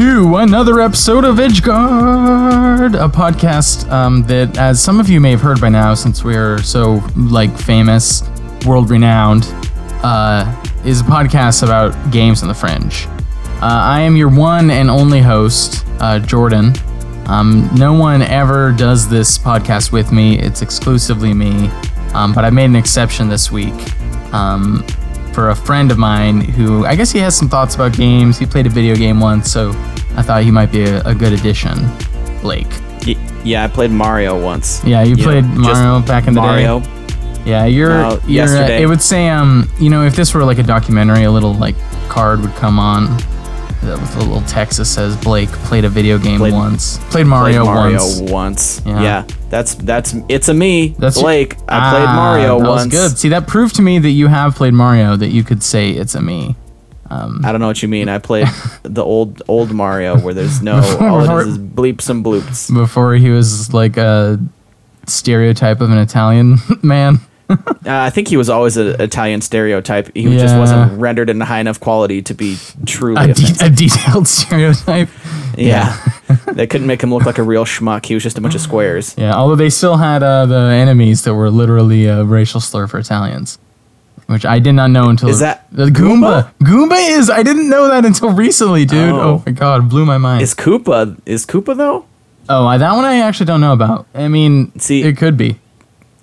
To 0.00 0.36
another 0.36 0.80
episode 0.80 1.26
of 1.26 1.36
Edgeguard, 1.36 2.94
a 2.94 3.06
podcast 3.06 3.86
um, 3.92 4.22
that, 4.22 4.56
as 4.56 4.82
some 4.82 4.98
of 4.98 5.10
you 5.10 5.20
may 5.20 5.30
have 5.32 5.42
heard 5.42 5.60
by 5.60 5.68
now, 5.68 5.92
since 5.92 6.24
we're 6.24 6.56
so 6.62 7.02
like 7.14 7.54
famous, 7.54 8.22
world 8.64 8.88
renowned, 8.88 9.44
uh, 10.02 10.64
is 10.86 11.02
a 11.02 11.04
podcast 11.04 11.62
about 11.62 12.10
games 12.10 12.40
on 12.40 12.48
the 12.48 12.54
fringe. 12.54 13.08
Uh, 13.60 13.60
I 13.60 14.00
am 14.00 14.16
your 14.16 14.30
one 14.30 14.70
and 14.70 14.88
only 14.88 15.20
host, 15.20 15.84
uh, 15.98 16.18
Jordan. 16.18 16.72
Um, 17.26 17.68
no 17.74 17.92
one 17.92 18.22
ever 18.22 18.72
does 18.72 19.06
this 19.06 19.36
podcast 19.36 19.92
with 19.92 20.12
me; 20.12 20.38
it's 20.38 20.62
exclusively 20.62 21.34
me. 21.34 21.68
Um, 22.14 22.32
but 22.32 22.46
I 22.46 22.48
made 22.48 22.70
an 22.70 22.76
exception 22.76 23.28
this 23.28 23.52
week. 23.52 23.74
Um, 24.32 24.82
for 25.32 25.50
a 25.50 25.54
friend 25.54 25.90
of 25.90 25.98
mine 25.98 26.40
who 26.40 26.84
I 26.84 26.96
guess 26.96 27.10
he 27.10 27.18
has 27.20 27.36
some 27.36 27.48
thoughts 27.48 27.74
about 27.74 27.92
games. 27.92 28.38
He 28.38 28.46
played 28.46 28.66
a 28.66 28.70
video 28.70 28.94
game 28.94 29.20
once, 29.20 29.50
so 29.50 29.72
I 30.16 30.22
thought 30.22 30.42
he 30.42 30.50
might 30.50 30.72
be 30.72 30.82
a, 30.84 31.02
a 31.04 31.14
good 31.14 31.32
addition. 31.32 31.76
Blake. 32.42 32.66
Yeah, 33.44 33.64
I 33.64 33.68
played 33.68 33.90
Mario 33.90 34.42
once. 34.42 34.84
Yeah, 34.84 35.02
you 35.02 35.16
played 35.16 35.44
Mario 35.44 36.00
back 36.06 36.26
in 36.28 36.34
the 36.34 36.40
Mario. 36.42 36.80
day. 36.80 36.86
Mario. 36.88 37.44
Yeah, 37.46 37.64
you're. 37.64 37.90
You're 37.90 38.04
uh, 38.04 38.20
yesterday. 38.26 38.82
it 38.82 38.86
would 38.86 39.00
say, 39.00 39.28
um, 39.30 39.70
you 39.80 39.88
know, 39.88 40.04
if 40.04 40.14
this 40.14 40.34
were 40.34 40.44
like 40.44 40.58
a 40.58 40.62
documentary, 40.62 41.24
a 41.24 41.30
little 41.30 41.54
like 41.54 41.74
card 42.10 42.40
would 42.42 42.54
come 42.56 42.78
on 42.78 43.16
with 43.82 44.16
a 44.16 44.18
little 44.18 44.42
text 44.42 44.76
that 44.76 44.84
says 44.84 45.16
Blake 45.16 45.48
played 45.48 45.86
a 45.86 45.88
video 45.88 46.18
game 46.18 46.36
Played- 46.38 46.52
once, 46.52 46.98
played 46.98 47.10
Played 47.10 47.26
Mario, 47.28 47.64
Mario 47.64 47.96
once. 47.98 48.20
once. 48.30 48.82
Yeah. 48.84 49.02
Yeah. 49.02 49.24
that's 49.48 49.74
that's 49.76 50.14
it's 50.28 50.48
a 50.50 50.54
me. 50.54 50.88
That's 50.98 51.16
your- 51.16 51.24
Blake. 51.24 51.54
I 51.66 51.90
played 51.90 52.06
Ah, 52.08 52.14
Mario 52.14 52.60
that 52.60 52.68
once. 52.68 52.92
Was 52.92 53.10
good. 53.12 53.18
See, 53.18 53.30
that 53.30 53.46
proved 53.46 53.76
to 53.76 53.82
me 53.82 53.98
that 54.00 54.10
you 54.10 54.26
have 54.26 54.54
played 54.54 54.74
Mario. 54.74 55.16
That 55.16 55.28
you 55.28 55.42
could 55.42 55.62
say 55.62 55.90
it's 55.92 56.14
a 56.14 56.20
me. 56.20 56.56
I 57.10 57.50
don't 57.52 57.60
know 57.60 57.66
what 57.66 57.82
you 57.82 57.88
mean. 57.88 58.08
I 58.08 58.18
played 58.18 58.46
the 58.82 59.04
old 59.04 59.42
old 59.48 59.72
Mario 59.72 60.18
where 60.18 60.34
there's 60.34 60.62
no 60.62 60.76
all 61.00 61.20
it 61.40 61.42
is 61.46 61.54
is 61.54 61.58
bleeps 61.58 62.08
and 62.08 62.24
bloops. 62.24 62.72
before 62.72 63.14
he 63.14 63.30
was 63.30 63.72
like 63.74 63.96
a 63.96 64.38
stereotype 65.06 65.80
of 65.80 65.90
an 65.90 65.98
Italian 65.98 66.56
man. 66.82 67.18
Uh, 67.48 67.56
I 67.84 68.10
think 68.10 68.28
he 68.28 68.36
was 68.36 68.48
always 68.48 68.76
an 68.76 69.00
Italian 69.00 69.40
stereotype. 69.40 70.14
He 70.14 70.22
just 70.38 70.56
wasn't 70.56 71.00
rendered 71.00 71.28
in 71.28 71.40
high 71.40 71.58
enough 71.58 71.80
quality 71.80 72.22
to 72.22 72.32
be 72.34 72.56
truly 72.86 73.30
a, 73.30 73.34
de- 73.34 73.64
a 73.66 73.68
detailed 73.70 74.28
stereotype. 74.38 75.08
yeah, 75.58 75.98
they 76.52 76.68
couldn't 76.68 76.86
make 76.86 77.02
him 77.02 77.12
look 77.12 77.26
like 77.26 77.38
a 77.38 77.42
real 77.42 77.64
schmuck. 77.64 78.06
He 78.06 78.14
was 78.14 78.22
just 78.22 78.38
a 78.38 78.40
bunch 78.40 78.54
of 78.54 78.60
squares. 78.60 79.16
Yeah, 79.18 79.34
although 79.34 79.56
they 79.56 79.68
still 79.70 79.96
had 79.96 80.22
uh, 80.22 80.46
the 80.46 80.60
enemies 80.60 81.24
that 81.24 81.34
were 81.34 81.50
literally 81.50 82.06
a 82.06 82.22
racial 82.22 82.60
slur 82.60 82.86
for 82.86 83.00
Italians, 83.00 83.58
which 84.30 84.46
I 84.46 84.58
did 84.60 84.72
not 84.74 84.90
know 84.90 85.08
until 85.10 85.28
Is 85.28 85.40
that 85.40 85.66
the 85.72 85.86
Goomba? 85.86 86.52
Goomba 86.62 86.96
is. 87.18 87.28
I 87.28 87.42
didn't 87.42 87.68
know 87.68 87.88
that 87.88 88.04
until 88.04 88.30
recently, 88.32 88.84
dude. 88.84 89.10
Oh, 89.10 89.20
Oh. 89.20 89.42
my 89.44 89.52
god, 89.52 89.88
blew 89.90 90.06
my 90.06 90.18
mind. 90.18 90.42
Is 90.42 90.54
Koopa 90.54 91.18
is 91.26 91.44
Koopa 91.46 91.76
though? 91.76 92.04
oh, 92.48 92.66
I, 92.66 92.78
that 92.78 92.94
one 92.94 93.04
I 93.04 93.20
actually 93.20 93.46
don't 93.46 93.60
know 93.60 93.72
about. 93.72 94.06
I 94.14 94.28
mean, 94.28 94.72
See- 94.78 95.02
it 95.02 95.16
could 95.16 95.36
be. 95.36 95.58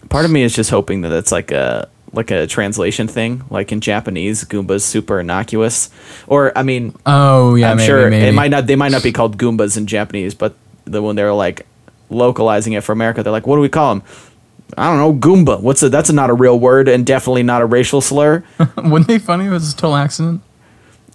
Part 0.10 0.24
of 0.26 0.32
me 0.32 0.44
is 0.44 0.56
just 0.56 0.70
hoping 0.70 1.02
that 1.02 1.12
it's 1.12 1.32
like 1.34 1.52
a 1.52 1.90
like 2.14 2.32
a 2.32 2.48
translation 2.48 3.08
thing. 3.10 3.44
Like 3.50 3.74
in 3.74 3.82
Japanese, 3.82 4.46
Goomba's 4.46 4.86
super 4.86 5.20
innocuous. 5.20 5.90
Or 6.28 6.58
I 6.58 6.64
mean, 6.64 6.96
Oh 7.06 7.56
yeah, 7.56 7.72
I'm 7.72 7.78
maybe, 7.78 7.88
sure 7.88 8.10
maybe. 8.10 8.26
it 8.28 8.32
might 8.34 8.52
not. 8.52 8.68
They 8.68 8.78
might 8.78 8.92
not 8.94 9.04
be 9.04 9.12
called 9.12 9.38
Goombas 9.38 9.76
in 9.78 9.86
Japanese, 9.86 10.34
but 10.34 10.56
the 10.86 11.02
when 11.02 11.18
they're 11.18 11.34
like 11.34 11.66
localizing 12.10 12.72
it 12.74 12.84
for 12.86 12.94
America, 12.94 13.22
they're 13.22 13.34
like, 13.34 13.46
what 13.48 13.58
do 13.58 13.62
we 13.62 13.68
call 13.70 13.96
them? 13.96 14.04
I 14.78 14.88
don't 14.90 14.98
know, 14.98 15.14
Goomba. 15.28 15.62
What's 15.62 15.82
a, 15.84 15.90
that's 15.90 16.12
not 16.12 16.30
a 16.30 16.34
real 16.34 16.60
word 16.60 16.88
and 16.88 17.06
definitely 17.06 17.44
not 17.44 17.62
a 17.62 17.66
racial 17.66 18.02
slur. 18.02 18.44
Wouldn't 18.78 19.08
they 19.08 19.20
funny 19.20 19.46
if 19.46 19.52
it 19.52 19.54
was 19.54 19.74
a 19.74 19.76
total 19.76 19.96
accident? 19.96 20.42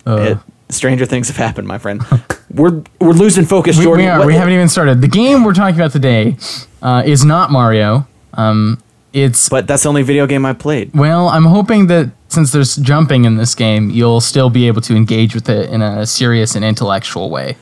Uh, 0.06 0.16
It, 0.16 0.38
stranger 0.72 1.04
things 1.06 1.28
have 1.28 1.36
happened, 1.36 1.68
my 1.68 1.78
friend. 1.78 2.02
we're 2.54 2.82
we're 3.00 3.12
losing 3.12 3.44
focus, 3.44 3.76
we, 3.78 3.84
Jordan. 3.84 4.04
we 4.06 4.10
are. 4.10 4.26
We 4.26 4.34
haven't 4.34 4.54
even 4.54 4.68
started. 4.68 5.00
The 5.00 5.08
game 5.08 5.44
we're 5.44 5.54
talking 5.54 5.76
about 5.76 5.92
today 5.92 6.36
uh, 6.80 7.02
is 7.04 7.24
not 7.24 7.50
Mario. 7.50 8.06
Um, 8.34 8.82
it's 9.12 9.50
But 9.50 9.66
that's 9.66 9.82
the 9.82 9.90
only 9.90 10.02
video 10.02 10.26
game 10.26 10.46
I 10.46 10.54
played. 10.54 10.94
Well, 10.94 11.28
I'm 11.28 11.44
hoping 11.44 11.88
that 11.88 12.10
since 12.28 12.50
there's 12.52 12.76
jumping 12.76 13.26
in 13.26 13.36
this 13.36 13.54
game, 13.54 13.90
you'll 13.90 14.22
still 14.22 14.48
be 14.48 14.66
able 14.66 14.80
to 14.80 14.96
engage 14.96 15.34
with 15.34 15.50
it 15.50 15.68
in 15.68 15.82
a 15.82 16.06
serious 16.06 16.54
and 16.56 16.64
intellectual 16.64 17.28
way. 17.28 17.56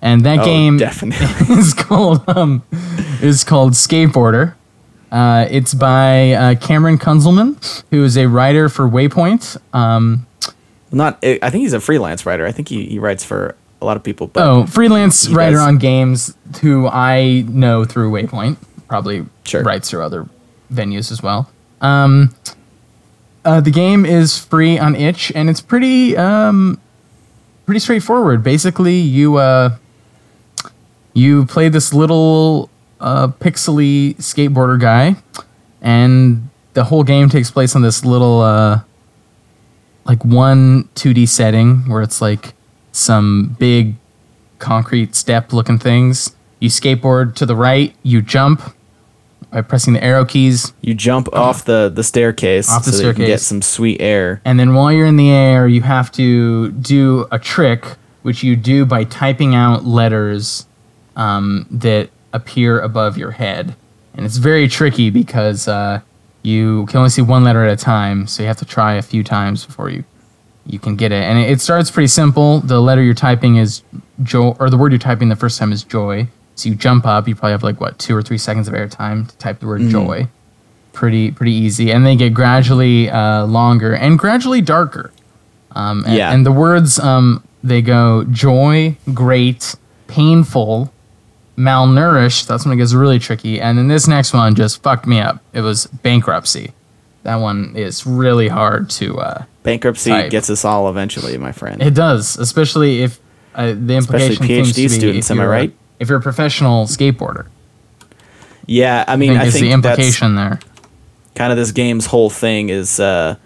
And 0.00 0.24
that 0.24 0.38
Oh, 0.40 0.44
game 0.44 0.76
definitely. 0.78 1.26
is 1.56 1.74
called 1.74 2.22
um, 2.28 2.62
is 3.20 3.42
called 3.44 3.72
Skateboarder. 3.72 4.54
Uh, 5.12 5.46
it's 5.50 5.74
by 5.74 6.32
uh, 6.32 6.54
Cameron 6.54 6.96
Kunzelman, 6.98 7.84
who 7.90 8.02
is 8.02 8.16
a 8.16 8.26
writer 8.26 8.68
for 8.70 8.88
Waypoint. 8.88 9.58
Um, 9.74 10.26
Not. 10.90 11.18
I 11.22 11.50
think 11.50 11.60
he's 11.62 11.74
a 11.74 11.80
freelance 11.80 12.24
writer. 12.24 12.46
I 12.46 12.50
think 12.52 12.68
he, 12.68 12.86
he 12.86 12.98
writes 12.98 13.22
for 13.22 13.54
a 13.82 13.84
lot 13.84 13.98
of 13.98 14.02
people. 14.02 14.28
But 14.28 14.42
oh, 14.42 14.66
freelance 14.66 15.28
writer 15.28 15.56
does. 15.56 15.66
on 15.66 15.76
games 15.78 16.34
who 16.62 16.88
I 16.88 17.44
know 17.46 17.84
through 17.84 18.10
Waypoint. 18.10 18.56
Probably 18.88 19.26
Sure. 19.44 19.62
writes 19.62 19.90
through 19.90 20.02
other 20.02 20.28
venues 20.72 21.12
as 21.12 21.22
well. 21.22 21.50
Um, 21.82 22.34
uh, 23.44 23.60
the 23.60 23.70
game 23.70 24.06
is 24.06 24.38
free 24.38 24.78
on 24.78 24.94
itch, 24.96 25.30
and 25.34 25.50
it's 25.50 25.60
pretty 25.60 26.16
um, 26.16 26.80
pretty 27.66 27.80
straightforward. 27.80 28.42
Basically, 28.42 28.94
you 28.96 29.36
uh, 29.36 29.76
you 31.12 31.44
play 31.46 31.68
this 31.68 31.92
little 31.92 32.70
uh, 33.02 33.28
pixely 33.28 34.16
skateboarder 34.16 34.80
guy, 34.80 35.16
and 35.80 36.48
the 36.74 36.84
whole 36.84 37.04
game 37.04 37.28
takes 37.28 37.50
place 37.50 37.76
on 37.76 37.82
this 37.82 38.04
little 38.04 38.40
uh, 38.40 38.80
like 40.04 40.24
one 40.24 40.84
2D 40.94 41.28
setting 41.28 41.88
where 41.88 42.02
it's 42.02 42.22
like 42.22 42.54
some 42.92 43.56
big 43.58 43.96
concrete 44.58 45.14
step 45.14 45.52
looking 45.52 45.78
things. 45.78 46.34
You 46.60 46.68
skateboard 46.68 47.34
to 47.36 47.46
the 47.46 47.56
right, 47.56 47.94
you 48.02 48.22
jump 48.22 48.74
by 49.50 49.60
pressing 49.60 49.92
the 49.92 50.02
arrow 50.02 50.24
keys, 50.24 50.72
you 50.80 50.94
jump 50.94 51.28
off 51.34 51.64
the 51.66 51.92
the 51.94 52.02
staircase 52.04 52.70
Off 52.70 52.84
the 52.86 52.92
so 52.92 52.98
that 52.98 53.08
you 53.08 53.14
can 53.14 53.26
get 53.26 53.40
some 53.40 53.60
sweet 53.60 54.00
air. 54.00 54.40
and 54.46 54.58
then 54.58 54.72
while 54.72 54.90
you're 54.90 55.06
in 55.06 55.16
the 55.16 55.30
air, 55.30 55.68
you 55.68 55.82
have 55.82 56.10
to 56.12 56.70
do 56.72 57.26
a 57.30 57.38
trick, 57.38 57.84
which 58.22 58.42
you 58.42 58.56
do 58.56 58.86
by 58.86 59.04
typing 59.04 59.54
out 59.54 59.84
letters 59.84 60.66
um, 61.16 61.66
that 61.70 62.08
appear 62.32 62.80
above 62.80 63.16
your 63.18 63.32
head. 63.32 63.74
And 64.14 64.26
it's 64.26 64.36
very 64.36 64.68
tricky 64.68 65.10
because 65.10 65.68
uh, 65.68 66.00
you 66.42 66.86
can 66.86 66.98
only 66.98 67.10
see 67.10 67.22
one 67.22 67.44
letter 67.44 67.64
at 67.64 67.72
a 67.72 67.82
time, 67.82 68.26
so 68.26 68.42
you 68.42 68.46
have 68.48 68.58
to 68.58 68.64
try 68.64 68.94
a 68.94 69.02
few 69.02 69.22
times 69.24 69.64
before 69.66 69.90
you 69.90 70.04
you 70.64 70.78
can 70.78 70.94
get 70.94 71.10
it. 71.10 71.24
And 71.24 71.38
it, 71.38 71.50
it 71.50 71.60
starts 71.60 71.90
pretty 71.90 72.06
simple. 72.06 72.60
The 72.60 72.80
letter 72.80 73.02
you're 73.02 73.14
typing 73.14 73.56
is 73.56 73.82
joy, 74.22 74.54
or 74.60 74.70
the 74.70 74.76
word 74.76 74.92
you're 74.92 74.98
typing 75.00 75.28
the 75.28 75.34
first 75.36 75.58
time 75.58 75.72
is 75.72 75.82
joy. 75.82 76.28
So 76.54 76.68
you 76.68 76.74
jump 76.76 77.04
up. 77.06 77.26
You 77.26 77.34
probably 77.34 77.52
have 77.52 77.62
like 77.64 77.80
what 77.80 77.98
two 77.98 78.14
or 78.14 78.22
three 78.22 78.38
seconds 78.38 78.68
of 78.68 78.74
airtime 78.74 79.28
to 79.28 79.36
type 79.38 79.58
the 79.60 79.66
word 79.66 79.80
joy. 79.88 80.28
Pretty 80.92 81.30
pretty 81.30 81.52
easy, 81.52 81.90
and 81.90 82.04
they 82.06 82.14
get 82.14 82.34
gradually 82.34 83.08
uh, 83.10 83.44
longer 83.46 83.94
and 83.94 84.18
gradually 84.18 84.60
darker. 84.60 85.10
Um, 85.74 86.04
and, 86.04 86.14
Yeah. 86.14 86.32
and 86.32 86.44
the 86.44 86.52
words 86.52 86.98
um, 86.98 87.42
they 87.64 87.80
go 87.80 88.24
joy, 88.24 88.96
great, 89.14 89.74
painful, 90.06 90.92
malnourished. 91.56 92.46
That's 92.46 92.64
when 92.64 92.72
it 92.74 92.76
gets 92.76 92.94
really 92.94 93.18
tricky. 93.18 93.60
And 93.60 93.76
then 93.78 93.88
this 93.88 94.06
next 94.08 94.32
one 94.32 94.54
just 94.54 94.82
fucked 94.82 95.06
me 95.06 95.20
up. 95.20 95.40
It 95.52 95.60
was 95.60 95.86
bankruptcy. 95.86 96.72
That 97.24 97.36
one 97.36 97.74
is 97.76 98.06
really 98.06 98.48
hard 98.48 98.90
to. 98.90 99.18
Uh, 99.20 99.44
Bankruptcy 99.62 100.10
Type. 100.10 100.30
gets 100.30 100.50
us 100.50 100.64
all 100.64 100.88
eventually, 100.90 101.38
my 101.38 101.52
friend. 101.52 101.80
it 101.80 101.94
does, 101.94 102.36
especially 102.36 103.02
if 103.02 103.20
uh, 103.54 103.66
the 103.78 103.94
implication 103.94 104.32
Especially 104.32 104.46
seems 104.48 104.68
PhD 104.70 104.74
to 104.74 104.82
be 104.82 104.88
students, 104.88 105.30
if 105.30 105.36
am 105.36 105.40
I 105.40 105.42
you're 105.44 105.52
a- 105.52 105.56
right? 105.56 105.74
If 106.00 106.08
you're 106.08 106.18
a 106.18 106.22
professional 106.22 106.86
skateboarder, 106.86 107.46
yeah, 108.66 109.04
I 109.06 109.12
I 109.12 109.16
mean, 109.16 109.30
think 109.30 109.40
I 109.40 109.50
think 109.50 109.62
the 109.64 109.70
implication 109.72 110.34
there. 110.34 110.58
kind 111.36 111.52
of 111.52 111.58
this 111.58 111.70
game's 111.72 112.06
whole 112.06 112.28
thing 112.30 112.70
is 112.70 112.98
uh, 112.98 113.36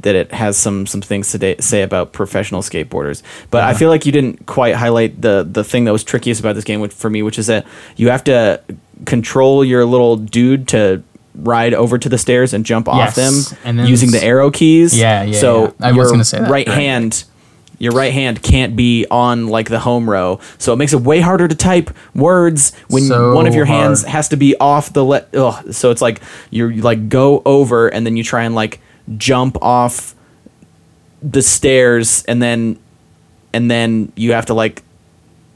that 0.00 0.14
it 0.14 0.32
has 0.32 0.56
some 0.56 0.86
some 0.86 1.00
things 1.00 1.32
to 1.32 1.38
da- 1.38 1.56
say 1.60 1.82
about 1.82 2.12
professional 2.12 2.62
skateboarders. 2.62 3.22
But 3.50 3.64
I 3.64 3.74
feel 3.74 3.88
like 3.88 4.06
you 4.06 4.12
didn't 4.12 4.46
quite 4.46 4.74
highlight 4.74 5.20
the 5.20 5.46
the 5.50 5.64
thing 5.64 5.84
that 5.84 5.92
was 5.92 6.04
trickiest 6.04 6.40
about 6.40 6.54
this 6.54 6.64
game 6.64 6.80
which, 6.80 6.92
for 6.92 7.08
me, 7.10 7.22
which 7.22 7.38
is 7.38 7.46
that 7.48 7.66
you 7.96 8.10
have 8.10 8.24
to 8.24 8.60
control 9.06 9.64
your 9.64 9.84
little 9.84 10.16
dude 10.16 10.68
to 10.68 11.02
ride 11.34 11.72
over 11.74 11.98
to 11.98 12.08
the 12.08 12.18
stairs 12.18 12.52
and 12.52 12.64
jump 12.66 12.86
Yes, 12.86 13.18
off 13.18 13.62
them 13.64 13.78
using 13.86 14.10
the 14.10 14.22
arrow 14.22 14.50
keys. 14.50 14.96
Yeah, 14.98 15.22
yeah, 15.22 15.38
So 15.38 15.64
yeah. 15.64 15.70
I 15.80 15.88
was 15.92 15.96
your 15.96 16.10
gonna 16.10 16.24
say 16.24 16.38
that. 16.40 16.50
right 16.50 16.66
Right. 16.68 16.76
hand. 16.76 17.24
Your 17.78 17.92
right 17.94 18.12
hand 18.12 18.42
can't 18.44 18.76
be 18.76 19.06
on 19.10 19.48
like 19.48 19.68
the 19.68 19.80
home 19.80 20.08
row, 20.08 20.38
so 20.58 20.72
it 20.72 20.76
makes 20.76 20.92
it 20.92 21.00
way 21.00 21.18
harder 21.18 21.48
to 21.48 21.54
type 21.56 21.90
words 22.14 22.72
when 22.88 23.02
So 23.04 23.34
one 23.34 23.48
of 23.48 23.56
your 23.56 23.64
hands 23.64 24.02
hard. 24.02 24.12
has 24.12 24.28
to 24.28 24.36
be 24.36 24.54
off 24.60 24.92
the 24.92 25.04
let. 25.04 25.34
So 25.72 25.90
it's 25.90 26.00
like 26.00 26.20
you're 26.50 26.70
you 26.70 26.82
like 26.82 27.08
go 27.08 27.42
over 27.44 27.88
and 27.88 28.06
then 28.06 28.16
you 28.16 28.22
try 28.22 28.44
and 28.44 28.54
like 28.54 28.78
jump 29.18 29.56
off 29.62 30.14
the 31.22 31.42
stairs 31.42 32.24
and 32.24 32.42
then 32.42 32.78
and 33.52 33.70
then 33.70 34.12
you 34.16 34.32
have 34.32 34.46
to 34.46 34.54
like 34.54 34.82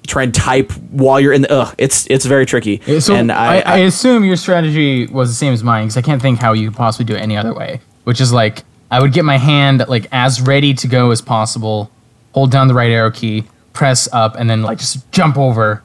try 0.07 0.23
and 0.23 0.35
type 0.35 0.71
while 0.91 1.21
you're 1.21 1.33
in 1.33 1.43
the. 1.43 1.53
Ugh. 1.53 1.75
It's 1.79 2.07
it's 2.09 2.25
very 2.25 2.47
tricky. 2.47 2.81
Uh, 2.87 3.01
so 3.01 3.15
and 3.15 3.33
I, 3.33 3.59
I, 3.59 3.61
I, 3.61 3.77
assume 3.79 4.25
your 4.25 4.37
strategy 4.37 5.07
was 5.07 5.29
the 5.29 5.35
same 5.35 5.53
as 5.53 5.63
mine 5.63 5.87
because 5.87 5.97
I 5.97 6.03
can't 6.03 6.23
think 6.23 6.39
how 6.39 6.53
you 6.53 6.69
could 6.69 6.77
possibly 6.77 7.05
do 7.05 7.15
it 7.15 7.21
any 7.21 7.37
other 7.37 7.55
way. 7.55 7.81
Which 8.05 8.21
is 8.21 8.33
like 8.33 8.65
I 8.91 9.01
would 9.01 9.13
get 9.13 9.25
my 9.25 9.39
hand 9.39 9.85
like 9.89 10.07
as 10.13 10.41
ready 10.41 10.75
to 10.75 10.87
go 10.87 11.11
as 11.11 11.21
possible, 11.21 11.91
hold 12.33 12.51
down 12.51 12.69
the 12.69 12.75
right 12.75 12.91
arrow 12.91 13.11
key, 13.11 13.45
press 13.73 14.09
up 14.13 14.37
and 14.37 14.49
then 14.49 14.63
like 14.63 14.79
just 14.79 15.11
jump 15.13 15.37
over 15.37 15.83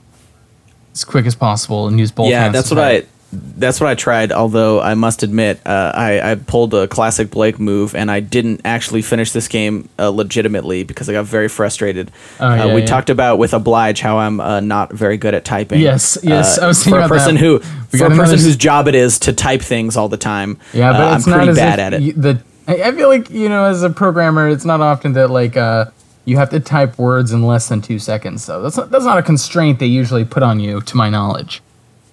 as 0.94 1.04
quick 1.04 1.26
as 1.26 1.36
possible 1.36 1.88
and 1.88 2.00
use 2.00 2.12
both 2.12 2.30
yeah, 2.30 2.44
hands. 2.44 2.54
that's 2.54 2.70
what. 2.70 2.80
I. 2.80 3.06
That's 3.34 3.80
what 3.80 3.90
I 3.90 3.96
tried. 3.96 4.32
Although 4.34 4.82
I 4.82 4.94
must 4.94 5.24
admit, 5.24 5.62
uh, 5.66 5.92
I 5.96 6.32
I 6.32 6.36
pulled 6.36 6.74
a 6.74 6.88
classic 6.88 7.30
Blake 7.32 7.60
move, 7.60 7.96
and 7.96 8.12
I 8.12 8.20
didn't 8.20 8.62
actually 8.66 9.02
finish 9.02 9.32
this 9.32 9.48
game 9.48 9.88
uh, 9.98 10.10
legitimately 10.10 10.84
because 10.84 11.08
I 11.08 11.14
got 11.14 11.26
very 11.26 11.48
frustrated. 11.48 12.12
Oh, 12.42 12.46
uh, 12.46 12.74
we 12.74 12.82
yeah. 12.82 12.86
talked 12.88 13.10
about 13.10 13.38
with 13.38 13.54
Oblige 13.54 14.02
how 14.02 14.18
I'm 14.18 14.42
uh, 14.42 14.60
not 14.60 14.92
very 14.92 15.16
good 15.18 15.34
at 15.34 15.46
typing. 15.46 15.80
Yes, 15.80 16.18
yes, 16.24 16.58
Uh, 16.58 16.64
I 16.66 16.68
was 16.68 16.84
for 16.84 17.00
a 17.00 17.08
person 17.08 17.36
that. 17.36 17.42
who 17.42 17.60
We 17.94 18.00
for 18.00 18.06
a 18.06 18.10
person 18.10 18.22
another- 18.24 18.38
whose 18.38 18.58
job 18.58 18.88
it 18.90 18.96
is 18.96 19.18
to 19.20 19.32
type 19.34 19.62
things 19.62 19.96
all 19.96 20.10
the 20.10 20.18
time. 20.18 20.58
Yeah, 20.74 20.92
but 20.92 21.14
uh, 21.14 21.16
it's 21.16 21.26
I'm 21.26 21.32
not 21.32 21.38
pretty 21.38 21.52
as 21.52 21.58
bad 21.58 21.80
at 21.80 21.94
it. 21.94 22.02
you- 22.02 22.14
the 22.14 22.42
I 22.68 22.92
feel 22.92 23.08
like 23.10 23.30
you 23.30 23.48
know, 23.50 23.66
as 23.66 23.82
a 23.84 23.90
programmer, 23.90 24.48
it's 24.50 24.66
not 24.66 24.82
often 24.82 25.14
that 25.14 25.30
like 25.30 25.56
uh, 25.56 25.86
you 26.26 26.38
have 26.38 26.50
to 26.52 26.60
type 26.60 26.98
words 26.98 27.32
in 27.32 27.44
less 27.44 27.70
than 27.70 27.82
two 27.82 27.98
seconds. 28.00 28.44
So 28.44 28.62
that's 28.62 28.78
not, 28.78 28.92
that's 28.92 29.04
not 29.06 29.18
a 29.18 29.24
constraint 29.24 29.80
they 29.80 29.88
usually 29.88 30.26
put 30.26 30.44
on 30.44 30.60
you, 30.60 30.82
to 30.82 30.98
my 30.98 31.10
knowledge. 31.10 31.62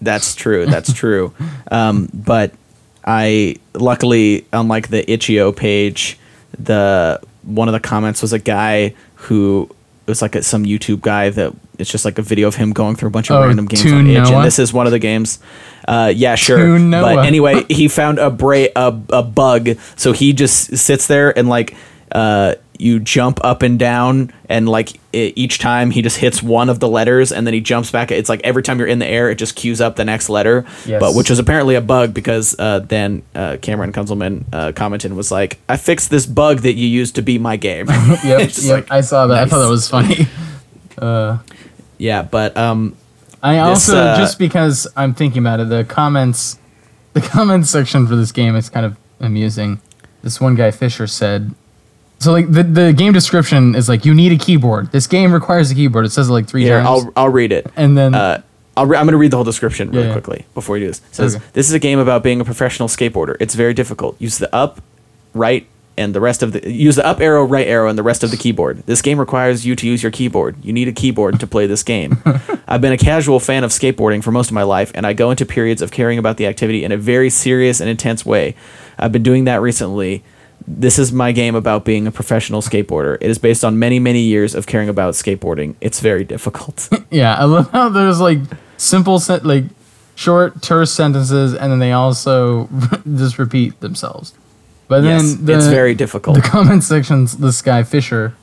That's 0.01 0.35
true. 0.35 0.67
That's 0.67 0.93
true. 1.03 1.33
Um, 1.71 2.09
but 2.13 2.53
I 3.05 3.57
luckily, 3.75 4.47
unlike 4.53 4.89
the 4.89 5.11
itch.io 5.11 5.53
page, 5.53 6.19
the 6.59 7.21
one 7.43 7.69
of 7.69 7.73
the 7.73 7.81
comments 7.81 8.23
was 8.23 8.33
a 8.33 8.39
guy 8.39 8.95
who 9.15 9.69
it 10.07 10.11
was 10.11 10.23
like 10.23 10.35
a, 10.35 10.43
some 10.43 10.65
YouTube 10.65 11.01
guy 11.03 11.31
that 11.31 11.53
it's 11.79 11.91
just 11.91 12.05
like 12.05 12.19
a 12.19 12.23
video 12.23 12.49
of 12.49 12.57
him 12.57 12.73
going 12.73 12.97
through 12.97 13.09
a 13.09 13.11
bunch 13.11 13.31
of 13.31 13.37
Oh, 13.37 13.47
random 13.47 13.67
games 13.67 13.93
on 13.93 14.07
itch, 14.09 14.15
Noah? 14.25 14.37
and 14.39 14.45
this 14.45 14.59
is 14.59 14.73
one 14.73 14.87
of 14.87 14.93
the 14.93 14.99
games. 14.99 15.39
Uh, 15.87 16.13
yeah, 16.15 16.35
sure. 16.35 16.79
But 16.91 17.19
anyway, 17.27 17.65
he 17.69 17.89
found 17.89 18.19
a 18.19 18.31
bra- 18.31 18.67
a, 18.75 18.99
a 19.11 19.23
bug, 19.23 19.71
so 19.97 20.13
he 20.13 20.33
just 20.33 20.77
sits 20.77 21.07
there 21.07 21.37
and 21.39 21.49
like 21.49 21.75
uh, 22.13 22.55
you 22.79 23.01
jump 23.01 23.45
up 23.45 23.63
and 23.63 23.79
down, 23.79 24.33
and 24.49 24.69
like 24.69 24.91
i 25.13 25.33
each 25.37 25.59
time 25.59 25.91
he 25.91 26.01
just 26.01 26.17
hits 26.17 26.43
one 26.43 26.69
of 26.69 26.81
the 26.81 26.89
letters, 26.89 27.33
and 27.33 27.47
then 27.47 27.55
he 27.55 27.61
jumps 27.61 27.91
back. 27.91 28.11
It's 28.11 28.29
like 28.29 28.41
every 28.45 28.63
time 28.63 28.79
you're 28.79 28.89
in 28.89 28.99
the 28.99 29.07
air, 29.07 29.31
it 29.31 29.37
just 29.37 29.57
queues 29.57 29.81
up 29.81 29.97
the 29.97 30.05
next 30.05 30.29
letter. 30.29 30.65
Yes. 30.87 31.01
But 31.01 31.15
which 31.15 31.29
was 31.29 31.39
apparently 31.39 31.75
a 31.75 31.81
bug 31.81 32.15
because 32.15 32.59
uh, 32.59 32.81
then 32.81 33.23
uh, 33.35 33.59
Cameron 33.61 33.93
Kunzelman 33.93 34.45
uh, 34.53 34.73
commented 34.73 35.11
and 35.11 35.17
was 35.17 35.31
like, 35.31 35.59
"I 35.69 35.77
fixed 35.77 36.11
this 36.11 36.25
bug 36.25 36.61
that 36.61 36.75
you 36.75 36.87
used 36.87 37.17
to 37.17 37.23
be 37.23 37.39
my 37.39 37.57
game." 37.57 37.89
Yep, 38.25 38.51
yep. 38.63 38.75
like, 38.77 38.91
I 38.91 39.01
saw 39.01 39.27
that. 39.27 39.39
I 39.39 39.47
thought 39.47 39.61
that 39.61 39.69
was 39.69 39.89
funny. 39.89 40.27
yeah, 41.99 42.23
but 42.23 42.57
um, 42.57 42.97
I 43.43 43.59
also 43.59 43.97
uh, 43.97 44.17
just 44.17 44.39
because 44.39 44.87
I'm 44.97 45.15
thinking 45.15 45.43
about 45.43 45.61
it, 45.61 45.69
the 45.69 45.85
comments, 45.85 46.59
the 47.13 47.21
comments 47.21 47.71
section 47.71 48.07
for 48.07 48.17
this 48.17 48.33
game 48.33 48.57
is 48.57 48.69
kind 48.69 48.85
of 48.85 48.97
amusing. 49.21 49.81
This 50.23 50.41
one 50.41 50.55
guy 50.55 50.71
Fisher 50.71 51.07
said, 51.07 51.55
so 52.19 52.33
like 52.33 52.51
the 52.51 52.63
the 52.63 52.93
game 52.93 53.13
description 53.13 53.75
is 53.75 53.89
like 53.89 54.05
you 54.05 54.15
need 54.15 54.33
a 54.33 54.37
keyboard. 54.37 54.91
This 54.93 55.07
game 55.07 55.33
requires 55.33 55.71
a 55.71 55.75
keyboard. 55.75 56.05
It 56.07 56.11
says 56.11 56.29
it 56.29 56.33
like 56.33 56.47
three 56.47 56.63
here 56.65 56.83
times. 56.83 57.05
I'll 57.07 57.13
I'll 57.25 57.29
read 57.31 57.53
it. 57.53 57.67
and 57.77 57.97
then 57.97 58.15
Uh, 58.15 58.43
I'll 58.77 58.87
re- 58.87 58.97
I'm 58.97 59.07
going 59.07 59.13
to 59.13 59.19
read 59.19 59.31
the 59.33 59.37
whole 59.37 59.45
description 59.45 59.89
really 59.91 60.03
Yeah, 60.03 60.07
yeah. 60.09 60.13
quickly 60.13 60.47
before 60.55 60.75
we 60.75 60.81
do 60.81 60.87
this. 60.87 60.99
It 61.11 61.15
says, 61.15 61.37
Okay. 61.37 61.45
This 61.53 61.67
is 61.69 61.73
a 61.75 61.79
game 61.81 61.99
about 61.99 62.23
being 62.23 62.41
a 62.41 62.45
professional 62.45 62.89
skateboarder. 62.89 63.37
It's 63.41 63.55
very 63.57 63.75
difficult. 63.75 64.15
Use 64.21 64.39
the 64.39 64.55
up, 64.55 64.81
right, 65.35 65.67
and 65.97 66.15
the 66.15 66.21
rest 66.21 66.45
of 66.45 66.53
the. 66.53 66.71
Use 66.73 66.95
the 66.95 67.05
up 67.05 67.21
arrow, 67.21 67.45
right 67.45 67.67
arrow, 67.67 67.89
and 67.89 67.99
the 67.99 68.05
rest 68.05 68.23
of 68.23 68.31
the 68.31 68.37
keyboard. 68.37 68.85
This 68.87 69.03
game 69.03 69.19
requires 69.19 69.67
you 69.67 69.75
to 69.75 69.87
use 69.87 70.01
your 70.03 70.13
keyboard. 70.13 70.55
You 70.65 70.73
need 70.73 70.87
a 70.87 70.93
keyboard 70.93 71.41
to 71.41 71.47
play 71.49 71.67
this 71.67 71.83
game. 71.83 72.19
I've 72.69 72.81
been 72.81 72.93
a 72.93 72.99
casual 72.99 73.41
fan 73.41 73.65
of 73.65 73.73
skateboarding 73.73 74.23
for 74.23 74.31
most 74.31 74.47
of 74.49 74.55
my 74.55 74.63
life, 74.63 74.93
and 74.95 75.05
I 75.07 75.13
go 75.13 75.31
into 75.33 75.45
periods 75.45 75.83
of 75.83 75.91
caring 75.91 76.17
about 76.19 76.37
the 76.37 76.47
activity 76.47 76.85
in 76.85 76.93
a 76.93 76.97
very 76.97 77.31
serious 77.31 77.81
and 77.81 77.91
intense 77.91 78.25
way. 78.25 78.55
I've 78.97 79.11
been 79.13 79.25
doing 79.25 79.43
that 79.45 79.61
recently. 79.61 80.23
This 80.71 80.99
is 80.99 81.13
my 81.13 81.33
game 81.33 81.55
about 81.55 81.85
being 81.87 82.07
a 82.07 82.13
professional 82.13 82.61
skateboarder. 82.61 83.17
It 83.21 83.31
is 83.31 83.39
based 83.39 83.65
on 83.65 83.79
many, 83.79 83.99
many 83.99 84.21
years 84.21 84.55
of 84.55 84.67
caring 84.67 84.91
about 84.91 85.15
skateboarding. 85.15 85.77
It's 85.81 86.01
very 86.01 86.25
difficult. 86.25 86.89
yeah, 87.11 87.35
I 87.37 87.45
love 87.45 87.71
how 87.71 87.89
there's 87.89 88.21
like 88.21 88.39
simple 88.77 89.21
like 89.43 89.65
short 90.15 90.61
terse 90.63 90.93
sentences, 90.93 91.55
and 91.55 91.73
then 91.73 91.79
they 91.79 91.93
also 91.93 92.69
just 93.17 93.39
repeat 93.39 93.81
themselves. 93.81 94.35
But 94.89 95.01
then 95.03 95.25
yes, 95.25 95.35
the, 95.37 95.57
it's 95.57 95.67
very 95.67 95.95
difficult. 95.95 96.37
the 96.37 96.43
comment 96.43 96.85
sections, 96.85 97.39
this 97.39 97.63
guy 97.63 97.83
Fisher, 97.83 98.35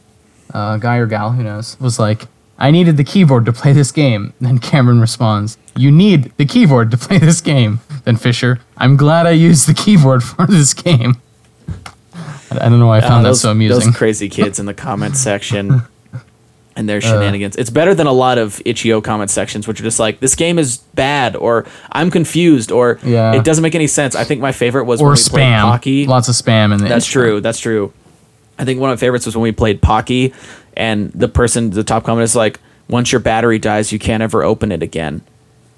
uh, 0.53 0.77
guy 0.77 0.97
or 0.97 1.05
gal, 1.05 1.31
who 1.31 1.43
knows, 1.43 1.79
was 1.79 1.99
like, 1.99 2.27
"I 2.57 2.71
needed 2.71 2.97
the 2.97 3.03
keyboard 3.03 3.45
to 3.45 3.53
play 3.53 3.73
this 3.73 3.91
game." 3.91 4.33
Then 4.41 4.59
Cameron 4.59 4.99
responds, 4.99 5.57
"You 5.75 5.91
need 5.91 6.31
the 6.37 6.45
keyboard 6.45 6.91
to 6.91 6.97
play 6.97 7.17
this 7.19 7.41
game." 7.41 7.81
Then 8.03 8.15
Fisher, 8.15 8.59
"I'm 8.77 8.95
glad 8.95 9.25
I 9.27 9.31
used 9.31 9.67
the 9.67 9.73
keyboard 9.73 10.23
for 10.23 10.47
this 10.47 10.73
game." 10.73 11.21
I 12.61 12.69
don't 12.69 12.79
know 12.79 12.87
why 12.87 12.97
I 12.97 13.01
Uh, 13.01 13.07
found 13.07 13.25
that 13.25 13.35
so 13.35 13.51
amusing. 13.51 13.79
Those 13.87 13.95
crazy 13.95 14.29
kids 14.29 14.59
in 14.59 14.65
the 14.65 14.73
comment 14.73 15.15
section 15.17 15.83
and 16.75 16.89
their 16.89 16.99
shenanigans. 17.01 17.55
it's 17.55 17.69
better 17.69 17.93
than 17.95 18.05
a 18.07 18.11
lot 18.11 18.37
of 18.37 18.61
itch.io 18.65 18.99
comment 19.01 19.29
sections, 19.29 19.67
which 19.67 19.79
are 19.79 19.83
just 19.83 19.99
like, 19.99 20.19
"This 20.19 20.35
game 20.35 20.59
is 20.59 20.77
bad," 20.93 21.35
or 21.35 21.65
"I'm 21.91 22.11
confused," 22.11 22.71
or 22.71 22.99
Yeah. 23.03 23.33
"It 23.33 23.43
doesn't 23.45 23.61
make 23.61 23.75
any 23.75 23.87
sense." 23.87 24.15
I 24.15 24.23
think 24.25 24.41
my 24.41 24.51
favorite 24.51 24.83
was 24.85 25.01
or 25.01 25.05
when 25.09 25.17
we 25.17 25.29
played 25.29 25.43
spam, 25.45 25.61
Pocky. 25.61 26.05
lots 26.05 26.27
of 26.27 26.35
spam 26.35 26.73
in 26.73 26.79
the 26.79 26.89
That's 26.89 27.05
true. 27.05 27.39
That's 27.41 27.59
true. 27.59 27.93
I 28.59 28.65
think 28.65 28.79
one 28.79 28.89
of 28.89 28.97
my 28.97 28.99
favorites 28.99 29.25
was 29.25 29.35
when 29.35 29.43
we 29.43 29.51
played 29.51 29.81
Pocky, 29.81 30.33
and 30.77 31.11
the 31.13 31.27
person, 31.27 31.69
the 31.71 31.83
top 31.83 32.03
comment 32.03 32.23
is 32.23 32.35
like, 32.35 32.59
"Once 32.89 33.11
your 33.11 33.19
battery 33.19 33.59
dies, 33.59 33.91
you 33.91 33.99
can't 33.99 34.21
ever 34.23 34.43
open 34.43 34.71
it 34.71 34.81
again." 34.83 35.21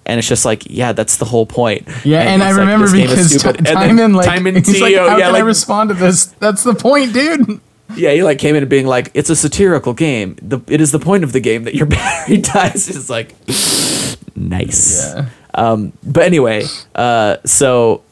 And 0.07 0.17
it's 0.17 0.27
just 0.27 0.45
like, 0.45 0.63
yeah, 0.69 0.93
that's 0.93 1.17
the 1.17 1.25
whole 1.25 1.45
point. 1.45 1.87
Yeah, 2.05 2.21
and, 2.21 2.41
I 2.41 2.47
it's 2.49 2.57
like, 2.57 2.65
remember 2.65 2.87
this 2.87 3.33
because. 3.33 3.43
T- 3.43 3.57
And 3.59 3.67
Timon 3.67 4.13
like 4.13 4.25
Timon 4.25 4.55
he's 4.55 4.81
like, 4.81 4.95
how 4.95 5.17
yeah, 5.17 5.25
can 5.27 5.35
I 5.35 5.39
respond 5.39 5.89
to 5.89 5.93
this? 5.95 6.27
That's 6.39 6.63
the 6.63 6.73
point, 6.73 7.13
dude. 7.13 7.61
Yeah, 7.95 8.11
he 8.11 8.21
like 8.21 8.37
came 8.37 8.53
in 8.55 8.63
and 8.63 8.69
being 8.69 8.85
like, 8.85 9.11
"It's 9.13 9.29
a 9.29 9.35
satirical 9.35 9.93
game. 9.93 10.35
The 10.41 10.59
it 10.67 10.81
is 10.81 10.91
the 10.91 10.99
point 10.99 11.23
of 11.23 11.31
the 11.31 11.39
game 11.39 11.63
that 11.63 11.73
your 11.73 11.85
battery 11.95 12.37
dies." 12.37 12.89
It's 12.89 13.09
like, 13.09 13.33
nice. 14.35 15.15
Yeah. 15.15 15.29
Um, 15.53 15.93
but 16.03 16.23
anyway, 16.23 16.65
uh, 16.95 17.37
so 17.45 18.03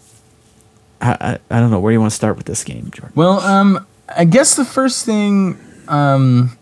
I, 1.01 1.11
I 1.51 1.57
I 1.57 1.59
don't 1.59 1.71
know 1.71 1.81
where 1.81 1.91
do 1.91 1.93
you 1.95 1.99
want 1.99 2.11
to 2.11 2.15
start 2.15 2.37
with 2.37 2.45
this 2.45 2.63
game, 2.63 2.89
Jordan. 2.89 3.11
Well, 3.15 3.41
um, 3.41 3.85
I 4.07 4.23
guess 4.23 4.55
the 4.55 4.63
first 4.63 5.05
thing, 5.05 5.59
um, 5.89 6.57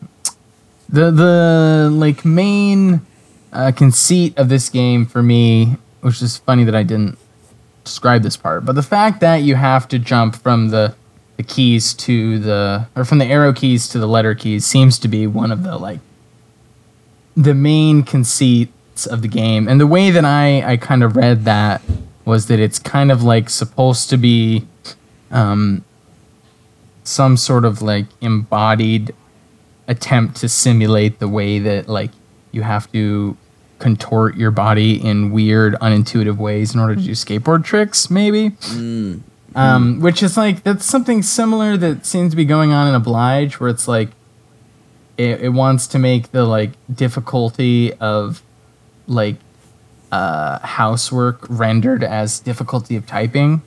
the 0.90 1.12
the 1.12 1.90
like 1.94 2.26
main 2.26 3.02
uh, 3.54 3.72
conceit 3.72 4.38
of 4.38 4.50
this 4.50 4.70
game 4.70 5.06
for 5.06 5.24
me, 5.24 5.78
which 6.02 6.22
is 6.22 6.38
funny 6.38 6.64
that 6.64 6.76
I 6.76 6.84
didn't 6.84 7.18
describe 7.84 8.24
this 8.24 8.38
part, 8.38 8.66
but 8.66 8.76
the 8.76 8.84
fact 8.84 9.20
that 9.22 9.38
you 9.38 9.56
have 9.56 9.88
to 9.90 10.00
jump 10.00 10.36
from 10.36 10.70
the 10.70 10.96
the 11.38 11.44
keys 11.44 11.94
to 11.96 12.38
the 12.40 12.88
or 12.96 13.04
from 13.04 13.18
the 13.18 13.26
arrow 13.26 13.52
keys 13.54 13.88
to 13.88 14.00
the 14.00 14.08
letter 14.08 14.36
keys 14.36 14.66
seems 14.66 15.00
to 15.00 15.08
be 15.08 15.26
one 15.26 15.52
of 15.52 15.64
the 15.64 15.78
like 15.78 16.00
the 17.36 17.56
main 17.56 18.04
conceits 18.04 19.08
of 19.08 19.24
the 19.24 19.28
game. 19.28 19.68
And 19.68 19.82
the 19.82 19.88
way 19.88 20.12
that 20.12 20.26
i 20.26 20.62
i 20.74 20.78
kind 20.78 21.04
of 21.04 21.16
read 21.16 21.46
that 21.46 21.82
was 22.26 22.48
that 22.48 22.60
it's 22.60 22.80
kind 22.80 23.12
of 23.12 23.24
like 23.24 23.50
supposed 23.50 24.10
to 24.12 24.18
be 24.18 24.68
um 25.32 25.84
some 27.04 27.36
sort 27.36 27.66
of 27.66 27.82
like 27.82 28.06
embodied 28.22 29.14
attempt 29.88 30.38
to 30.38 30.48
simulate 30.48 31.20
the 31.20 31.28
way 31.28 31.60
that 31.60 31.90
like 31.90 32.12
you 32.52 32.62
have 32.62 32.90
to 32.92 33.36
contort 33.84 34.36
your 34.38 34.50
body 34.52 34.94
in 34.96 35.30
weird 35.32 35.74
unintuitive 35.82 36.38
ways 36.38 36.74
in 36.74 36.80
order 36.80 36.96
to 36.96 37.02
do 37.02 37.12
skateboard 37.12 37.66
tricks 37.66 38.10
maybe. 38.10 38.52
Um, 39.56 40.00
which 40.00 40.24
is 40.24 40.36
like 40.38 40.64
that's 40.64 40.86
something 40.86 41.22
similar 41.22 41.78
that 41.78 42.06
seems 42.06 42.32
to 42.32 42.38
be 42.38 42.46
going 42.46 42.72
on 42.72 42.88
in 42.88 42.96
oblige 42.96 43.60
where 43.60 43.70
it's 43.70 43.88
like 43.88 44.10
it, 45.18 45.42
it 45.42 45.50
wants 45.50 45.86
to 45.88 46.00
make 46.00 46.32
the 46.32 46.44
like 46.46 46.72
difficulty 46.94 47.94
of 48.00 48.42
like 49.06 49.36
uh, 50.12 50.60
housework 50.60 51.46
rendered 51.50 52.04
as 52.04 52.40
difficulty 52.40 52.96
of 52.96 53.06
typing. 53.06 53.62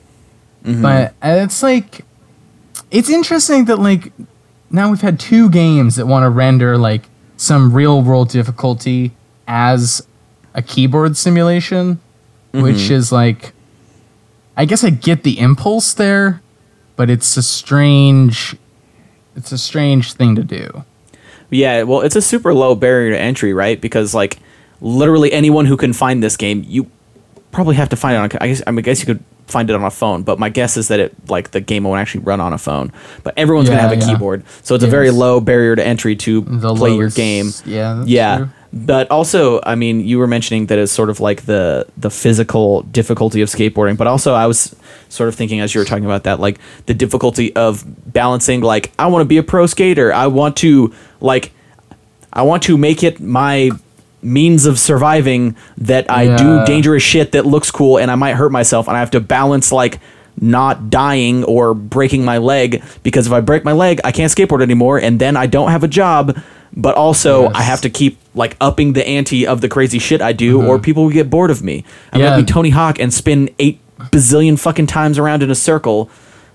But 0.82 1.10
uh, 1.22 1.44
it's 1.44 1.62
like 1.62 2.04
it's 2.90 3.10
interesting 3.10 3.66
that 3.66 3.76
like 3.78 4.12
now 4.70 4.90
we've 4.90 5.02
had 5.02 5.20
two 5.20 5.48
games 5.50 5.94
that 5.96 6.06
want 6.06 6.24
to 6.24 6.30
render 6.30 6.76
like 6.78 7.02
some 7.36 7.72
real 7.72 8.02
world 8.02 8.30
difficulty 8.30 9.12
as 9.46 10.06
a 10.54 10.62
keyboard 10.62 11.16
simulation 11.16 12.00
which 12.62 12.76
mm-hmm. 12.76 12.94
is 12.94 13.12
like 13.12 13.52
I 14.56 14.64
guess 14.64 14.82
I 14.82 14.90
get 14.90 15.22
the 15.22 15.38
impulse 15.38 15.92
there, 15.92 16.40
but 16.96 17.10
it's 17.10 17.36
a 17.36 17.42
strange 17.42 18.56
it's 19.34 19.52
a 19.52 19.58
strange 19.58 20.14
thing 20.14 20.34
to 20.36 20.44
do. 20.44 20.84
Yeah, 21.50 21.82
well, 21.82 22.00
it's 22.00 22.16
a 22.16 22.22
super 22.22 22.54
low 22.54 22.74
barrier 22.74 23.12
to 23.12 23.20
entry, 23.20 23.52
right? 23.52 23.80
Because 23.80 24.14
like 24.14 24.38
literally 24.80 25.32
anyone 25.32 25.66
who 25.66 25.76
can 25.76 25.92
find 25.92 26.22
this 26.22 26.36
game, 26.36 26.64
you 26.66 26.90
probably 27.52 27.76
have 27.76 27.90
to 27.90 27.96
find 27.96 28.14
it 28.14 28.18
on. 28.18 28.40
I 28.40 28.48
guess 28.48 28.62
I, 28.66 28.70
mean, 28.70 28.78
I 28.78 28.82
guess 28.82 29.00
you 29.00 29.06
could 29.06 29.22
find 29.46 29.70
it 29.70 29.76
on 29.76 29.84
a 29.84 29.90
phone, 29.90 30.22
but 30.22 30.38
my 30.38 30.48
guess 30.48 30.76
is 30.76 30.88
that 30.88 30.98
it 30.98 31.14
like 31.28 31.50
the 31.50 31.60
game 31.60 31.84
won't 31.84 32.00
actually 32.00 32.24
run 32.24 32.40
on 32.40 32.52
a 32.52 32.58
phone. 32.58 32.92
But 33.22 33.36
everyone's 33.36 33.68
gonna 33.68 33.80
have 33.80 33.92
a 33.92 33.96
yeah. 33.96 34.06
keyboard, 34.06 34.44
so 34.62 34.74
it's 34.74 34.84
a 34.84 34.88
very 34.88 35.10
low 35.10 35.40
barrier 35.40 35.76
to 35.76 35.86
entry 35.86 36.16
to 36.16 36.40
The 36.40 36.74
play 36.74 36.96
your 36.96 37.10
game. 37.10 37.50
Yeah, 37.66 37.94
that's 37.94 38.08
yeah. 38.08 38.36
true. 38.38 38.48
But 38.72 39.10
also, 39.10 39.60
I 39.64 39.74
mean, 39.74 40.00
you 40.00 40.18
were 40.18 40.26
mentioning 40.26 40.66
that 40.66 40.78
it's 40.78 40.92
sort 40.92 41.08
of 41.10 41.20
like 41.20 41.42
the 41.46 41.86
the 41.96 42.10
physical 42.10 42.82
difficulty 42.82 43.40
of 43.40 43.48
skateboarding, 43.48 43.96
but 43.96 44.06
also 44.06 44.34
I 44.34 44.46
was 44.46 44.74
sort 45.08 45.28
of 45.28 45.34
thinking 45.34 45.60
as 45.60 45.74
you 45.74 45.80
were 45.80 45.84
talking 45.84 46.04
about 46.04 46.24
that, 46.24 46.40
like 46.40 46.58
the 46.86 46.94
difficulty 46.94 47.54
of 47.56 47.84
balancing. 48.12 48.60
Like, 48.60 48.92
I 48.98 49.06
want 49.06 49.22
to 49.22 49.26
be 49.26 49.38
a 49.38 49.42
pro 49.42 49.66
skater. 49.66 50.12
I 50.12 50.26
want 50.26 50.56
to 50.58 50.92
like 51.20 51.52
I 52.32 52.42
want 52.42 52.64
to 52.64 52.76
make 52.76 53.02
it 53.02 53.20
my 53.20 53.70
means 54.22 54.66
of 54.66 54.78
surviving 54.78 55.54
that 55.78 56.10
I 56.10 56.24
Yeah. 56.24 56.36
do 56.36 56.64
dangerous 56.66 57.02
shit 57.02 57.32
that 57.32 57.46
looks 57.46 57.70
cool 57.70 57.96
and 57.98 58.10
I 58.10 58.16
might 58.16 58.34
hurt 58.34 58.50
myself 58.50 58.88
and 58.88 58.96
I 58.96 59.00
have 59.00 59.12
to 59.12 59.20
balance 59.20 59.70
like 59.70 60.00
not 60.38 60.90
dying 60.90 61.44
or 61.44 61.72
breaking 61.72 62.24
my 62.24 62.38
leg 62.38 62.82
because 63.02 63.26
if 63.26 63.32
I 63.32 63.40
break 63.40 63.64
my 63.64 63.72
leg, 63.72 64.00
I 64.04 64.12
can't 64.12 64.30
skateboard 64.30 64.62
anymore 64.62 64.98
and 64.98 65.18
then 65.20 65.36
I 65.36 65.46
don't 65.46 65.70
have 65.70 65.84
a 65.84 65.88
job. 65.88 66.36
But 66.74 66.94
also, 66.96 67.44
Yes. 67.44 67.52
I 67.54 67.62
have 67.62 67.80
to 67.82 67.90
keep 67.90 68.18
like 68.34 68.56
upping 68.60 68.92
the 68.92 69.06
ante 69.06 69.46
of 69.46 69.60
the 69.60 69.68
crazy 69.68 69.98
shit 69.98 70.20
I 70.20 70.32
do, 70.32 70.62
or 70.66 70.78
people 70.78 71.04
will 71.04 71.12
get 71.12 71.30
bored 71.30 71.50
of 71.50 71.62
me. 71.62 71.76
I'm 71.76 71.82
Mm-hmm. 71.82 72.18
Yeah. 72.20 72.30
gonna 72.30 72.42
be 72.42 72.52
Tony 72.52 72.70
Hawk 72.70 72.98
and 72.98 73.12
spin 73.14 73.50
eight 73.58 73.80
bazillion 73.98 74.58
fucking 74.58 74.86
times 74.86 75.18
around 75.18 75.42
in 75.42 75.50
a 75.50 75.54
circle, 75.54 76.10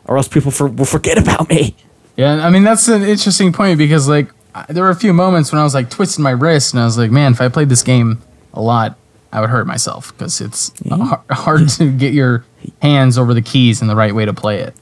or 0.05 0.17
else 0.17 0.27
people 0.27 0.51
for, 0.51 0.67
will 0.67 0.85
forget 0.85 1.17
about 1.17 1.49
me. 1.49 1.75
Yeah, 2.17 2.45
I 2.45 2.49
mean 2.49 2.63
that's 2.63 2.87
an 2.87 3.01
interesting 3.03 3.51
point 3.53 3.77
because 3.77 4.07
like 4.07 4.29
I- 4.53 4.65
there 4.69 4.83
were 4.83 4.89
a 4.89 4.95
few 4.95 5.13
moments 5.13 5.51
when 5.51 5.59
I 5.59 5.63
was 5.63 5.73
like 5.73 5.89
twisting 5.89 6.23
my 6.23 6.31
wrist 6.31 6.73
and 6.73 6.81
I 6.81 6.85
was 6.85 6.97
like, 6.97 7.09
man, 7.09 7.31
if 7.31 7.41
I 7.41 7.47
played 7.47 7.69
this 7.69 7.81
game 7.83 8.21
a 8.53 8.61
lot, 8.61 8.97
I 9.31 9.39
would 9.39 9.49
hurt 9.49 9.65
myself 9.65 10.11
because 10.15 10.41
it's 10.41 10.71
har- 10.89 11.23
hard 11.31 11.69
to 11.69 11.89
get 11.89 12.13
your 12.13 12.43
hands 12.81 13.17
over 13.17 13.33
the 13.33 13.41
keys 13.41 13.81
in 13.81 13.87
the 13.87 13.95
right 13.95 14.13
way 14.13 14.25
to 14.25 14.33
play 14.33 14.59
it. 14.59 14.75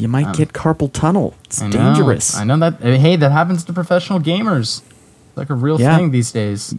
You 0.00 0.08
might 0.08 0.34
get 0.36 0.52
carpal 0.52 0.92
tunnel. 0.92 1.34
It's 1.44 1.60
Um, 1.60 1.68
I 1.68 1.70
know, 1.70 1.78
dangerous. 1.94 2.36
I 2.36 2.44
know 2.44 2.56
that. 2.58 2.80
Hey, 2.80 3.16
that 3.16 3.32
happens 3.32 3.64
to 3.64 3.72
professional 3.72 4.20
gamers. 4.20 4.82
It's 5.28 5.36
like 5.36 5.50
a 5.50 5.54
real 5.54 5.80
Yeah. 5.80 5.96
thing 5.96 6.10
these 6.10 6.30
days. 6.32 6.74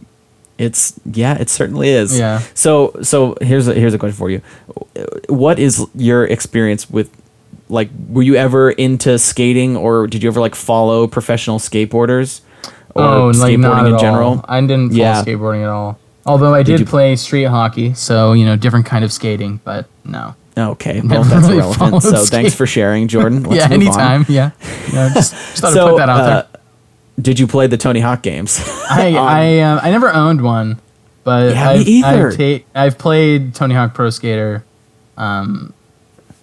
It's 0.58 0.94
yeah, 1.10 1.34
it 1.38 1.48
certainly 1.48 1.88
is. 1.88 2.18
Yeah. 2.18 2.40
So 2.54 2.94
so 3.02 3.36
here's 3.40 3.66
a, 3.68 3.74
here's 3.74 3.94
a 3.94 3.98
question 3.98 4.16
for 4.16 4.30
you. 4.30 4.40
What 5.28 5.58
is 5.58 5.86
your 5.94 6.24
experience 6.24 6.90
with 6.90 7.08
like 7.68 7.88
were 8.08 8.22
you 8.22 8.34
ever 8.34 8.70
into 8.72 9.18
skating 9.18 9.76
or 9.76 10.06
did 10.06 10.22
you 10.22 10.28
ever 10.28 10.40
like 10.40 10.54
follow 10.54 11.06
professional 11.06 11.58
skateboarders 11.58 12.40
or 12.94 13.02
oh, 13.04 13.26
like 13.28 13.58
not 13.58 13.76
skateboarding 13.84 13.86
at 13.86 13.92
in 13.92 13.98
general? 13.98 14.28
all. 14.30 14.44
I 14.48 14.60
didn't 14.60 14.90
follow 14.90 15.00
Yeah. 15.00 15.22
skateboarding 15.24 15.62
at 15.62 15.68
all. 15.70 15.98
Although 16.26 16.52
I 16.54 16.62
did, 16.62 16.80
you- 16.80 16.86
play 16.86 17.16
street 17.16 17.44
hockey, 17.44 17.94
so 17.94 18.32
you 18.34 18.44
know, 18.44 18.54
different 18.56 18.84
kind 18.86 19.04
of 19.04 19.12
skating, 19.12 19.60
but 19.64 19.86
no. 20.04 20.34
Okay, 20.60 21.00
well 21.02 21.24
that's 21.24 21.42
really 21.46 21.56
irrelevant. 21.58 22.02
followed 22.02 22.02
So 22.02 22.24
thanks 22.24 22.54
for 22.54 22.66
sharing, 22.66 23.08
Jordan. 23.08 23.42
Let's 23.44 23.56
yeah, 23.68 23.74
anytime. 23.74 24.24
Yeah. 24.28 24.50
yeah 24.92 25.10
just, 25.14 25.32
just 25.34 25.58
thought 25.58 25.72
So 25.72 25.86
I'd 25.86 25.90
put 25.90 25.96
that 25.98 26.08
out 26.08 26.24
there. 26.24 26.34
uh, 26.36 26.46
did 27.20 27.38
you 27.38 27.46
play 27.46 27.66
the 27.66 27.76
Tony 27.76 28.00
Hawk 28.00 28.22
games? 28.22 28.60
I 28.88 29.14
I 29.14 29.58
uh, 29.58 29.80
I 29.82 29.90
never 29.90 30.12
owned 30.12 30.40
one, 30.42 30.80
but 31.24 31.54
Yeah, 31.54 31.68
I've. 31.70 32.04
I've, 32.04 32.36
ta- 32.36 32.64
I've 32.74 32.98
played 32.98 33.54
Tony 33.54 33.74
Hawk 33.74 33.92
Pro 33.94 34.08
Skater, 34.10 34.64
um, 35.18 35.74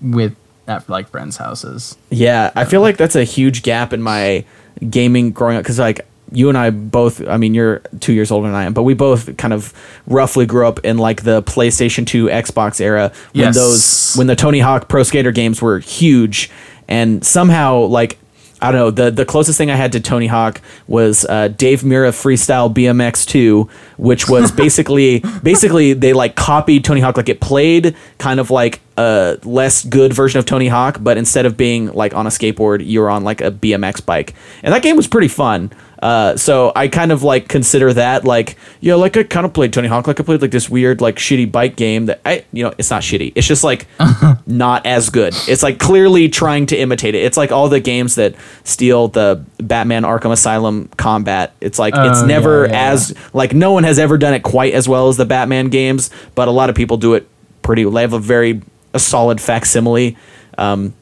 with 0.02 0.36
at 0.68 0.88
like 0.90 1.08
friends' 1.10 1.38
houses. 1.38 1.98
Yeah, 2.12 2.52
I 2.56 2.66
feel 2.66 2.82
like 2.82 2.98
that's 2.98 3.16
a 3.16 3.24
huge 3.24 3.64
gap 3.64 3.92
in 3.94 4.02
my 4.04 4.46
gaming 4.90 5.32
growing 5.32 5.58
up 5.58 5.64
because 5.64 5.80
like 5.80 6.06
you 6.32 6.50
and 6.50 6.58
I 6.58 6.70
both, 6.72 7.26
I 7.28 7.38
mean, 7.38 7.54
you're 7.54 7.80
two 8.00 8.14
years 8.14 8.32
older 8.32 8.48
than 8.48 8.56
I 8.56 8.64
am, 8.66 8.74
but 8.74 8.84
we 8.84 8.94
both 8.94 9.38
kind 9.38 9.54
of 9.54 9.74
roughly 10.08 10.46
grew 10.46 10.68
up 10.68 10.80
in 10.84 10.98
like 10.98 11.24
the 11.24 11.42
PlayStation 11.44 12.06
2, 12.06 12.26
Xbox 12.28 12.82
era 12.82 13.12
when 13.34 13.46
Yes. 13.46 13.56
those 13.56 14.16
when 14.16 14.28
the 14.28 14.36
Tony 14.36 14.60
Hawk 14.60 14.88
Pro 14.90 15.04
Skater 15.04 15.32
games 15.32 15.62
were 15.62 15.80
huge, 15.80 16.50
and 16.88 17.26
somehow 17.26 17.80
like. 17.80 18.18
I 18.60 18.72
don't 18.72 18.80
know. 18.82 18.90
The 18.90 19.12
the 19.12 19.24
closest 19.24 19.56
thing 19.60 19.70
I 19.70 19.76
had 19.76 19.92
to 19.92 20.00
Tony 20.00 20.26
Hawk 20.26 20.62
was 20.88 21.26
uh, 21.26 21.50
Dave 21.50 21.82
Mirra 21.84 22.10
Freestyle 22.10 22.74
BMX 22.74 23.24
2, 23.28 23.70
which 23.98 24.28
was 24.28 24.52
basically 24.64 25.20
basically 25.44 25.94
they 25.94 26.12
like 26.12 26.36
copied 26.36 26.84
Tony 26.84 27.00
Hawk 27.00 27.18
like 27.18 27.30
it 27.30 27.40
played 27.40 27.96
kind 28.18 28.40
of 28.40 28.50
like 28.50 28.82
a 28.98 29.38
less 29.44 29.86
good 29.86 30.12
version 30.12 30.40
of 30.40 30.46
Tony 30.48 30.70
Hawk, 30.70 30.98
but 31.02 31.20
instead 31.20 31.46
of 31.46 31.56
being 31.56 31.92
like 31.94 32.16
on 32.16 32.26
a 32.26 32.32
skateboard, 32.32 32.84
you 32.84 33.00
were 33.02 33.12
on 33.12 33.24
like 33.24 33.42
a 33.42 33.52
BMX 33.52 34.04
bike, 34.04 34.34
and 34.64 34.74
that 34.74 34.82
game 34.82 34.96
was 34.98 35.06
pretty 35.08 35.28
fun. 35.28 35.70
Uh, 36.02 36.38
so 36.38 36.72
I 36.76 36.88
kind 36.88 37.12
of 37.12 37.24
like 37.24 37.48
consider 37.48 37.92
that 37.94 38.24
like 38.24 38.56
yeah, 38.82 38.96
like 38.96 39.18
I 39.18 39.24
kind 39.24 39.46
of 39.46 39.54
played 39.54 39.74
Tony 39.74 39.88
Hawk, 39.88 40.06
like 40.06 40.20
I 40.20 40.24
played 40.24 40.42
like 40.42 40.52
this 40.52 40.70
weird 40.70 41.02
like 41.02 41.16
shitty 41.16 41.52
bike 41.52 41.76
game 41.76 42.06
that 42.06 42.22
I 42.24 42.46
you 42.54 42.64
know 42.64 42.74
it's 42.78 42.92
not 42.92 43.02
shitty, 43.02 43.34
it's 43.36 43.48
just 43.48 43.64
like 43.64 43.88
not 44.46 44.86
as 44.86 45.10
good. 45.10 45.34
It's 45.48 45.64
like 45.64 45.80
clearly 45.80 46.30
trying 46.30 46.68
to 46.68 46.78
imitate 46.78 47.16
it. 47.16 47.24
It's 47.24 47.38
like 47.38 47.52
all 47.52 47.68
the 47.68 47.80
games 47.80 48.16
that 48.16 48.36
steal 48.64 49.08
the 49.08 49.44
Batman 49.58 50.04
Arkham 50.04 50.32
Asylum 50.32 50.88
combat. 50.98 51.54
It's 51.62 51.80
like 51.80 51.96
it's 51.98 52.22
Oh, 52.22 52.26
never 52.26 52.66
yeah, 52.68 52.72
yeah, 52.74 52.92
as 52.92 53.14
like 53.34 53.54
no 53.54 53.72
one 53.72 53.84
has 53.84 53.98
ever 53.98 54.18
done 54.20 54.34
it 54.36 54.44
quite 54.44 54.74
as 54.74 54.88
well 54.88 55.08
as 55.08 55.18
the 55.18 55.26
Batman 55.26 55.70
games, 55.70 56.12
but 56.36 56.48
a 56.48 56.52
lot 56.52 56.70
of 56.70 56.76
people 56.76 56.98
do 56.98 57.16
it 57.16 57.28
pretty. 57.64 57.84
They 57.84 58.02
have 58.02 58.14
a 58.14 58.20
very 58.20 58.62
a 58.94 59.00
solid 59.00 59.42
facsimile. 59.42 60.16
Um, 60.60 60.94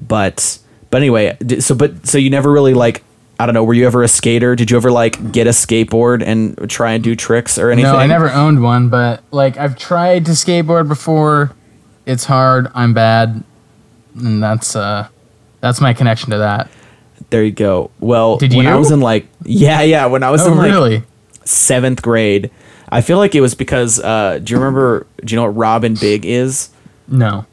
but 0.00 0.58
but 0.90 0.98
anyway, 1.02 1.36
so 1.58 1.74
but 1.74 2.06
so 2.06 2.18
you 2.18 2.30
never 2.30 2.50
really 2.50 2.74
like 2.74 3.02
I 3.40 3.46
don't 3.46 3.54
know. 3.54 3.64
Were 3.64 3.72
you 3.72 3.86
ever 3.86 4.02
a 4.02 4.08
skater? 4.08 4.54
Did 4.54 4.70
you 4.70 4.76
ever 4.76 4.90
like 4.90 5.32
get 5.32 5.46
a 5.46 5.50
skateboard 5.50 6.22
and 6.22 6.68
try 6.70 6.92
and 6.92 7.02
do 7.02 7.16
tricks 7.16 7.56
or 7.56 7.70
anything? 7.70 7.90
No, 7.90 7.96
I 7.98 8.06
never 8.06 8.30
owned 8.30 8.62
one, 8.62 8.90
but 8.90 9.22
like 9.30 9.56
I've 9.56 9.78
tried 9.78 10.26
to 10.26 10.32
skateboard 10.32 10.88
before. 10.88 11.52
It's 12.04 12.24
hard. 12.26 12.70
I'm 12.74 12.92
bad, 12.92 13.42
and 14.14 14.42
that's 14.42 14.76
uh, 14.76 15.08
that's 15.60 15.80
my 15.80 15.94
connection 15.94 16.30
to 16.32 16.38
that. 16.38 16.70
There 17.30 17.42
you 17.42 17.52
go. 17.52 17.90
Well, 17.98 18.36
Did 18.36 18.52
when 18.54 18.66
I 18.66 18.76
was 18.76 18.90
in 18.90 19.00
like 19.00 19.26
yeah 19.44 19.80
yeah 19.80 20.04
when 20.04 20.22
I 20.22 20.30
was 20.30 20.42
Oh, 20.46 20.52
in 20.52 20.58
like 20.58 20.70
really? 20.70 21.02
seventh 21.44 22.02
grade, 22.02 22.50
I 22.90 23.00
feel 23.00 23.16
like 23.16 23.34
it 23.34 23.40
was 23.40 23.54
because 23.54 24.00
uh, 24.00 24.38
do 24.42 24.52
you 24.52 24.58
remember? 24.58 25.06
Do 25.24 25.32
you 25.32 25.36
know 25.36 25.44
what 25.44 25.56
Rob 25.56 25.84
and 25.84 25.98
Big 25.98 26.26
is? 26.26 26.68
No. 27.08 27.46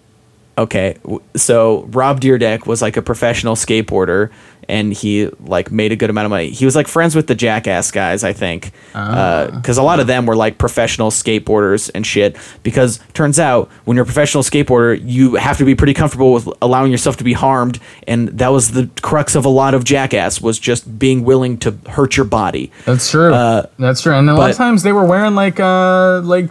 Okay, 0.58 0.98
so 1.36 1.84
Rob 1.92 2.20
Dyrdek 2.20 2.66
was 2.66 2.82
like 2.82 2.98
a 2.98 3.02
professional 3.04 3.54
skateboarder, 3.56 4.32
and 4.68 4.92
he 4.92 5.28
like 5.40 5.72
made 5.72 5.92
a 5.92 5.96
good 5.96 6.10
amount 6.10 6.26
of 6.26 6.32
money. 6.32 6.50
He 6.50 6.66
was 6.66 6.76
like 6.76 6.88
friends 6.88 7.16
with 7.16 7.28
the 7.28 7.36
Jackass 7.36 7.92
guys, 7.92 8.24
I 8.24 8.34
think, 8.34 8.72
because 8.92 9.78
a 9.78 9.84
lot 9.84 10.00
of 10.00 10.08
them 10.08 10.26
were 10.26 10.36
like 10.36 10.58
professional 10.58 11.12
skateboarders 11.12 11.92
and 11.94 12.06
shit. 12.08 12.36
Because 12.64 13.00
turns 13.14 13.40
out 13.40 13.70
when 13.86 13.96
you're 13.96 14.02
a 14.04 14.06
professional 14.06 14.42
skateboarder, 14.42 15.00
you 15.04 15.36
have 15.36 15.60
to 15.60 15.64
be 15.66 15.76
pretty 15.76 15.94
comfortable 15.94 16.34
with 16.34 16.50
allowing 16.62 16.92
yourself 16.92 17.18
to 17.18 17.24
be 17.24 17.34
harmed, 17.34 17.80
and 18.08 18.30
that 18.30 18.50
was 18.52 18.72
the 18.72 18.90
crux 19.04 19.36
of 19.36 19.46
a 19.46 19.50
lot 19.50 19.76
of 19.76 19.84
Jackass 19.84 20.42
was 20.42 20.58
just 20.58 20.98
being 20.98 21.24
willing 21.24 21.60
to 21.60 21.78
hurt 21.90 22.18
your 22.18 22.26
body. 22.26 22.72
That's 22.86 23.12
true. 23.12 23.32
Uh, 23.32 23.68
That's 23.78 24.02
true. 24.02 24.16
And 24.16 24.28
a 24.28 24.34
lot 24.34 24.40
but- 24.40 24.52
of 24.52 24.58
times 24.58 24.82
they 24.82 24.92
were 24.92 25.06
wearing 25.06 25.36
like 25.36 25.60
uh 25.60 26.22
like 26.22 26.50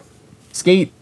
skate 0.53 0.93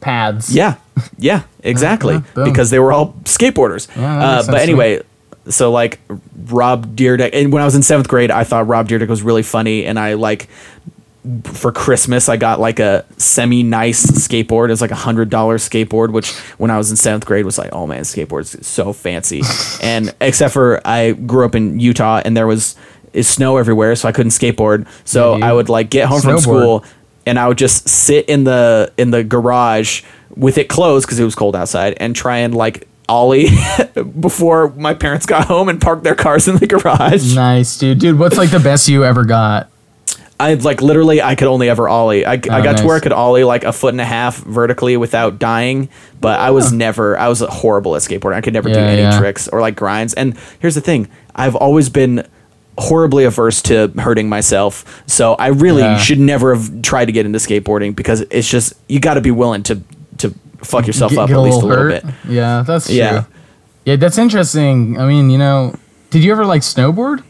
pads. 0.00 0.54
Yeah, 0.54 0.76
yeah, 1.18 1.42
exactly. 1.62 2.18
boom. 2.34 2.44
because 2.44 2.70
they 2.70 2.78
were 2.78 2.92
all 2.92 3.12
skateboarders. 3.24 3.94
Yeah, 3.96 4.18
uh, 4.18 4.46
but 4.46 4.60
anyway, 4.60 5.02
so 5.48 5.70
like 5.70 6.00
Rob 6.46 6.96
Dyrdek, 6.96 7.30
and 7.32 7.52
when 7.52 7.62
I 7.62 7.64
was 7.64 7.74
in 7.74 7.82
seventh 7.82 8.08
grade, 8.08 8.30
I 8.30 8.44
thought 8.44 8.66
Rob 8.66 8.88
Dyrdek 8.88 9.08
was 9.08 9.22
really 9.22 9.42
funny, 9.42 9.86
and 9.86 9.98
I 9.98 10.14
like 10.14 10.48
for 11.44 11.72
Christmas 11.72 12.28
I 12.28 12.36
got 12.36 12.58
like 12.60 12.78
a 12.78 13.04
semi 13.16 13.62
nice 13.62 14.06
skateboard. 14.06 14.66
It 14.68 14.70
was 14.72 14.80
like 14.80 14.90
a 14.90 14.96
hundred 14.96 15.30
dollar 15.30 15.58
skateboard, 15.58 16.10
which 16.12 16.32
when 16.58 16.70
I 16.70 16.78
was 16.78 16.90
in 16.90 16.96
seventh 16.96 17.26
grade 17.26 17.44
was 17.44 17.58
like, 17.58 17.70
oh 17.72 17.86
man, 17.86 18.02
skateboards 18.02 18.64
so 18.64 18.92
fancy. 18.92 19.42
and 19.82 20.14
except 20.20 20.54
for 20.54 20.80
I 20.86 21.12
grew 21.12 21.44
up 21.44 21.54
in 21.54 21.80
Utah, 21.80 22.22
and 22.24 22.36
there 22.36 22.46
was 22.46 22.76
is 23.12 23.28
snow 23.28 23.56
everywhere, 23.56 23.96
so 23.96 24.08
I 24.08 24.12
couldn't 24.12 24.30
skateboard. 24.30 24.86
So 25.04 25.34
I 25.34 25.52
would 25.52 25.68
like 25.68 25.90
get 25.90 26.08
home 26.08 26.20
from 26.20 26.38
school 26.38 26.84
and 27.28 27.38
I 27.38 27.46
would 27.48 27.58
just 27.58 27.88
sit 27.88 28.28
in 28.28 28.44
the 28.44 28.92
in 28.96 29.10
the 29.10 29.22
garage 29.22 30.02
with 30.30 30.58
it 30.58 30.68
closed 30.68 31.06
because 31.06 31.18
it 31.18 31.24
was 31.24 31.34
cold 31.34 31.54
outside 31.54 31.94
and 31.98 32.14
try 32.14 32.38
and 32.38 32.54
like 32.54 32.88
ollie 33.08 33.48
before 34.20 34.70
my 34.70 34.94
parents 34.94 35.26
got 35.26 35.46
home 35.46 35.68
and 35.68 35.80
parked 35.80 36.04
their 36.04 36.14
cars 36.14 36.46
in 36.48 36.56
the 36.56 36.66
garage. 36.66 37.34
Nice, 37.34 37.78
dude. 37.78 37.98
Dude, 37.98 38.18
what's 38.18 38.36
like 38.36 38.50
the 38.50 38.60
best 38.60 38.88
you 38.88 39.04
ever 39.04 39.24
got? 39.24 39.70
I 40.40 40.54
like 40.54 40.80
literally 40.80 41.20
I 41.20 41.34
could 41.34 41.48
only 41.48 41.68
ever 41.68 41.88
ollie. 41.88 42.24
I, 42.24 42.32
I 42.32 42.36
oh, 42.36 42.38
got 42.38 42.66
Oh, 42.66 42.82
to 42.82 42.86
where 42.86 42.96
I 42.96 43.00
could 43.00 43.12
ollie 43.12 43.42
like 43.42 43.64
a 43.64 43.72
foot 43.72 43.92
and 43.92 44.00
a 44.00 44.04
half 44.04 44.36
vertically 44.38 44.96
without 44.96 45.38
dying, 45.38 45.88
but 46.20 46.38
I 46.38 46.50
was 46.52 46.72
never 46.72 47.18
I 47.18 47.28
was 47.28 47.40
horrible 47.40 47.96
at 47.96 48.02
skateboarding. 48.02 48.34
I 48.34 48.40
could 48.40 48.52
never 48.52 48.68
do 48.68 48.78
any 48.78 49.02
yeah. 49.02 49.18
tricks 49.18 49.48
or 49.48 49.60
like 49.60 49.74
grinds. 49.74 50.14
And 50.14 50.38
here's 50.60 50.76
the 50.76 50.80
thing, 50.80 51.08
I've 51.34 51.56
always 51.56 51.88
been 51.88 52.26
horribly 52.78 53.24
averse 53.24 53.60
to 53.62 53.88
hurting 53.98 54.28
myself. 54.28 55.02
So 55.06 55.34
I 55.34 55.48
really 55.48 55.82
Yeah. 55.82 55.98
should 55.98 56.18
never 56.20 56.54
have 56.54 56.80
tried 56.82 57.06
to 57.06 57.12
get 57.12 57.26
into 57.26 57.38
skateboarding 57.38 57.94
because 57.94 58.20
it's 58.30 58.48
just 58.48 58.72
you 58.88 59.00
got 59.00 59.14
to 59.14 59.20
be 59.20 59.30
willing 59.32 59.62
to 59.64 59.80
to 60.18 60.32
fuck 60.62 60.86
yourself 60.86 61.10
Get- 61.12 61.18
up 61.20 61.28
get 61.28 61.36
at 61.36 61.40
least 61.42 61.62
a 61.62 61.66
little 61.66 61.84
hurt? 61.84 62.02
bit. 62.04 62.14
Yeah, 62.28 62.62
that's 62.66 62.86
true. 62.86 62.94
Yeah. 62.96 63.24
Yeah, 63.84 63.96
that's 63.96 64.18
interesting. 64.18 64.98
I 65.00 65.06
mean, 65.06 65.30
you 65.30 65.38
know, 65.38 65.74
did 66.10 66.22
you 66.22 66.30
ever 66.32 66.44
like 66.44 66.62
snowboard? 66.62 67.22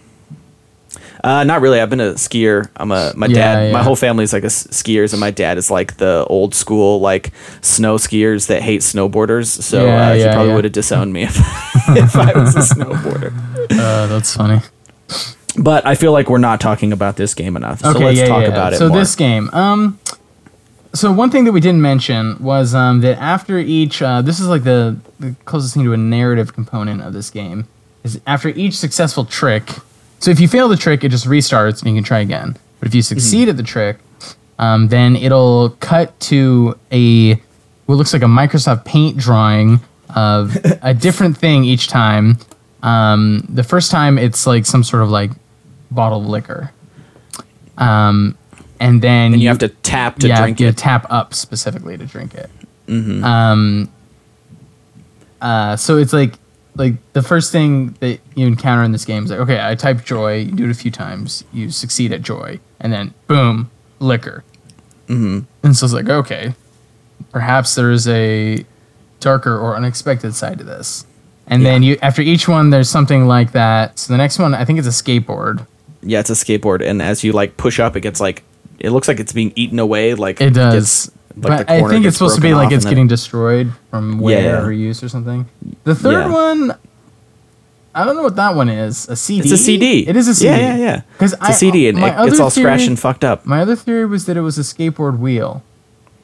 Uh, 1.23 1.45
not 1.45 1.61
really. 1.61 1.81
I've 1.81 1.91
been 1.91 2.01
a 2.01 2.13
skier. 2.15 2.69
I'm 2.77 2.91
a 2.93 3.13
my 3.17 3.27
Yeah, 3.27 3.35
dad. 3.35 3.73
My 3.73 3.79
yeah. 3.81 3.85
whole 3.85 3.97
family's 3.97 4.33
like 4.33 4.45
a 4.45 4.47
s- 4.47 4.67
skiers, 4.69 5.13
and 5.13 5.21
my 5.21 5.31
dad 5.31 5.59
is 5.59 5.71
like 5.71 5.97
the 5.97 6.25
old 6.29 6.55
school 6.55 7.01
like 7.01 7.33
snow 7.61 7.97
skiers 7.97 8.47
that 8.47 8.63
hate 8.63 8.81
snowboarders. 8.83 9.47
So 9.47 9.85
Yeah, 9.85 10.11
uh, 10.11 10.15
he 10.15 10.25
probably 10.25 10.49
yeah. 10.49 10.55
would 10.55 10.65
have 10.65 10.73
disowned 10.73 11.13
me 11.13 11.25
if, 11.25 11.37
if 11.89 12.17
I 12.17 12.33
was 12.39 12.55
a 12.57 12.61
snowboarder. 12.75 13.33
Uh, 13.73 14.07
that's 14.07 14.35
funny. 14.35 14.61
But 15.59 15.87
I 15.87 15.95
feel 15.95 16.13
like 16.13 16.31
we're 16.31 16.39
not 16.39 16.61
talking 16.61 16.93
about 16.93 17.17
this 17.17 17.35
game 17.35 17.57
enough. 17.57 17.81
So 17.81 17.91
Okay, 17.91 18.05
let's 18.05 18.19
yeah, 18.19 18.27
talk 18.29 18.43
yeah. 18.43 18.49
about 18.49 18.73
it 18.75 18.79
so 18.79 18.89
more. 18.89 18.99
this 18.99 19.17
game, 19.17 19.51
um, 19.53 19.99
so 20.95 21.13
one 21.13 21.31
thing 21.31 21.45
that 21.45 21.53
we 21.53 21.61
didn't 21.61 21.83
mention 21.83 22.43
was 22.43 22.75
um, 22.75 23.01
that 23.01 23.19
after 23.19 23.59
each, 23.59 24.01
uh, 24.01 24.23
this 24.23 24.41
is 24.41 24.47
like 24.47 24.65
the, 24.65 24.97
the 25.21 25.35
closest 25.45 25.75
thing 25.75 25.85
to 25.85 25.93
a 25.93 25.97
narrative 25.97 26.55
component 26.55 27.03
of 27.03 27.13
this 27.13 27.29
game, 27.31 27.67
is 28.05 28.21
after 28.27 28.49
each 28.51 28.75
successful 28.79 29.25
trick, 29.25 29.69
So 30.21 30.31
if 30.31 30.41
you 30.41 30.49
fail 30.49 30.69
the 30.69 30.77
trick, 30.77 31.05
it 31.05 31.11
just 31.11 31.27
restarts 31.27 31.83
and 31.83 31.91
you 31.91 31.97
can 31.97 32.05
try 32.05 32.21
again. 32.21 32.57
But 32.79 32.89
if 32.89 32.95
you 32.95 33.03
succeed 33.03 33.49
at 33.49 33.57
the 33.57 33.63
trick, 33.63 33.99
um, 34.59 34.89
then 34.89 35.15
it'll 35.17 35.71
cut 35.81 36.19
to 36.21 36.79
a 36.91 37.35
what 37.87 37.95
looks 37.97 38.13
like 38.13 38.23
a 38.23 38.27
Microsoft 38.27 38.85
Paint 38.85 39.17
drawing 39.17 39.81
of 40.15 40.57
a 40.83 40.95
different 40.95 41.37
thing 41.39 41.65
each 41.65 41.89
time. 41.89 42.39
Um, 42.83 43.45
the 43.49 43.63
first 43.65 43.91
time 43.91 44.19
it's 44.19 44.47
like 44.47 44.65
some 44.67 44.85
sort 44.85 45.03
of 45.03 45.11
like 45.11 45.31
bottle 45.91 46.21
of 46.21 46.27
liquor. 46.27 46.73
Um, 47.77 48.37
and 48.81 49.03
then 49.03 49.33
And 49.35 49.43
you 49.43 49.49
have 49.49 49.59
to 49.59 49.69
tap 49.69 50.17
to 50.21 50.29
yeah, 50.29 50.41
drink 50.41 50.61
you 50.61 50.69
it. 50.69 50.77
tap 50.77 51.07
up 51.11 51.35
specifically 51.35 51.97
to 51.97 52.07
drink 52.07 52.35
it. 52.35 52.51
Um, 52.89 53.91
uh, 55.41 55.77
so 55.77 55.99
it's 55.99 56.13
like 56.13 56.35
like 56.77 56.95
the 57.13 57.23
first 57.23 57.51
thing 57.51 57.97
that 58.01 58.21
you 58.37 58.47
encounter 58.47 58.85
in 58.85 58.93
this 58.93 59.05
game 59.05 59.25
is 59.25 59.31
like, 59.31 59.41
okay, 59.41 59.61
I 59.61 59.75
type 59.75 60.05
joy, 60.05 60.39
you 60.39 60.53
do 60.53 60.65
it 60.65 60.71
a 60.71 60.75
few 60.75 60.93
times, 60.93 61.43
you 61.53 61.71
succeed 61.71 62.13
at 62.13 62.23
joy, 62.23 62.61
and 62.81 62.93
then 62.93 63.13
boom, 63.27 63.71
liquor. 63.99 64.45
Mm-hmm. 65.09 65.41
And 65.65 65.77
so 65.77 65.87
it's 65.87 65.93
like, 65.93 66.09
okay, 66.09 66.55
perhaps 67.33 67.75
there's 67.75 68.07
a 68.07 68.65
darker 69.21 69.59
or 69.59 69.77
unexpected 69.77 70.35
side 70.35 70.59
to 70.59 70.65
this. 70.65 71.05
And 71.49 71.65
then 71.65 71.83
you 71.83 71.99
after 72.01 72.23
each 72.23 72.47
one, 72.47 72.71
there's 72.71 72.91
something 72.91 73.27
like 73.27 73.53
that. 73.53 73.99
So 73.99 74.13
the 74.13 74.19
next 74.19 74.39
one, 74.39 74.55
I 74.55 74.65
think 74.65 74.79
it's 74.79 74.89
a 74.89 74.91
skateboard. 74.91 75.67
Yeah, 76.03 76.21
it's 76.21 76.31
a 76.31 76.35
skateboard, 76.35 76.87
and 76.87 77.03
as 77.03 77.25
you 77.25 77.33
like 77.33 77.57
push 77.57 77.81
up, 77.81 77.97
it 77.97 78.01
gets 78.01 78.21
like 78.21 78.43
it 78.79 78.91
looks 78.91 79.09
like 79.09 79.19
it's 79.21 79.33
being 79.33 79.53
eaten 79.57 79.79
away. 79.79 80.15
Like 80.15 80.41
It 80.41 80.51
does. 80.55 80.75
gets- 80.75 81.11
like, 81.37 81.67
but 81.67 81.71
I 81.71 81.89
think 81.89 82.05
it's 82.05 82.17
supposed 82.17 82.35
to 82.35 82.41
be 82.41 82.53
like 82.55 82.73
it's 82.73 82.85
and 82.85 82.91
getting 82.91 83.07
destroyed 83.07 83.73
from 83.91 84.19
wear 84.19 84.43
Yeah, 84.43 84.63
or 84.65 84.73
use 84.73 85.03
or 85.05 85.09
something. 85.09 85.47
The 85.85 85.95
third 85.95 86.27
Yeah. 86.27 86.33
one, 86.33 86.75
I 87.95 88.05
don't 88.05 88.17
know 88.17 88.23
what 88.23 88.37
that 88.37 88.55
one 88.57 88.69
is. 88.69 89.09
A 89.09 89.15
CD. 89.17 89.43
It's 89.43 89.53
a 89.53 89.57
CD. 89.57 90.09
It 90.09 90.17
is 90.17 90.27
a 90.29 90.35
CD. 90.35 90.51
Yeah, 90.51 90.57
yeah, 90.57 90.77
yeah. 90.77 91.01
Because 91.13 91.35
It's 91.35 91.49
a 91.49 91.53
CD, 91.53 91.89
and 91.89 91.99
it, 91.99 92.41
all 92.41 92.51
scratched 92.51 92.87
and 92.89 92.99
fucked 92.99 93.25
up. 93.25 93.47
My 93.47 93.61
other 93.61 93.77
theory 93.77 94.07
was 94.07 94.27
that 94.27 94.37
it 94.37 94.41
was 94.41 94.59
a 94.59 94.63
skateboard 94.63 95.19
wheel. 95.19 95.63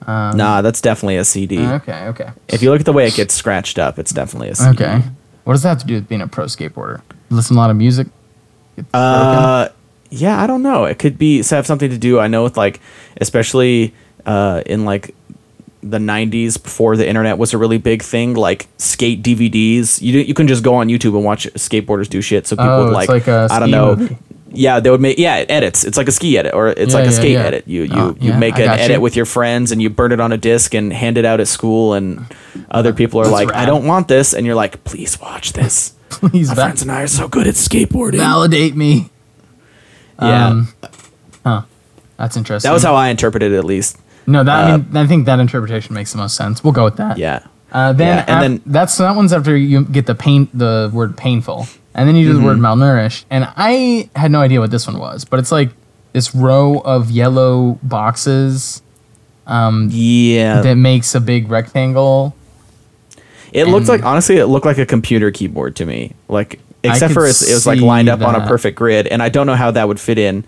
Um, 0.06 0.36
Nah, 0.36 0.62
that's 0.62 0.80
definitely 0.80 1.16
a 1.16 1.24
CD. 1.24 1.58
Okay. 1.64 2.06
Okay. 2.08 2.30
if 2.48 2.62
you 2.62 2.70
look 2.70 2.80
at 2.80 2.86
the 2.86 2.92
way 2.92 3.06
it 3.06 3.14
gets 3.14 3.34
scratched 3.34 3.78
up, 3.78 3.98
it's 3.98 4.12
definitely 4.12 4.50
a 4.50 4.54
CD. 4.54 4.70
Okay. 4.84 5.02
What 5.44 5.54
does 5.54 5.62
that 5.62 5.68
have 5.70 5.78
to 5.80 5.86
do 5.86 5.94
with 5.94 6.08
being 6.08 6.20
a 6.20 6.26
pro 6.28 6.44
skateboarder? 6.46 7.00
Listen 7.30 7.54
to 7.54 7.58
a 7.58 7.62
lot 7.62 7.70
of 7.70 7.76
music. 7.76 8.08
Uh, 8.92 9.68
yeah, 10.10 10.40
I 10.40 10.46
don't 10.46 10.62
know. 10.62 10.84
It 10.84 10.98
could 10.98 11.18
be 11.18 11.42
so 11.42 11.56
have 11.56 11.66
something 11.66 11.90
to 11.90 11.98
do. 11.98 12.18
I 12.20 12.28
know 12.28 12.42
with 12.44 12.56
like, 12.56 12.80
especially 13.20 13.94
uh, 14.26 14.62
in 14.66 14.84
like 14.84 15.14
the 15.82 15.98
'90s 15.98 16.62
before 16.62 16.96
the 16.96 17.06
internet 17.06 17.36
was 17.38 17.52
a 17.54 17.58
really 17.58 17.78
big 17.78 18.02
thing. 18.02 18.34
Like 18.34 18.68
skate 18.78 19.22
DVDs, 19.22 20.00
you 20.00 20.20
you 20.20 20.34
can 20.34 20.46
just 20.46 20.62
go 20.62 20.74
on 20.74 20.88
YouTube 20.88 21.14
and 21.16 21.24
watch 21.24 21.46
skateboarders 21.54 22.08
do 22.08 22.20
shit. 22.20 22.46
So 22.46 22.56
people 22.56 22.70
Oh, 22.70 22.84
would 22.86 22.92
like, 22.92 23.08
like 23.08 23.28
I 23.28 23.58
don't 23.58 23.70
know. 23.70 23.96
movie. 23.96 24.16
Yeah, 24.56 24.78
they 24.78 24.88
would 24.88 25.00
make 25.00 25.18
yeah 25.18 25.38
it 25.38 25.50
edits. 25.50 25.82
It's 25.84 25.96
like 25.96 26.06
a 26.06 26.12
ski 26.12 26.38
edit 26.38 26.54
or 26.54 26.68
it's 26.68 26.92
Yeah, 26.92 27.00
like 27.00 27.08
a 27.08 27.10
yeah, 27.10 27.16
skate 27.16 27.30
yeah. 27.32 27.42
edit. 27.42 27.64
You 27.66 27.82
you 27.82 27.90
Oh, 27.92 28.16
you 28.20 28.32
make 28.34 28.54
an 28.56 28.68
edit 28.68 28.96
you. 28.98 29.00
with 29.00 29.16
your 29.16 29.26
friends 29.26 29.72
and 29.72 29.82
you 29.82 29.90
burn 29.90 30.12
it 30.12 30.20
on 30.20 30.30
a 30.30 30.36
disc 30.36 30.74
and 30.74 30.92
hand 30.92 31.18
it 31.18 31.24
out 31.24 31.40
at 31.40 31.48
school 31.48 31.92
and 31.94 32.24
other 32.70 32.92
people 32.92 33.18
are 33.18 33.24
That's 33.24 33.32
like, 33.32 33.52
I 33.52 33.66
don't 33.66 33.84
want 33.84 34.06
this, 34.06 34.32
and 34.32 34.46
you're 34.46 34.54
like, 34.54 34.84
please 34.84 35.20
watch 35.20 35.54
this. 35.54 35.93
Please 36.30 36.48
My 36.48 36.54
va- 36.54 36.62
friends 36.62 36.82
and 36.82 36.90
I 36.92 37.02
are 37.02 37.06
so 37.06 37.28
good 37.28 37.46
at 37.46 37.54
skateboarding. 37.54 38.18
validate 38.18 38.74
me. 38.76 39.10
yeah, 40.20 40.46
Um, 40.48 40.68
huh. 41.44 41.62
That's 42.16 42.36
interesting. 42.36 42.68
that 42.68 42.72
was 42.74 42.82
how 42.84 42.94
I 42.94 43.08
interpreted 43.08 43.52
it 43.52 43.56
at 43.56 43.64
least. 43.64 43.98
No, 44.26 44.42
that 44.44 44.64
I 44.64 44.70
uh, 44.72 44.78
mean, 44.78 44.96
I 44.96 45.06
think 45.06 45.26
that 45.26 45.38
interpretation 45.40 45.94
makes 45.94 46.12
the 46.12 46.18
most 46.18 46.36
sense. 46.36 46.62
We'll 46.64 46.72
go 46.72 46.84
with 46.84 46.96
that. 46.96 47.18
Yeah. 47.18 47.40
Uh, 47.72 47.92
then, 47.92 48.06
Yeah, 48.18 48.24
and 48.28 48.30
af- 48.54 48.62
then- 48.64 48.72
that's 48.72 48.96
that 48.98 49.16
one's 49.16 49.32
after 49.32 49.56
you 49.56 49.84
get 49.84 50.06
the 50.06 50.14
pain, 50.14 50.48
the 50.54 50.90
word 50.92 51.16
painful, 51.16 51.66
and 51.94 52.08
then 52.08 52.14
you 52.16 52.26
do 52.32 52.38
the 52.38 52.44
word 52.44 52.58
Mm-hmm. 52.58 52.80
malnourished. 52.82 53.24
And 53.30 53.48
I 53.56 54.08
had 54.14 54.30
no 54.30 54.40
idea 54.40 54.60
what 54.60 54.70
this 54.70 54.86
one 54.86 54.98
was, 54.98 55.24
but 55.24 55.40
it's 55.40 55.50
like 55.52 55.70
this 56.12 56.34
row 56.34 56.78
of 56.84 57.10
yellow 57.10 57.78
boxes 57.82 58.80
Yeah. 59.48 60.60
that 60.62 60.76
makes 60.76 61.14
a 61.14 61.20
big 61.20 61.50
rectangle. 61.50 62.34
It 63.54 63.68
looked 63.68 63.88
like 63.88 64.04
honestly 64.04 64.36
it 64.36 64.46
looked 64.46 64.66
like 64.66 64.78
a 64.78 64.86
computer 64.86 65.30
keyboard 65.30 65.76
to 65.76 65.86
me. 65.86 66.12
Like 66.28 66.60
except 66.82 67.10
could 67.10 67.14
for 67.14 67.26
it's, 67.26 67.48
it 67.48 67.54
was 67.54 67.66
like 67.66 67.78
see 67.78 67.84
lined 67.84 68.08
up 68.08 68.20
on 68.20 68.34
a 68.34 68.40
that. 68.40 68.48
perfect 68.48 68.76
grid 68.76 69.06
and 69.06 69.22
I 69.22 69.30
don't 69.30 69.46
know 69.46 69.54
how 69.54 69.70
that 69.70 69.88
would 69.88 69.98
fit 70.00 70.18
in. 70.18 70.44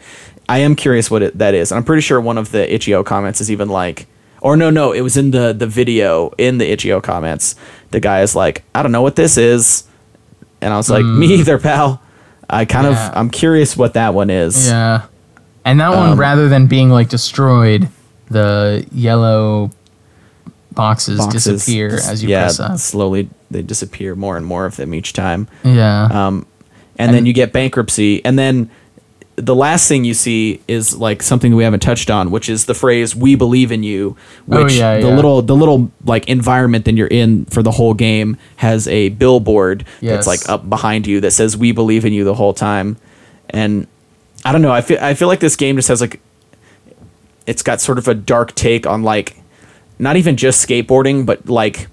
I 0.49 0.59
am 0.59 0.77
curious 0.77 1.11
what 1.11 1.23
it, 1.23 1.39
that 1.39 1.55
is. 1.55 1.73
And 1.73 1.79
I'm 1.79 1.85
pretty 1.85 2.03
sure 2.03 2.21
one 2.21 2.37
of 2.39 2.51
the 2.51 2.73
itch.io 2.73 3.03
comments 3.05 3.41
is 3.41 3.51
even 3.51 3.69
like 3.69 4.07
or 4.43 4.57
no 4.57 4.71
no, 4.71 4.93
it 4.93 5.01
was 5.01 5.17
in 5.17 5.31
the 5.31 5.53
the 5.53 5.67
video 5.67 6.31
in 6.39 6.59
the 6.59 6.71
itch.io 6.71 7.01
comments. 7.01 7.57
The 7.91 8.01
guy 8.01 8.21
is 8.21 8.37
like, 8.37 8.63
"I 8.75 8.83
don't 8.83 8.93
know 8.93 9.03
what 9.03 9.17
this 9.17 9.39
is." 9.39 9.85
And 10.61 10.73
I 10.73 10.77
was 10.77 10.91
like, 10.91 11.05
"Me 11.05 11.27
either, 11.35 11.59
pal." 11.59 12.03
I 12.49 12.65
kind. 12.65 12.87
Yeah. 12.87 13.09
of 13.09 13.17
I'm 13.17 13.31
curious 13.31 13.77
what 13.77 13.95
that 13.95 14.15
one 14.15 14.31
is. 14.31 14.69
Yeah, 14.69 15.07
and 15.65 15.81
that 15.81 15.89
one 15.89 16.11
Um, 16.11 16.21
rather 16.21 16.49
than 16.49 16.67
being 16.67 16.91
like 16.91 17.09
destroyed, 17.09 17.89
the 18.29 18.87
yellow 18.93 19.71
boxes, 20.77 21.19
Boxes 21.19 21.45
disappear 21.45 21.91
dis- 21.91 22.09
as 22.09 22.23
you 22.23 22.29
yeah, 22.29 22.43
press 22.45 22.61
up. 22.61 22.79
slowly 22.79 23.29
they 23.51 23.63
disappear 23.63 24.15
more 24.15 24.37
and 24.37 24.47
more 24.47 24.65
of 24.67 24.77
them 24.77 24.95
each 24.95 25.13
time. 25.13 25.49
Yeah. 25.65 26.05
um, 26.13 26.47
and, 26.99 27.13
then 27.13 27.27
you 27.27 27.33
get 27.33 27.53
bankruptcy, 27.53 28.25
and 28.25 28.39
then 28.39 28.71
the 29.37 29.55
last 29.55 29.87
thing 29.87 30.05
you 30.05 30.15
see 30.15 30.63
is 30.67 30.97
like 30.97 31.23
something 31.23 31.55
we 31.55 31.63
haven't 31.65 31.81
touched 31.81 32.09
on, 32.11 32.31
which 32.31 32.49
is 32.49 32.65
the 32.65 32.73
phrase 32.75 33.15
"We 33.15 33.35
believe 33.35 33.71
in 33.71 33.83
you," 33.83 34.17
Oh, 34.51 34.63
which 34.65 34.73
yeah, 34.75 34.97
the 35.01 35.09
yeah. 35.09 35.15
little 35.15 35.43
the 35.43 35.55
little 35.55 35.91
like 36.07 36.27
environment 36.29 36.87
that 36.87 36.95
you're 36.95 37.07
in 37.09 37.45
for 37.47 37.63
the 37.63 37.73
whole 37.73 37.93
game 37.93 38.39
has 38.57 38.89
a 38.89 39.11
billboard 39.11 39.85
Yes. 40.01 40.13
that's 40.15 40.27
like 40.27 40.49
up 40.49 40.71
behind 40.71 41.07
you 41.07 41.21
that 41.21 41.33
says 41.33 41.55
"We 41.57 41.73
believe 41.73 42.05
in 42.07 42.15
you" 42.15 42.25
the 42.25 42.33
whole 42.35 42.55
time, 42.55 42.97
and 43.51 43.87
I 44.45 44.53
don't 44.53 44.63
know. 44.63 44.73
I 44.73 44.81
feel 44.81 44.99
I 45.03 45.13
feel 45.13 45.29
like 45.29 45.41
this 45.41 45.57
game 45.57 45.77
just 45.77 45.89
has 45.89 46.01
like 46.01 46.21
it's 47.47 47.63
got 47.63 47.83
sort 47.83 47.99
of 47.99 48.09
a 48.09 48.15
dark 48.15 48.55
take 48.55 48.87
on 48.87 49.03
like 49.03 49.37
not 49.99 50.17
even 50.17 50.37
just 50.37 50.67
skateboarding, 50.67 51.27
but 51.27 51.49
like 51.49 51.89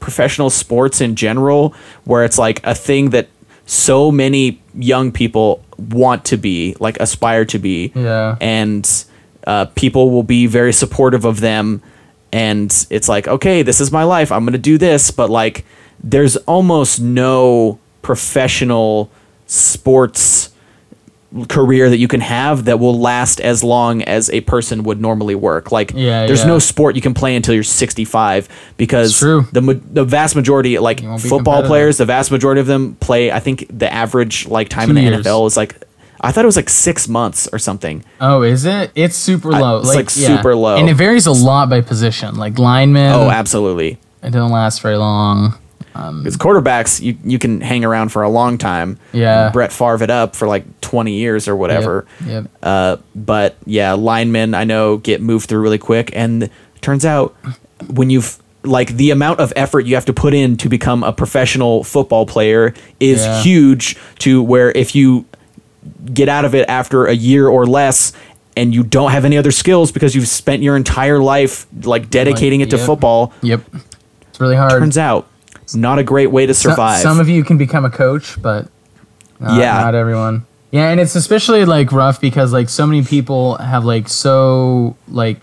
professional 0.00 0.50
sports 0.50 1.00
in 1.00 1.14
general, 1.14 1.74
where 2.04 2.24
it's 2.24 2.38
like 2.38 2.60
a 2.64 2.74
thing 2.74 3.10
that 3.10 3.28
so 3.66 4.10
many 4.10 4.60
young 4.74 5.12
people 5.12 5.62
want 5.78 6.24
to 6.26 6.36
be, 6.36 6.76
like 6.80 6.98
aspire 6.98 7.44
to 7.46 7.58
be. 7.58 7.92
Yeah. 7.94 8.36
And 8.40 8.88
uh, 9.46 9.66
people 9.74 10.10
will 10.10 10.22
be 10.22 10.46
very 10.46 10.72
supportive 10.72 11.24
of 11.24 11.40
them. 11.40 11.82
And 12.32 12.86
it's 12.90 13.08
like, 13.08 13.28
okay, 13.28 13.62
this 13.62 13.80
is 13.80 13.92
my 13.92 14.04
life. 14.04 14.32
I'm 14.32 14.44
going 14.44 14.52
to 14.52 14.58
do 14.58 14.78
this. 14.78 15.10
But 15.10 15.30
like, 15.30 15.64
there's 16.02 16.36
almost 16.38 17.00
no 17.00 17.78
professional 18.02 19.10
sports 19.46 20.50
career 21.48 21.88
that 21.88 21.98
you 21.98 22.08
can 22.08 22.20
have 22.20 22.64
that 22.64 22.80
will 22.80 22.98
last 22.98 23.40
as 23.40 23.62
long 23.62 24.02
as 24.02 24.28
a 24.30 24.40
person 24.42 24.82
would 24.82 25.00
normally 25.00 25.34
work. 25.36 25.70
Like 25.70 25.92
Yeah, 25.94 26.26
there's 26.26 26.40
yeah. 26.40 26.46
no 26.48 26.58
sport 26.58 26.96
you 26.96 27.02
can 27.02 27.14
play 27.14 27.36
until 27.36 27.54
you're 27.54 27.62
65 27.62 28.48
because 28.76 29.18
the 29.20 29.80
the 29.92 30.04
vast 30.04 30.34
majority 30.34 30.78
like 30.78 31.02
You 31.02 31.08
won't 31.08 31.22
be 31.22 31.28
football 31.28 31.62
players, 31.62 31.98
the 31.98 32.04
vast 32.04 32.30
majority 32.32 32.60
of 32.60 32.66
them 32.66 32.96
play 32.96 33.30
I 33.30 33.38
think 33.40 33.66
the 33.70 33.92
average 33.92 34.48
like 34.48 34.68
time 34.68 34.86
Two 34.86 34.90
in 34.90 34.94
the 34.96 35.02
years. 35.02 35.24
NFL 35.24 35.46
is 35.46 35.56
like 35.56 35.76
I 36.20 36.32
thought 36.32 36.44
it 36.44 36.48
was 36.48 36.56
like 36.56 36.68
6 36.68 37.08
months 37.08 37.48
or 37.50 37.58
something. 37.58 38.04
Oh, 38.20 38.42
is 38.42 38.66
it? 38.66 38.90
It's 38.94 39.16
super 39.16 39.54
I- 39.54 39.60
low. 39.60 39.78
it's, 39.78 39.88
like, 39.94 40.10
super 40.10 40.54
low. 40.54 40.76
and 40.76 40.90
it 40.90 40.94
varies 40.94 41.26
a 41.26 41.32
lot 41.32 41.70
by 41.70 41.80
position. 41.80 42.34
Like 42.34 42.58
linemen, 42.58 43.12
Oh, 43.12 43.30
absolutely. 43.30 43.98
it 44.22 44.30
don't 44.30 44.50
last 44.50 44.82
very 44.82 44.96
long. 44.98 45.54
Because 45.92 46.36
quarterbacks, 46.36 47.00
you, 47.00 47.16
you 47.24 47.38
can 47.38 47.60
hang 47.60 47.84
around 47.84 48.10
for 48.10 48.22
a 48.22 48.28
long 48.28 48.58
time. 48.58 48.98
Yeah. 49.12 49.50
Brett 49.50 49.72
Favre 49.72 50.02
it 50.02 50.10
up 50.10 50.36
for 50.36 50.46
like 50.48 50.80
20 50.80 51.12
years 51.12 51.48
or 51.48 51.56
whatever. 51.56 52.06
Yep. 52.20 52.28
yep. 52.28 52.50
Uh, 52.62 52.96
but 53.14 53.56
yeah, 53.66 53.92
linemen 53.92 54.54
I 54.54 54.64
know 54.64 54.96
get 54.98 55.20
moved 55.20 55.48
through 55.48 55.60
really 55.60 55.78
quick, 55.78 56.10
and 56.14 56.48
turns 56.80 57.04
out 57.04 57.34
when 57.88 58.10
you've 58.10 58.38
like 58.62 58.96
the 58.96 59.10
amount 59.10 59.40
of 59.40 59.52
effort 59.56 59.86
you 59.86 59.94
have 59.94 60.04
to 60.04 60.12
put 60.12 60.34
in 60.34 60.56
to 60.58 60.68
become 60.68 61.02
a 61.02 61.12
professional 61.12 61.82
football 61.82 62.26
player 62.26 62.74
is 62.98 63.24
Yeah. 63.24 63.42
huge. 63.42 63.96
To 64.20 64.42
where 64.42 64.70
if 64.72 64.94
you 64.94 65.24
get 66.12 66.28
out 66.28 66.44
of 66.44 66.54
it 66.54 66.68
after 66.68 67.06
a 67.06 67.14
year 67.14 67.48
or 67.48 67.66
less. 67.66 68.12
And 68.56 68.74
you 68.74 68.82
don't 68.82 69.12
have 69.12 69.24
any 69.24 69.38
other 69.38 69.52
skills 69.52 69.92
because 69.92 70.14
you've 70.14 70.28
spent 70.28 70.62
your 70.62 70.76
entire 70.76 71.20
life 71.20 71.66
like 71.84 72.10
dedicating 72.10 72.60
it 72.60 72.68
to 72.70 72.76
yep. 72.76 72.84
football. 72.84 73.32
Yep. 73.42 73.62
It's 74.28 74.40
really 74.40 74.56
hard. 74.56 74.72
Turns 74.72 74.98
out, 74.98 75.28
not 75.74 75.98
a 75.98 76.02
great 76.04 76.30
way 76.30 76.46
to 76.46 76.54
survive. 76.54 77.00
Some 77.00 77.20
of 77.20 77.28
you 77.28 77.44
can 77.44 77.58
become 77.58 77.84
a 77.84 77.90
coach, 77.90 78.40
but 78.40 78.68
not, 79.38 79.58
Yeah. 79.58 79.80
not 79.80 79.94
everyone. 79.94 80.44
Yeah, 80.70 80.88
and 80.90 81.00
it's 81.00 81.16
especially 81.16 81.64
like 81.64 81.90
rough 81.92 82.20
because 82.20 82.52
like 82.52 82.68
so 82.68 82.86
many 82.86 83.02
people 83.02 83.56
have 83.56 83.84
like 83.84 84.08
so 84.08 84.96
like 85.08 85.40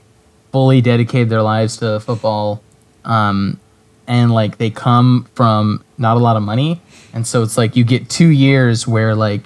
fully 0.53 0.79
dedicated 0.81 1.29
their 1.29 1.41
lives 1.41 1.77
to 1.77 1.99
football, 1.99 2.61
um, 3.03 3.59
and 4.07 4.31
like 4.33 4.57
they 4.57 4.69
come 4.69 5.27
from 5.35 5.83
not 5.97 6.15
a 6.15 6.19
lot 6.21 6.37
of 6.37 6.43
money, 6.43 6.81
and 7.13 7.27
so 7.27 7.43
it's 7.43 7.57
like 7.57 7.75
you 7.75 7.83
get 7.83 8.09
two 8.09 8.29
years 8.29 8.87
where 8.87 9.15
like 9.15 9.41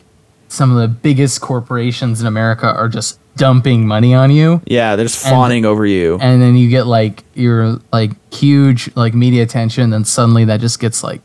some 0.50 0.70
of 0.70 0.78
the 0.78 0.88
biggest 0.88 1.42
corporations 1.42 2.22
in 2.22 2.28
America 2.28 2.68
are 2.68 2.88
just 2.90 3.18
dumping 3.42 3.88
money 3.88 4.14
on 4.14 4.30
you 4.30 4.62
Yeah, 4.68 4.96
they're 4.96 5.06
just 5.06 5.26
And- 5.26 5.34
fawning 5.34 5.66
over 5.66 5.84
you. 5.84 6.20
and 6.22 6.40
then 6.40 6.56
you 6.56 6.70
get 6.70 6.86
like 6.86 7.24
your 7.34 7.80
like 7.92 8.12
huge 8.32 8.92
like 8.96 9.16
media 9.16 9.42
attention 9.42 9.90
then 9.90 10.06
suddenly 10.06 10.46
that 10.46 10.60
just 10.62 10.80
gets 10.80 11.04
like 11.04 11.22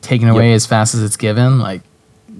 taken 0.00 0.28
away 0.30 0.54
as 0.54 0.64
fast 0.64 0.94
as 0.94 1.02
it's 1.02 1.16
given 1.18 1.58
like 1.58 1.82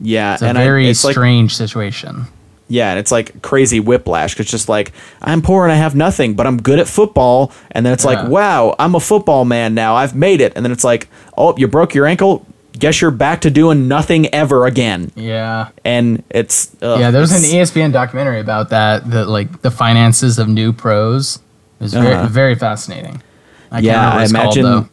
Yeah, 0.00 0.32
It's 0.34 0.42
a 0.42 0.46
and 0.48 0.56
I- 0.58 0.64
very 0.64 0.88
it's 0.88 1.04
like 1.04 1.12
strange 1.12 1.54
situation. 1.56 2.26
Yeah, 2.68 2.90
and 2.90 2.98
it's 2.98 3.12
like 3.12 3.40
crazy 3.42 3.80
whiplash. 3.80 4.34
'cause 4.34 4.40
It's 4.44 4.50
just 4.50 4.68
like 4.68 4.92
I'm 5.22 5.40
poor 5.42 5.64
and 5.64 5.72
I 5.72 5.76
have 5.76 5.94
nothing, 5.94 6.34
but 6.34 6.46
I'm 6.46 6.56
good 6.60 6.78
at 6.78 6.88
football. 6.88 7.52
And 7.72 7.84
then 7.86 7.92
it's 7.92 8.04
Yeah. 8.04 8.10
like, 8.12 8.28
wow, 8.28 8.74
I'm 8.78 8.94
a 8.94 9.00
football 9.00 9.44
man 9.44 9.74
now. 9.74 9.94
I've 9.94 10.14
made 10.14 10.40
it. 10.40 10.52
And 10.56 10.64
then 10.64 10.72
it's 10.72 10.84
like, 10.84 11.08
oh, 11.38 11.54
you 11.56 11.66
broke 11.68 11.94
your 11.94 12.06
ankle. 12.06 12.44
Guess 12.78 13.00
you're 13.00 13.10
back 13.10 13.40
to 13.42 13.50
doing 13.50 13.88
nothing 13.88 14.26
ever 14.34 14.66
again. 14.66 15.10
Yeah. 15.14 15.68
And 15.84 16.22
it's 16.30 16.74
ugh, 16.82 17.00
Yeah, 17.00 17.10
there 17.10 17.20
was 17.20 17.32
an 17.32 17.42
ESPN 17.42 17.92
documentary 17.92 18.40
about 18.40 18.70
that, 18.70 19.10
that 19.10 19.28
like 19.28 19.62
the 19.62 19.70
finances 19.70 20.38
of 20.38 20.48
new 20.48 20.72
pros. 20.72 21.36
It 21.80 21.84
was 21.84 21.94
very, 21.94 22.14
Uh-huh. 22.14 22.28
very 22.28 22.54
fascinating. 22.54 23.22
I 23.70 23.76
can't 23.76 23.84
yeah. 23.84 24.10
I 24.10 24.22
it's 24.24 24.32
called, 24.32 24.56
imagine 24.56 24.88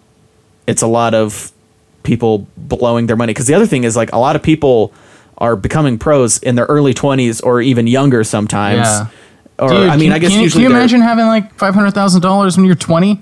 it's 0.67 0.81
a 0.81 0.87
lot 0.87 1.13
of 1.13 1.51
people 2.03 2.47
blowing 2.57 3.07
their 3.07 3.15
money. 3.15 3.31
Because 3.33 3.47
the 3.47 3.53
other 3.53 3.67
thing 3.67 3.83
is 3.83 3.95
like 3.95 4.11
a 4.13 4.17
lot 4.17 4.35
of 4.35 4.43
people 4.43 4.93
are 5.37 5.55
becoming 5.55 5.97
pros 5.97 6.37
in 6.39 6.55
their 6.55 6.65
early 6.65 6.93
20s 6.93 7.41
or 7.43 7.61
even 7.61 7.87
younger 7.87 8.23
sometimes. 8.23 8.79
Yeah. 8.87 9.07
Or 9.59 9.69
Dude, 9.69 9.89
I 9.89 9.97
mean, 9.97 10.07
can, 10.07 10.11
I 10.13 10.19
guess 10.19 10.29
can, 10.31 10.37
you- 10.39 10.43
usually 10.43 10.63
Can 10.63 10.71
you 10.71 10.77
imagine 10.77 11.01
having 11.01 11.25
like 11.27 11.53
five 11.57 11.73
hundred 11.75 11.91
thousand 11.91 12.21
dollars 12.21 12.57
when 12.57 12.65
you're 12.65 12.75
twenty? 12.75 13.21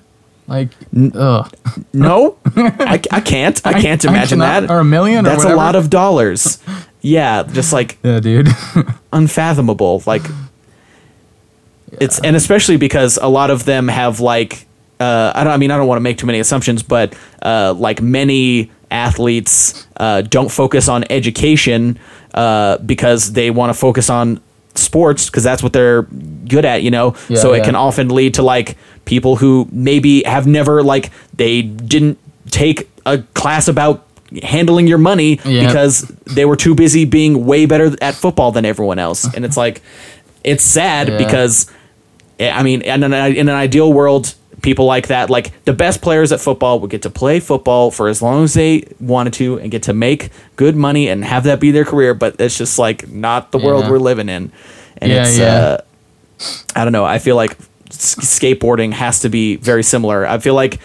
Like, 0.52 0.70
ugh. 1.16 1.50
No, 1.94 2.38
I, 2.56 3.02
I 3.10 3.22
can't. 3.22 3.66
I 3.66 3.80
can't 3.82 4.06
I 4.06 4.10
imagine 4.10 4.40
cannot- 4.40 4.62
that. 4.68 4.72
or 4.74 4.80
a 4.80 4.84
million 4.86 5.26
or 5.26 5.30
That's 5.30 5.44
a 5.44 5.48
whatever. 5.48 5.56
lot 5.56 5.76
of 5.76 5.90
dollars. 5.90 6.60
Yeah, 7.02 7.44
just 7.44 7.72
like 7.74 7.98
Yeah, 8.04 8.20
dude. 8.20 8.50
unfathomable. 9.14 10.04
Like 10.06 10.24
it's 11.94 12.20
and 12.20 12.36
especially 12.36 12.78
because 12.78 13.18
a 13.22 13.28
lot 13.28 13.50
of 13.50 13.66
them 13.66 13.88
have 13.88 14.20
like 14.20 14.68
uh, 15.00 15.32
I 15.34 15.44
don't. 15.44 15.54
I 15.54 15.58
mean, 15.58 15.72
I 15.72 15.78
don't 15.78 15.88
want 15.88 15.98
to 15.98 16.04
make 16.04 16.18
too 16.20 16.28
many 16.28 16.40
assumptions, 16.40 16.84
but 16.84 17.16
uh, 17.42 17.74
like 17.76 18.02
many 18.04 18.70
athletes 18.92 19.88
uh, 19.98 20.22
don't 20.22 20.52
focus 20.52 20.88
on 20.88 21.06
education 21.10 21.98
uh, 22.36 22.78
because 22.80 23.34
they 23.34 23.50
want 23.50 23.72
to 23.74 23.80
focus 23.80 24.10
on 24.12 24.40
sports 24.76 25.26
because 25.26 25.44
that's 25.44 25.64
what 25.64 25.74
they're 25.74 26.04
good 26.04 26.66
at. 26.66 26.84
You 26.84 26.92
know, 26.92 27.16
Yeah, 27.30 27.38
so 27.40 27.54
it 27.54 27.60
yeah. 27.60 27.66
can 27.66 27.76
often 27.76 28.10
lead 28.10 28.36
to 28.36 28.44
like 28.44 28.78
people 29.06 29.36
who 29.38 29.68
maybe 29.72 30.24
have 30.24 30.48
never 30.48 30.84
like 30.84 31.12
they 31.34 31.62
didn't 31.62 32.18
take 32.50 32.90
a 33.06 33.20
class 33.34 33.68
about 33.68 34.06
handling 34.44 34.88
your 34.88 34.98
money 34.98 35.40
Yeah. 35.44 35.66
because 35.68 36.02
they 36.26 36.46
were 36.46 36.56
too 36.56 36.76
busy 36.76 37.06
being 37.06 37.46
way 37.46 37.66
better 37.66 37.92
at 38.02 38.16
football 38.16 38.52
than 38.52 38.64
everyone 38.66 39.00
else 39.00 39.26
and 39.34 39.44
it's 39.44 39.58
like 39.58 39.82
it's 40.44 40.64
sad 40.64 41.08
Yeah. 41.10 41.18
because 41.18 41.70
eh, 42.40 42.50
i 42.50 42.64
mean 42.64 42.82
in 42.82 43.04
an, 43.04 43.14
in 43.14 43.50
an 43.50 43.56
ideal 43.56 43.92
world 43.92 44.34
people 44.62 44.86
like 44.86 45.08
that 45.08 45.30
like 45.30 45.52
the 45.66 45.74
best 45.74 46.02
players 46.02 46.32
at 46.32 46.40
football 46.40 46.80
would 46.80 46.92
get 46.92 47.02
to 47.02 47.10
play 47.10 47.40
football 47.40 47.92
for 47.92 48.08
as 48.08 48.22
long 48.22 48.44
as 48.44 48.54
they 48.54 48.84
wanted 49.00 49.34
to 49.34 49.60
and 49.60 49.72
get 49.72 49.84
to 49.84 49.94
make 49.94 50.30
good 50.56 50.76
money 50.76 51.10
and 51.10 51.26
have 51.26 51.44
that 51.44 51.60
be 51.60 51.72
their 51.72 51.84
career 51.86 52.14
but 52.14 52.40
it's 52.40 52.58
just 52.58 52.78
like 52.80 53.10
not 53.10 53.52
the 53.52 53.58
world 53.58 53.90
we're 53.90 53.98
living 54.00 54.30
in 54.30 54.52
and 54.98 55.12
Yeah, 55.12 55.22
it's 55.24 55.38
yeah. 55.38 55.46
uh 55.46 55.78
I 56.76 56.84
don't 56.86 56.92
know. 56.94 57.06
I 57.06 57.20
feel 57.20 57.36
like 57.36 57.56
skateboarding 57.92 58.94
has 58.94 59.20
to 59.20 59.30
be 59.30 59.58
very 59.58 59.84
similar. 59.84 60.26
I 60.26 60.40
feel 60.40 60.56
like 60.56 60.80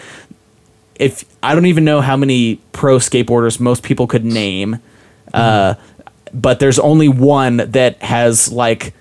if 0.95 1.25
I 1.41 1.55
don't 1.55 1.67
even 1.67 1.85
know 1.85 2.01
how 2.01 2.17
many 2.17 2.59
pro 2.71 2.97
skateboarders 2.97 3.59
most 3.59 3.83
people 3.83 4.07
could 4.07 4.25
name, 4.25 4.79
uh, 5.33 5.75
but 6.33 6.59
there's 6.59 6.79
only 6.79 7.07
one 7.07 7.57
that 7.57 8.01
has 8.01 8.51
like 8.51 8.93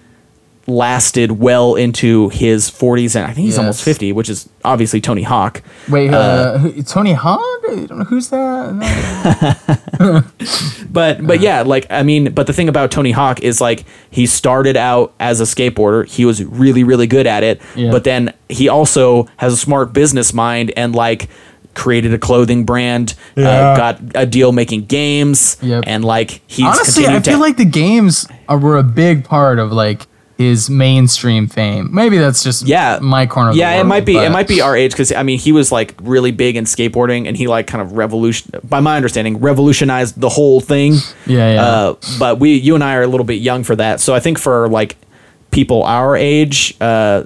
lasted 0.69 1.33
well 1.33 1.75
into 1.77 2.29
his 2.31 2.71
40s, 2.71 3.15
and 3.15 3.25
I 3.25 3.33
think 3.33 3.45
he's 3.47 3.59
almost 3.59 3.83
50, 3.85 4.13
which 4.13 4.29
is 4.29 4.49
obviously 4.65 5.01
Tony 5.01 5.23
Hawk. 5.23 5.63
Wait, 5.89 6.13
uh, 6.13 6.59
who- 6.59 6.83
Tony 6.83 7.13
Hawk? 7.13 7.41
I 7.71 7.85
don't 7.87 7.99
know 7.99 8.05
who's 8.05 8.31
that. 8.31 9.57
But 10.91 11.27
but 11.27 11.41
yeah, 11.41 11.61
like 11.63 11.87
I 11.91 12.03
mean, 12.03 12.33
but 12.33 12.47
the 12.47 12.53
thing 12.55 12.69
about 12.71 12.91
Tony 12.91 13.11
Hawk 13.11 13.41
is 13.43 13.61
like 13.61 13.85
he 14.11 14.25
started 14.25 14.77
out 14.77 15.13
as 15.21 15.41
a 15.41 15.45
skateboarder. 15.45 16.07
He 16.09 16.25
was 16.25 16.43
really 16.43 16.85
really 16.85 17.07
good 17.07 17.27
at 17.27 17.43
it. 17.43 17.61
Yeah. 17.75 17.91
But 17.91 18.05
then 18.05 18.33
he 18.49 18.69
also 18.69 19.29
has 19.37 19.53
a 19.53 19.57
smart 19.59 19.93
business 19.93 20.33
mind 20.33 20.73
and 20.77 20.95
like 20.95 21.29
created 21.75 22.15
a 22.15 22.19
clothing 22.19 22.65
brand, 22.65 23.15
uh, 23.37 23.41
Yeah. 23.43 23.77
got 23.77 24.01
a 24.15 24.25
deal 24.25 24.53
making 24.53 24.87
games, 24.87 25.59
Yep. 25.61 25.85
and 25.87 26.03
like 26.05 26.41
he's 26.47 26.65
Honestly, 26.65 27.05
I 27.05 27.09
continued 27.09 27.25
to- 27.25 27.31
feel 27.33 27.41
like 27.41 27.57
the 27.59 27.65
games 27.67 28.27
are, 28.49 28.57
were 28.59 28.79
a 28.79 28.83
big 28.83 29.25
part 29.25 29.59
of 29.59 29.73
like 29.73 30.07
his 30.39 30.69
mainstream 30.69 31.47
fame. 31.47 31.89
Maybe 31.95 32.19
that's 32.19 32.43
just 32.43 32.67
Yeah. 32.67 32.99
my 33.01 33.27
corner. 33.27 33.51
Of 33.51 33.57
yeah, 33.57 33.75
the 33.77 33.81
it 33.81 33.85
might 33.85 34.05
be 34.05 34.17
it 34.19 34.31
might 34.31 34.47
be 34.49 34.61
our 34.61 34.77
age 34.77 34.91
because 34.93 35.11
I 35.13 35.23
mean 35.23 35.39
he 35.39 35.51
was 35.53 35.73
like 35.73 35.95
really 36.03 36.31
big 36.31 36.57
in 36.57 36.65
skateboarding 36.65 37.27
and 37.27 37.37
he 37.37 37.47
like 37.47 37.67
kind 37.67 37.81
of 37.81 37.93
revolution 37.93 38.51
by 38.63 38.81
my 38.81 38.97
understanding 38.97 39.39
revolutionized 39.41 40.21
the 40.21 40.29
whole 40.29 40.61
thing. 40.61 40.95
Yeah, 41.27 41.53
yeah. 41.55 41.63
Uh, 41.65 41.95
but 42.19 42.39
we 42.39 42.53
you 42.55 42.75
and 42.75 42.85
I 42.85 42.97
are 42.97 43.03
a 43.03 43.07
little 43.07 43.25
bit 43.25 43.41
young 43.41 43.65
for 43.65 43.77
that, 43.77 44.01
so 44.01 44.15
I 44.15 44.21
think 44.21 44.39
for 44.39 44.69
like 44.69 44.97
people 45.51 45.83
our 45.85 46.15
age, 46.17 46.77
uh, 46.83 47.25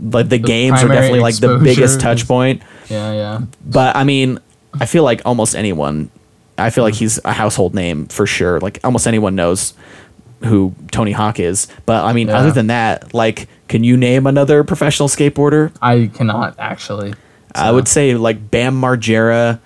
like 0.00 0.28
the, 0.28 0.38
games 0.38 0.82
are 0.82 0.88
definitely 0.88 1.20
like 1.20 1.36
the 1.36 1.58
biggest 1.58 2.00
touch 2.00 2.22
is- 2.22 2.26
point. 2.26 2.62
Yeah, 2.88 3.12
yeah. 3.12 3.40
But 3.64 3.94
I 3.94 4.02
mean, 4.02 4.40
I 4.80 4.86
feel 4.86 5.04
like 5.04 5.20
almost 5.24 5.54
anyone, 5.54 6.10
I 6.56 6.70
feel 6.70 6.82
like 6.82 6.94
he's 6.94 7.20
a 7.24 7.32
household 7.32 7.74
name 7.74 8.06
for 8.06 8.26
sure. 8.26 8.58
Like 8.58 8.80
almost 8.82 9.06
anyone 9.06 9.36
knows 9.36 9.74
who 10.44 10.74
Tony 10.92 11.12
Hawk 11.12 11.40
is. 11.40 11.66
But 11.86 12.04
I 12.04 12.12
mean, 12.12 12.28
Yeah. 12.28 12.38
other 12.38 12.50
than 12.52 12.68
that, 12.68 13.12
like, 13.14 13.48
can 13.68 13.84
you 13.84 13.96
name 13.96 14.26
another 14.26 14.62
professional 14.64 15.08
skateboarder? 15.08 15.72
I 15.82 16.10
cannot 16.14 16.54
actually. 16.58 17.14
I 17.54 17.72
would 17.72 17.88
say 17.88 18.14
like 18.14 18.50
Bam 18.50 18.80
Margera 18.80 19.58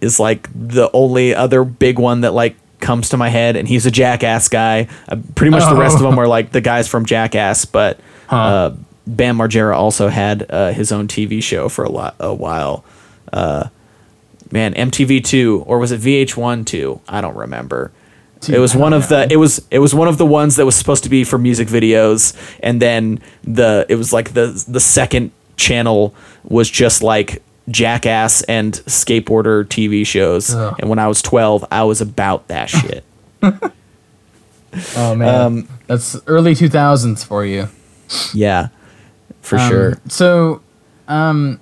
is 0.00 0.20
like 0.20 0.48
the 0.54 0.90
only 0.92 1.34
other 1.34 1.64
big 1.64 1.98
one 1.98 2.20
that 2.22 2.34
like 2.34 2.56
comes 2.80 3.08
to 3.08 3.16
my 3.16 3.30
head, 3.30 3.56
and 3.56 3.66
he's 3.66 3.86
a 3.86 3.90
Jackass 3.90 4.48
guy. 4.48 4.88
Uh, 5.08 5.16
pretty 5.34 5.50
much 5.50 5.68
the 5.68 5.74
rest 5.76 5.96
of 5.96 6.02
Oh. 6.02 6.10
them 6.10 6.18
are 6.18 6.28
like 6.28 6.52
the 6.52 6.60
guys 6.60 6.86
from 6.86 7.06
Jackass, 7.06 7.64
but 7.64 7.98
Huh. 8.26 8.36
uh, 8.36 8.74
Bam 9.06 9.38
Margera 9.38 9.74
also 9.74 10.08
had 10.08 10.46
uh, 10.50 10.72
his 10.72 10.92
own 10.92 11.08
TV 11.08 11.42
show 11.42 11.68
for 11.68 11.84
a 11.84 11.90
lot 11.90 12.14
a 12.20 12.32
while. 12.34 12.84
Uh, 13.32 13.64
man, 14.52 14.74
MTV 14.74 15.20
two 15.24 15.64
or 15.66 15.78
was 15.78 15.90
it 15.92 16.00
VH1 16.00 16.64
two? 16.64 17.00
I 17.08 17.20
don't 17.20 17.36
remember. 17.36 17.90
Dude, 18.40 18.56
it 18.56 18.58
was 18.58 18.74
one 18.76 18.92
of 18.92 19.08
the 19.08 19.26
it 19.32 19.36
was 19.36 19.64
it 19.70 19.78
was 19.78 19.94
one 19.94 20.08
of 20.08 20.18
the 20.18 20.26
ones 20.26 20.56
that 20.56 20.66
was 20.66 20.74
supposed 20.74 21.02
to 21.04 21.08
be 21.10 21.24
for 21.24 21.38
music 21.38 21.66
videos 21.68 22.34
and 22.62 22.80
then 22.82 23.20
the 23.42 23.86
it 23.88 23.96
was 23.96 24.12
like 24.12 24.34
the 24.34 24.46
the 24.68 24.80
second 24.80 25.30
channel 25.56 26.14
was 26.42 26.68
just 26.68 27.02
like 27.02 27.42
jackass 27.70 28.42
and 28.42 28.74
skateboarder 28.86 29.64
tv 29.64 30.06
shows 30.06 30.54
Ugh. 30.54 30.76
and 30.78 30.90
when 30.90 30.98
i 30.98 31.08
was 31.08 31.22
12 31.22 31.64
i 31.70 31.82
was 31.84 32.02
about 32.02 32.48
that 32.48 32.66
shit 32.68 33.02
Oh 34.96 35.14
man, 35.14 35.34
Um, 35.40 35.68
that's 35.86 36.16
early 36.26 36.54
two 36.54 36.68
thousands 36.68 37.22
for 37.24 37.44
you. 37.46 37.68
yeah 38.34 38.68
for 39.40 39.58
Um, 39.58 39.70
sure 39.70 39.94
So, 40.08 40.60
um, 41.08 41.60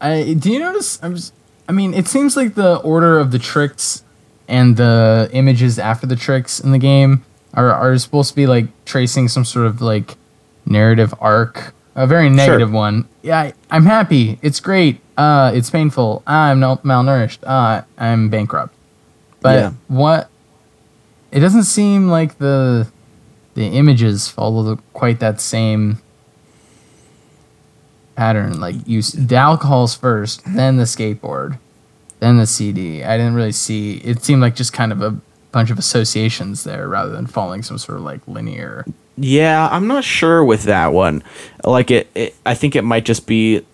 I 0.00 0.34
do 0.38 0.50
you 0.52 0.58
notice? 0.58 0.98
I 1.02 1.08
was. 1.08 1.32
I 1.68 1.72
mean, 1.72 1.94
it 1.94 2.06
seems 2.08 2.36
like 2.36 2.56
the 2.56 2.76
order 2.80 3.18
of 3.18 3.30
the 3.30 3.38
tricks 3.38 4.02
and 4.48 4.76
the 4.76 5.28
images 5.32 5.78
after 5.78 6.06
the 6.06 6.16
tricks 6.16 6.60
in 6.60 6.70
the 6.72 6.78
game 6.78 7.24
are 7.54 7.72
are 7.72 7.96
supposed 7.98 8.30
to 8.30 8.36
be 8.36 8.46
like 8.46 8.66
tracing 8.84 9.28
some 9.28 9.44
sort 9.44 9.66
of 9.66 9.80
like 9.80 10.16
narrative 10.66 11.14
arc. 11.20 11.74
A 11.96 12.06
very 12.08 12.28
negative 12.28 12.72
one. 12.72 13.08
Yeah, 13.22 13.38
I, 13.40 13.52
I'm 13.70 13.84
happy. 13.86 14.38
It's 14.42 14.58
great. 14.58 15.00
Uh, 15.16 15.52
it's 15.54 15.70
painful. 15.70 16.24
I'm 16.26 16.58
no, 16.58 16.76
malnourished. 16.78 17.38
Uh, 17.44 17.82
I'm 17.96 18.28
bankrupt. 18.30 18.74
But 19.40 19.54
Yeah. 19.58 19.72
what? 19.86 20.28
It 21.30 21.38
doesn't 21.40 21.64
seem 21.64 22.08
like 22.08 22.38
the 22.38 22.88
the 23.54 23.66
images 23.66 24.26
follow 24.28 24.62
the, 24.64 24.76
quite 24.92 25.20
that 25.20 25.40
same 25.40 25.98
pattern. 28.16 28.60
Like 28.60 28.76
you, 28.86 29.02
the 29.02 29.36
alcohol's 29.36 29.94
first, 29.94 30.42
then 30.44 30.76
the 30.76 30.84
skateboard, 30.84 31.58
then 32.24 32.38
the 32.38 32.46
CD. 32.46 33.04
I 33.04 33.16
didn't 33.16 33.34
really 33.34 33.52
see. 33.52 33.98
It 33.98 34.22
seemed 34.24 34.40
like 34.42 34.56
just 34.56 34.72
kind 34.72 34.90
of 34.92 35.00
a 35.02 35.16
bunch 35.52 35.70
of 35.70 35.78
associations 35.78 36.64
there, 36.64 36.88
rather 36.88 37.12
than 37.12 37.26
following 37.26 37.62
some 37.62 37.78
sort 37.78 37.98
of 37.98 38.04
like 38.04 38.20
linear. 38.26 38.84
yeah 39.16 39.68
i'm 39.70 39.86
not 39.86 40.02
sure 40.02 40.44
with 40.44 40.64
that 40.64 40.92
one 40.92 41.22
like 41.62 41.92
it, 41.92 42.08
it 42.16 42.34
i 42.44 42.52
think 42.52 42.74
it 42.74 42.82
might 42.82 43.04
just 43.04 43.28
be 43.28 43.64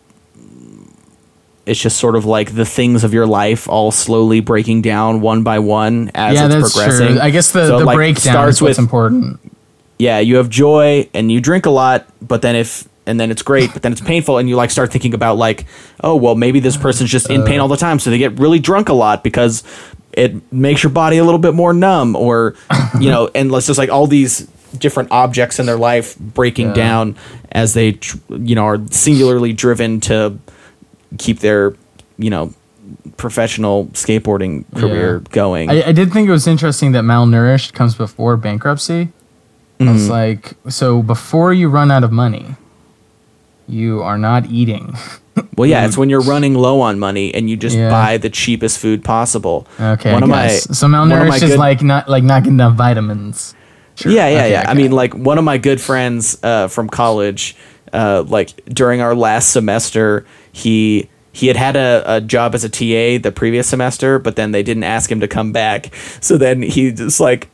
it's 1.64 1.80
just 1.80 1.96
sort 1.98 2.16
of 2.16 2.26
like 2.26 2.54
the 2.54 2.66
things 2.66 3.04
of 3.04 3.14
your 3.14 3.26
life 3.26 3.66
all 3.68 3.90
slowly 3.90 4.40
breaking 4.40 4.82
down 4.82 5.22
one 5.22 5.42
by 5.42 5.58
one 5.58 6.10
as 6.14 6.34
yeah, 6.34 6.44
it's 6.46 6.54
that's 6.54 6.72
progressing 6.74 7.14
true. 7.14 7.20
I 7.20 7.30
guess 7.30 7.52
the, 7.52 7.66
So, 7.66 7.78
the 7.78 7.84
like, 7.86 7.96
breakdown 7.96 8.32
starts 8.34 8.56
is 8.56 8.62
what's 8.62 8.70
with 8.76 8.78
important. 8.84 9.40
yeah, 9.98 10.18
you 10.18 10.36
have 10.36 10.50
joy 10.50 11.08
and 11.14 11.30
you 11.32 11.40
drink 11.40 11.64
a 11.64 11.70
lot, 11.70 12.06
but 12.20 12.42
then 12.42 12.56
if 12.56 12.86
and 13.10 13.20
then 13.20 13.30
it's 13.30 13.42
great, 13.42 13.72
but 13.72 13.82
then 13.82 13.92
it's 13.92 14.00
painful 14.00 14.38
and 14.38 14.48
you 14.48 14.56
like 14.56 14.70
start 14.70 14.90
thinking 14.92 15.12
about 15.14 15.36
like, 15.36 15.66
oh 16.02 16.16
well, 16.16 16.34
maybe 16.34 16.60
this 16.60 16.76
person's 16.76 17.10
just 17.10 17.28
in 17.28 17.44
pain 17.44 17.60
all 17.60 17.68
the 17.68 17.76
time, 17.76 17.98
so 17.98 18.08
they 18.10 18.18
get 18.18 18.38
really 18.38 18.58
drunk 18.60 18.88
a 18.88 18.94
lot 18.94 19.22
because 19.22 19.62
it 20.12 20.50
makes 20.52 20.82
your 20.82 20.90
body 20.90 21.18
a 21.18 21.24
little 21.24 21.38
bit 21.38 21.54
more 21.54 21.72
numb, 21.72 22.16
or 22.16 22.54
you 22.98 23.10
know, 23.10 23.30
and 23.34 23.52
let's 23.52 23.66
just 23.66 23.78
like 23.78 23.90
all 23.90 24.06
these 24.06 24.48
different 24.78 25.10
objects 25.10 25.58
in 25.58 25.66
their 25.66 25.76
life 25.76 26.16
breaking 26.18 26.68
Yeah. 26.68 26.74
down 26.74 27.16
as 27.52 27.74
they 27.74 27.92
tr- 27.92 28.16
you 28.30 28.54
know 28.54 28.64
are 28.64 28.78
singularly 28.90 29.52
driven 29.52 30.00
to 30.02 30.38
keep 31.18 31.40
their 31.40 31.74
you 32.18 32.30
know 32.30 32.54
professional 33.16 33.86
skateboarding 33.86 34.64
career 34.76 35.16
Yeah. 35.18 35.32
going. 35.32 35.70
I, 35.70 35.88
I 35.88 35.92
did 35.92 36.12
think 36.12 36.28
it 36.28 36.32
was 36.32 36.46
interesting 36.46 36.92
that 36.92 37.04
malnourished 37.04 37.72
comes 37.72 37.94
before 37.94 38.36
bankruptcy. 38.36 39.08
Mm-hmm. 39.78 39.94
It's 39.96 40.08
like 40.08 40.54
so 40.68 41.02
before 41.02 41.52
you 41.52 41.68
run 41.68 41.90
out 41.90 42.04
of 42.04 42.12
money, 42.12 42.46
you 43.70 44.02
are 44.02 44.18
not 44.18 44.46
eating. 44.46 44.94
well, 45.56 45.68
yeah, 45.68 45.86
it's 45.86 45.96
when 45.96 46.10
you're 46.10 46.20
running 46.34 46.54
low 46.54 46.80
on 46.80 46.98
money 46.98 47.32
and 47.34 47.48
you 47.48 47.56
just 47.56 47.76
Yeah. 47.76 47.88
buy 47.90 48.16
the 48.18 48.28
cheapest 48.30 48.78
food 48.78 49.04
possible. 49.04 49.66
Okay, 49.78 50.12
One 50.12 50.22
I 50.22 50.26
of 50.26 50.30
my- 50.30 50.46
guess. 50.48 50.78
so 50.78 50.88
my 50.88 50.98
malnourished 50.98 51.42
is 51.42 51.56
like 51.56 51.82
not 51.82 52.08
like 52.08 52.24
not 52.24 52.42
getting 52.42 52.54
enough 52.54 52.74
vitamins. 52.76 53.54
Sure. 53.96 54.12
Yeah, 54.12 54.28
yeah, 54.28 54.38
Okay, 54.38 54.50
yeah. 54.52 54.64
I 54.66 54.74
mean, 54.74 54.92
like 54.92 55.14
one 55.14 55.36
of 55.38 55.44
my 55.44 55.58
good 55.58 55.80
friends 55.80 56.38
uh, 56.42 56.68
from 56.68 56.88
college, 56.88 57.54
uh, 57.92 58.24
like 58.26 58.50
during 58.66 59.00
our 59.00 59.14
last 59.14 59.50
semester, 59.50 60.24
he 60.52 61.08
he 61.32 61.46
had 61.46 61.56
had 61.56 61.76
a, 61.76 62.02
a 62.16 62.20
job 62.20 62.54
as 62.54 62.64
a 62.64 62.68
TA 62.68 63.22
the 63.22 63.30
previous 63.34 63.68
semester, 63.68 64.18
but 64.18 64.36
then 64.36 64.50
they 64.52 64.62
didn't 64.62 64.84
ask 64.84 65.10
him 65.10 65.20
to 65.20 65.28
come 65.28 65.52
back. 65.52 65.94
So 66.20 66.36
then 66.38 66.62
he 66.62 66.90
just 66.92 67.20
like 67.20 67.48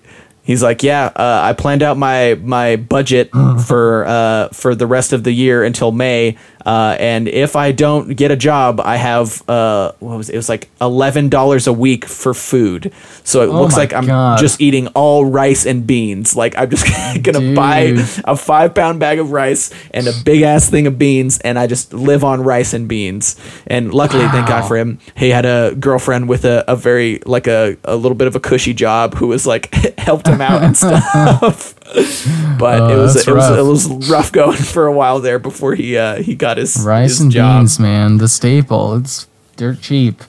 he's 0.47 0.63
like, 0.63 0.83
yeah, 0.83 1.07
uh, 1.17 1.41
I 1.43 1.53
planned 1.53 1.83
out 1.83 1.99
my 1.99 2.35
my 2.37 2.77
budget 2.77 3.31
for 3.67 4.07
uh, 4.07 4.49
for 4.49 4.75
the 4.75 4.87
rest 4.87 5.13
of 5.13 5.25
the 5.25 5.33
year 5.33 5.63
until 5.63 5.93
May. 5.93 6.39
Uh, 6.67 6.97
and 6.99 7.29
if 7.29 7.55
I 7.55 7.71
don't 7.71 8.17
get 8.17 8.33
a 8.33 8.37
job, 8.37 8.81
I 8.81 8.97
have 8.97 9.49
uh, 9.49 9.93
what 10.01 10.17
was 10.19 10.29
it? 10.29 10.35
it 10.35 10.37
was 10.37 10.49
like 10.49 10.69
eleven 10.81 11.29
dollars 11.29 11.69
a 11.69 11.73
week 11.73 12.05
for 12.07 12.35
food. 12.35 12.93
So 13.23 13.43
it 13.43 13.51
Oh 13.51 13.63
looks 13.63 13.77
like 13.77 13.95
I'm 13.95 14.07
God. 14.07 14.39
just 14.41 14.61
eating 14.61 14.89
all 14.89 15.25
rice 15.25 15.65
and 15.65 15.87
beans. 15.87 16.35
Like 16.35 16.59
I'm 16.59 16.69
just 16.69 16.85
gonna 17.23 17.55
buy 17.55 17.95
a 18.25 18.37
five 18.37 18.75
pound 18.75 18.99
bag 18.99 19.21
of 19.21 19.31
rice 19.31 19.71
and 19.95 20.09
a 20.09 20.13
big 20.25 20.43
ass 20.43 20.69
thing 20.69 20.89
of 20.89 20.99
beans, 20.99 21.39
and 21.39 21.57
I 21.57 21.69
just 21.69 21.93
live 21.95 22.25
on 22.25 22.43
rice 22.43 22.75
and 22.75 22.89
beans. 22.89 23.37
And 23.69 23.95
luckily, 23.95 24.27
thank 24.29 24.49
God 24.49 24.67
for 24.67 24.77
him, 24.77 24.99
he 25.17 25.31
had 25.31 25.47
a 25.47 25.73
girlfriend 25.79 26.29
with 26.29 26.45
a, 26.45 26.65
a 26.67 26.75
very 26.75 27.21
like 27.27 27.47
a, 27.47 27.77
a 27.85 27.95
little 27.95 28.17
bit 28.17 28.27
of 28.27 28.35
a 28.35 28.41
cushy 28.41 28.75
job 28.75 29.15
who 29.15 29.29
was 29.29 29.47
like 29.47 29.73
helped 29.99 30.27
him 30.27 30.41
out 30.41 30.65
and 30.65 30.77
stuff. 30.87 31.75
but 32.59 32.81
Oh, 32.81 32.89
it 32.91 32.97
was 32.97 33.17
it 33.29 33.33
was 33.33 33.51
rough. 33.51 33.59
it 33.59 33.63
was 33.63 34.11
rough 34.11 34.33
going 34.33 34.57
for 34.75 34.87
a 34.87 34.93
while 34.93 35.21
there 35.21 35.39
before 35.39 35.75
he 35.75 35.97
uh, 35.97 36.17
he 36.23 36.35
got 36.35 36.57
his 36.59 36.83
rice 36.85 37.11
his 37.11 37.21
and 37.21 37.31
job. 37.33 37.61
beans, 37.61 37.79
man, 37.79 38.19
the 38.19 38.29
staple. 38.29 38.95
It's 38.97 39.27
dirt 39.57 39.81
cheap. 39.81 40.23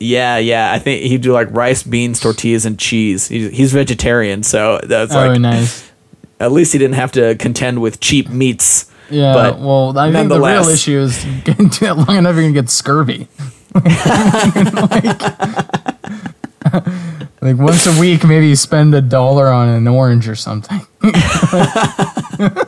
Yeah, 0.00 0.36
yeah. 0.38 0.72
I 0.72 0.78
think 0.78 1.02
he'd 1.04 1.22
do 1.22 1.32
like 1.32 1.48
rice, 1.50 1.82
beans, 1.82 2.20
tortillas, 2.20 2.66
and 2.66 2.78
cheese. 2.78 3.28
He's, 3.28 3.50
he's 3.56 3.72
vegetarian, 3.72 4.42
so 4.42 4.80
that's 4.82 5.14
oh, 5.14 5.28
like 5.28 5.40
nice. 5.40 5.90
at 6.40 6.52
least 6.52 6.72
he 6.72 6.78
didn't 6.78 6.96
have 6.96 7.12
to 7.12 7.36
contend 7.36 7.80
with 7.80 8.00
cheap 8.00 8.28
meats. 8.28 8.90
Yeah, 9.08 9.32
but 9.32 9.58
well, 9.60 9.96
I 9.98 10.10
think 10.12 10.28
the 10.30 10.40
real 10.40 10.68
issue 10.68 10.98
is 10.98 11.24
getting 11.44 11.70
long 11.96 12.16
enough, 12.18 12.34
you're 12.34 12.42
gonna 12.44 12.52
get 12.52 12.70
scurvy. 12.70 13.28
like, 13.74 15.04
like 17.40 17.56
once 17.56 17.86
a 17.86 17.98
week, 18.00 18.24
maybe 18.24 18.48
you 18.48 18.56
spend 18.56 18.94
a 18.94 19.00
dollar 19.00 19.48
on 19.48 19.68
an 19.68 19.86
orange 19.88 20.28
or 20.28 20.34
something. 20.34 20.80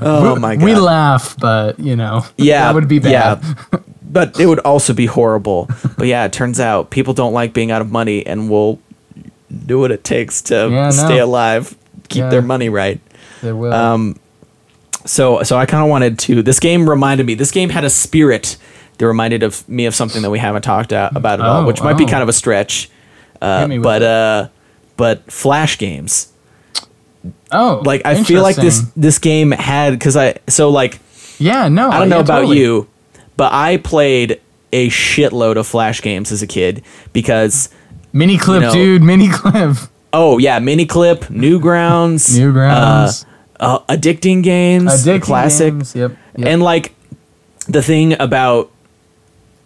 Oh 0.00 0.36
my 0.40 0.56
god. 0.56 0.64
We 0.64 0.74
laugh, 0.74 1.36
but 1.38 1.78
you 1.78 1.94
know, 1.94 2.24
yeah, 2.36 2.64
that 2.64 2.74
would 2.74 2.88
be 2.88 2.98
bad. 2.98 3.10
Yeah, 3.42 3.78
but 4.02 4.38
it 4.40 4.46
would 4.46 4.58
also 4.60 4.92
be 4.92 5.06
horrible. 5.06 5.68
but 5.96 6.06
yeah, 6.08 6.24
it 6.24 6.32
turns 6.32 6.58
out 6.58 6.90
people 6.90 7.14
don't 7.14 7.32
like 7.32 7.52
being 7.52 7.70
out 7.70 7.80
of 7.80 7.90
money 7.90 8.26
and 8.26 8.50
will 8.50 8.80
do 9.66 9.78
what 9.78 9.90
it 9.92 10.02
takes 10.04 10.42
to 10.42 10.68
Yeah, 10.70 10.84
no. 10.86 10.90
stay 10.90 11.18
alive, 11.18 11.76
keep 12.08 12.22
Yeah. 12.22 12.28
their 12.30 12.42
money 12.42 12.68
right. 12.68 13.00
They 13.42 13.52
will. 13.52 13.72
Um, 13.72 14.18
so 15.04 15.42
so 15.44 15.56
I 15.56 15.66
kind 15.66 15.84
of 15.84 15.90
wanted 15.90 16.18
to. 16.20 16.42
This 16.42 16.58
game 16.58 16.88
reminded 16.90 17.24
me. 17.26 17.34
This 17.34 17.52
game 17.52 17.68
had 17.70 17.84
a 17.84 17.90
spirit 17.90 18.56
that 18.98 19.06
reminded 19.06 19.44
of 19.44 19.68
me 19.68 19.86
of 19.86 19.94
something 19.94 20.22
that 20.22 20.30
we 20.30 20.40
haven't 20.40 20.62
talked 20.62 20.90
about 20.90 21.38
at 21.38 21.46
all, 21.46 21.62
Oh, 21.62 21.66
which 21.66 21.80
might 21.80 21.96
be 21.96 22.04
oh. 22.04 22.08
kind 22.08 22.22
of 22.22 22.28
a 22.28 22.32
stretch. 22.32 22.90
Uh, 23.40 23.60
Hit 23.60 23.68
me 23.68 23.78
with 23.78 23.84
but 23.84 24.02
uh, 24.02 24.48
but 24.98 25.30
flash 25.32 25.78
games. 25.78 26.30
oh, 27.50 27.82
Like 27.84 28.02
I 28.04 28.22
feel 28.22 28.42
like 28.42 28.56
this 28.56 28.82
this 28.96 29.18
game 29.18 29.50
had 29.52 29.92
because 29.92 30.16
I 30.16 30.34
so 30.48 30.68
like 30.68 30.98
Yeah, 31.38 31.68
no, 31.68 31.88
I 31.90 31.98
don't 32.00 32.08
know 32.10 32.16
yeah, 32.16 32.22
about 32.22 32.40
totally. 32.40 32.58
you, 32.60 32.88
but 33.36 33.52
I 33.52 33.78
played 33.78 34.40
a 34.72 34.88
shitload 34.88 35.56
of 35.56 35.66
flash 35.66 36.02
games 36.02 36.30
as 36.32 36.42
a 36.42 36.46
kid 36.46 36.82
because 37.14 37.70
Miniclip, 38.12 38.54
you 38.54 38.60
know- 38.60 38.72
dude, 38.72 39.02
Miniclip. 39.02 39.88
oh 40.12 40.38
yeah, 40.38 40.60
Miniclip 40.60 41.20
Newgrounds, 41.30 42.36
Newgrounds. 42.38 43.24
uh, 43.60 43.64
uh, 43.64 43.78
addicting 43.96 44.42
games, 44.42 44.92
Addicting 44.92 45.22
classic, 45.22 45.72
games, 45.74 45.94
Yep. 45.94 46.16
yep. 46.36 46.48
and 46.48 46.62
like 46.62 46.94
the 47.66 47.82
thing 47.82 48.20
about 48.20 48.70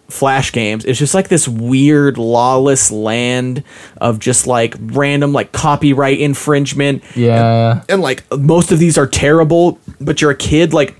flash 0.09 0.51
games 0.51 0.85
It's 0.85 0.99
just 0.99 1.13
like 1.13 1.29
this 1.29 1.47
weird 1.47 2.17
lawless 2.17 2.91
land 2.91 3.63
of 3.97 4.19
just 4.19 4.45
like 4.45 4.75
random 4.79 5.33
like 5.33 5.51
copyright 5.51 6.19
infringement 6.19 7.03
yeah. 7.15 7.83
and 7.89 8.01
like 8.01 8.23
most 8.37 8.71
of 8.71 8.79
these 8.79 8.97
are 8.97 9.07
terrible 9.07 9.79
but 9.99 10.21
you're 10.21 10.29
a 10.31 10.35
kid 10.35 10.73
like 10.73 10.95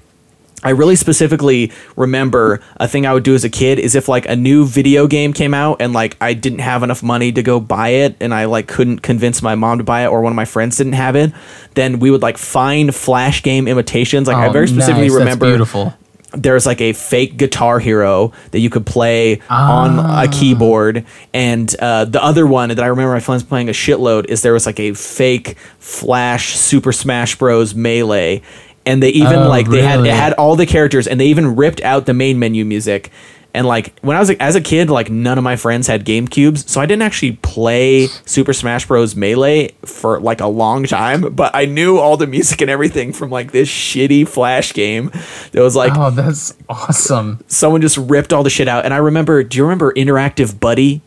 i 0.63 0.69
really 0.69 0.95
specifically 0.95 1.71
remember 1.97 2.61
a 2.77 2.87
thing 2.87 3.05
i 3.05 3.13
would 3.13 3.23
do 3.23 3.35
as 3.35 3.43
a 3.43 3.49
kid 3.49 3.77
is 3.77 3.93
if 3.95 4.07
like 4.07 4.25
a 4.27 4.35
new 4.35 4.65
video 4.65 5.05
game 5.05 5.33
came 5.33 5.53
out 5.53 5.81
and 5.81 5.91
like 5.93 6.15
i 6.21 6.33
didn't 6.33 6.59
have 6.59 6.81
enough 6.81 7.03
money 7.03 7.31
to 7.31 7.43
go 7.43 7.59
buy 7.59 7.89
it 7.89 8.15
and 8.21 8.33
i 8.33 8.45
like 8.45 8.67
couldn't 8.67 8.99
convince 8.99 9.41
my 9.43 9.53
mom 9.53 9.77
to 9.77 9.83
buy 9.83 10.05
it 10.05 10.07
or 10.07 10.21
one 10.21 10.31
of 10.31 10.37
my 10.37 10.45
friends 10.45 10.77
didn't 10.77 10.93
have 10.93 11.15
it 11.17 11.31
then 11.75 11.99
we 11.99 12.09
would 12.09 12.21
like 12.21 12.37
find 12.37 12.95
flash 12.95 13.43
game 13.43 13.67
imitations 13.67 14.27
like 14.27 14.37
i 14.37 14.47
Oh, 14.47 14.51
very 14.51 14.67
specifically 14.67 15.09
nice, 15.09 15.17
remember 15.17 15.49
beautiful. 15.49 15.93
There's 16.35 16.65
like 16.65 16.81
a 16.81 16.93
fake 16.93 17.37
guitar 17.37 17.79
hero 17.79 18.31
that 18.51 18.59
you 18.59 18.69
could 18.69 18.85
play 18.85 19.39
on 19.49 19.99
Ah. 19.99 20.23
a 20.23 20.27
keyboard 20.27 21.05
and 21.33 21.73
uh, 21.79 22.05
the 22.05 22.23
other 22.23 22.47
one 22.47 22.69
that 22.69 22.79
i 22.79 22.87
remember 22.87 23.13
my 23.13 23.19
friends 23.19 23.43
playing 23.43 23.69
a 23.69 23.71
shitload 23.71 24.25
is 24.25 24.41
there 24.41 24.53
was 24.53 24.65
like 24.65 24.79
a 24.79 24.93
fake 24.93 25.57
flash 25.79 26.55
super 26.55 26.91
smash 26.91 27.37
bros 27.37 27.75
melee 27.75 28.41
and 28.85 29.01
they 29.01 29.09
even 29.09 29.39
Oh, 29.39 29.47
like 29.47 29.69
they 29.69 29.81
had 29.81 29.97
really? 29.97 30.09
it 30.09 30.15
had 30.15 30.33
all 30.33 30.55
the 30.55 30.65
characters 30.65 31.07
and 31.07 31.19
they 31.19 31.27
even 31.27 31.55
ripped 31.55 31.81
out 31.81 32.05
the 32.05 32.13
main 32.13 32.39
menu 32.39 32.65
music 32.65 33.11
and 33.53 33.67
like 33.67 33.97
when 33.99 34.17
I 34.17 34.19
was 34.19 34.31
as 34.31 34.55
a 34.55 34.61
kid, 34.61 34.89
like 34.89 35.11
none 35.11 35.37
of 35.37 35.43
my 35.43 35.55
friends 35.55 35.87
had 35.87 36.05
Game 36.05 36.27
Cubes, 36.27 36.69
so 36.69 36.81
I 36.81 36.85
didn't 36.85 37.03
actually 37.03 37.33
play 37.33 38.07
Super 38.25 38.51
Smash 38.51 38.87
Bros. 38.87 39.15
Melee 39.15 39.69
for 39.85 40.19
like 40.19 40.41
a 40.41 40.47
long 40.47 40.85
time. 40.85 41.33
But 41.33 41.55
I 41.55 41.65
knew 41.65 41.99
all 41.99 42.17
the 42.17 42.27
music 42.27 42.61
and 42.61 42.69
everything 42.69 43.13
from 43.13 43.29
like 43.29 43.51
this 43.51 43.69
shitty 43.69 44.27
Flash 44.27 44.73
game. 44.73 45.11
That 45.51 45.61
was 45.61 45.75
like 45.75 45.93
oh, 45.95 46.09
that's 46.09 46.55
awesome. 46.67 47.43
someone 47.47 47.81
just 47.81 47.97
ripped 47.97 48.33
all 48.33 48.43
the 48.43 48.49
shit 48.49 48.67
out. 48.67 48.85
And 48.85 48.93
I 48.93 48.97
remember, 48.97 49.43
do 49.43 49.57
you 49.57 49.63
remember 49.63 49.93
Interactive 49.93 50.59
Buddy? 50.59 51.01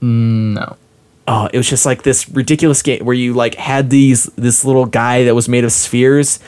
Mm, 0.00 0.54
no. 0.54 0.76
Oh, 1.28 1.48
it 1.52 1.56
was 1.56 1.68
just 1.68 1.84
like 1.84 2.04
this 2.04 2.28
ridiculous 2.28 2.82
game 2.82 3.04
where 3.04 3.14
you 3.14 3.34
like 3.34 3.56
had 3.56 3.90
these 3.90 4.24
this 4.36 4.64
little 4.64 4.86
guy 4.86 5.24
that 5.24 5.34
was 5.34 5.48
made 5.48 5.64
of 5.64 5.72
spheres, 5.72 6.38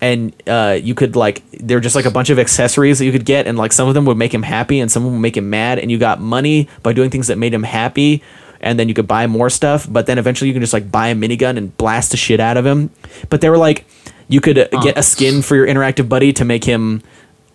and 0.00 0.32
uh, 0.46 0.78
you 0.80 0.94
could 0.94 1.16
like 1.16 1.42
they're 1.52 1.80
just 1.80 1.96
like 1.96 2.04
a 2.04 2.10
bunch 2.10 2.30
of 2.30 2.38
accessories 2.38 2.98
that 2.98 3.04
you 3.04 3.12
could 3.12 3.24
get, 3.24 3.46
and 3.46 3.58
like 3.58 3.72
some 3.72 3.88
of 3.88 3.94
them 3.94 4.04
would 4.06 4.16
make 4.16 4.32
him 4.32 4.42
happy, 4.42 4.80
and 4.80 4.90
some 4.90 5.02
of 5.02 5.06
them 5.06 5.14
would 5.14 5.22
make 5.22 5.36
him 5.36 5.50
mad, 5.50 5.78
and 5.78 5.90
you 5.90 5.98
got 5.98 6.20
money 6.20 6.68
by 6.82 6.92
doing 6.92 7.10
things 7.10 7.26
that 7.28 7.38
made 7.38 7.52
him 7.54 7.62
happy, 7.64 8.22
and 8.60 8.78
then 8.78 8.88
you 8.88 8.94
could 8.94 9.06
buy 9.08 9.26
more 9.26 9.50
stuff, 9.50 9.86
but 9.90 10.06
then 10.06 10.18
eventually 10.18 10.48
you 10.48 10.54
can 10.54 10.62
just 10.62 10.72
like 10.72 10.90
buy 10.90 11.08
a 11.08 11.14
minigun 11.14 11.56
and 11.56 11.76
blast 11.76 12.10
the 12.10 12.16
shit 12.16 12.40
out 12.40 12.56
of 12.56 12.64
him. 12.66 12.90
But 13.30 13.40
they 13.40 13.50
were 13.50 13.58
like, 13.58 13.84
you 14.28 14.40
could 14.40 14.58
uh, 14.58 14.68
get 14.82 14.98
a 14.98 15.02
skin 15.02 15.42
for 15.42 15.56
your 15.56 15.66
interactive 15.66 16.08
buddy 16.08 16.32
to 16.34 16.44
make 16.44 16.64
him 16.64 17.02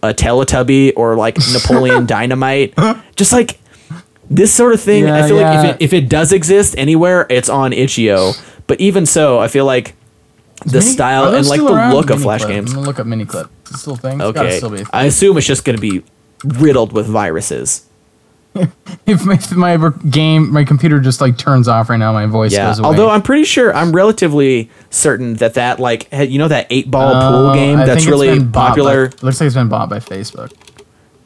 a 0.01 0.13
Teletubby 0.13 0.93
or 0.95 1.15
like 1.15 1.37
Napoleon 1.53 2.05
Dynamite, 2.05 2.73
just 3.15 3.31
like 3.31 3.59
this 4.29 4.53
sort 4.53 4.73
of 4.73 4.81
thing. 4.81 5.05
I 5.05 5.19
Yeah, 5.19 5.27
feel 5.27 5.35
like 5.37 5.59
if 5.59 5.75
it, 5.75 5.83
if 5.83 5.93
it 5.93 6.09
does 6.09 6.33
exist 6.33 6.75
anywhere, 6.77 7.25
it's 7.29 7.49
on 7.49 7.73
itch.io. 7.73 8.31
But 8.67 8.79
even 8.81 9.05
so, 9.05 9.39
I 9.39 9.47
feel 9.49 9.65
like 9.65 9.95
the 10.65 10.79
Mini- 10.79 10.91
style 10.91 11.33
and 11.33 11.47
like 11.47 11.59
the 11.59 11.65
look 11.65 12.09
of 12.09 12.19
Miniclip. 12.19 12.23
Flash 12.23 12.41
I'm 12.43 12.47
games. 12.49 12.73
gonna 12.73 12.85
look 12.85 12.99
up 12.99 13.05
Miniclip. 13.07 13.49
It's 13.69 13.81
still 13.81 13.95
thing. 13.95 14.19
It's 14.21 14.37
Okay, 14.37 14.57
still 14.57 14.69
thing. 14.75 14.85
I 14.93 15.05
assume 15.05 15.37
it's 15.37 15.47
just 15.47 15.65
going 15.65 15.75
to 15.77 15.81
be 15.81 16.03
riddled 16.43 16.91
with 16.93 17.05
viruses. 17.07 17.85
if, 19.07 19.25
my- 19.25 19.33
if 19.33 19.51
my 19.53 19.91
game, 20.09 20.51
my 20.53 20.63
computer 20.63 20.99
just 20.99 21.21
like 21.21 21.37
turns 21.37 21.67
off 21.67 21.89
right 21.89 21.97
now, 21.97 22.13
my 22.13 22.27
voice 22.27 22.53
Yeah. 22.53 22.67
goes 22.67 22.79
away. 22.79 22.87
Although 22.87 23.09
I'm 23.09 23.23
pretty 23.23 23.45
sure, 23.45 23.75
I'm 23.75 23.91
relatively 23.91 24.69
certain 24.91 25.33
that 25.35 25.55
that 25.55 25.79
like 25.79 26.07
you 26.11 26.37
know 26.37 26.47
that 26.47 26.67
eight 26.69 26.91
ball 26.91 27.15
oh, 27.15 27.29
pool 27.31 27.49
Oh, 27.49 27.53
game 27.55 27.79
I 27.79 27.85
that's 27.85 28.05
really 28.05 28.37
bought 28.39 28.51
by- 28.51 28.67
popular. 28.69 29.03
looks 29.21 29.39
like 29.39 29.47
it's 29.47 29.55
been 29.55 29.69
bought 29.69 29.89
by 29.89 29.97
Facebook. 29.99 30.51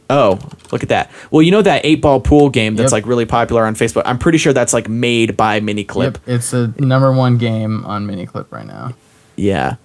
Oh, 0.09 0.39
look 0.71 0.83
at 0.83 0.89
that. 0.89 1.11
Well, 1.31 1.41
you 1.41 1.51
know 1.51 1.61
that 1.61 1.81
eight 1.83 2.01
ball 2.01 2.21
pool 2.21 2.49
game 2.49 2.77
that's 2.77 2.93
Yep. 2.93 3.03
like 3.03 3.07
really 3.07 3.25
popular 3.25 3.65
on 3.65 3.75
Facebook. 3.75 4.03
I'm 4.05 4.17
pretty 4.17 4.37
sure 4.37 4.53
that's 4.53 4.71
like 4.71 4.87
made 4.87 5.35
by 5.35 5.59
Miniclip. 5.59 6.03
Yep, 6.03 6.17
it's 6.27 6.51
the 6.51 6.73
number 6.79 7.11
one 7.11 7.37
game 7.37 7.83
on 7.85 8.07
Miniclip 8.07 8.45
right 8.49 8.65
now. 8.65 8.93
Yeah. 9.37 9.75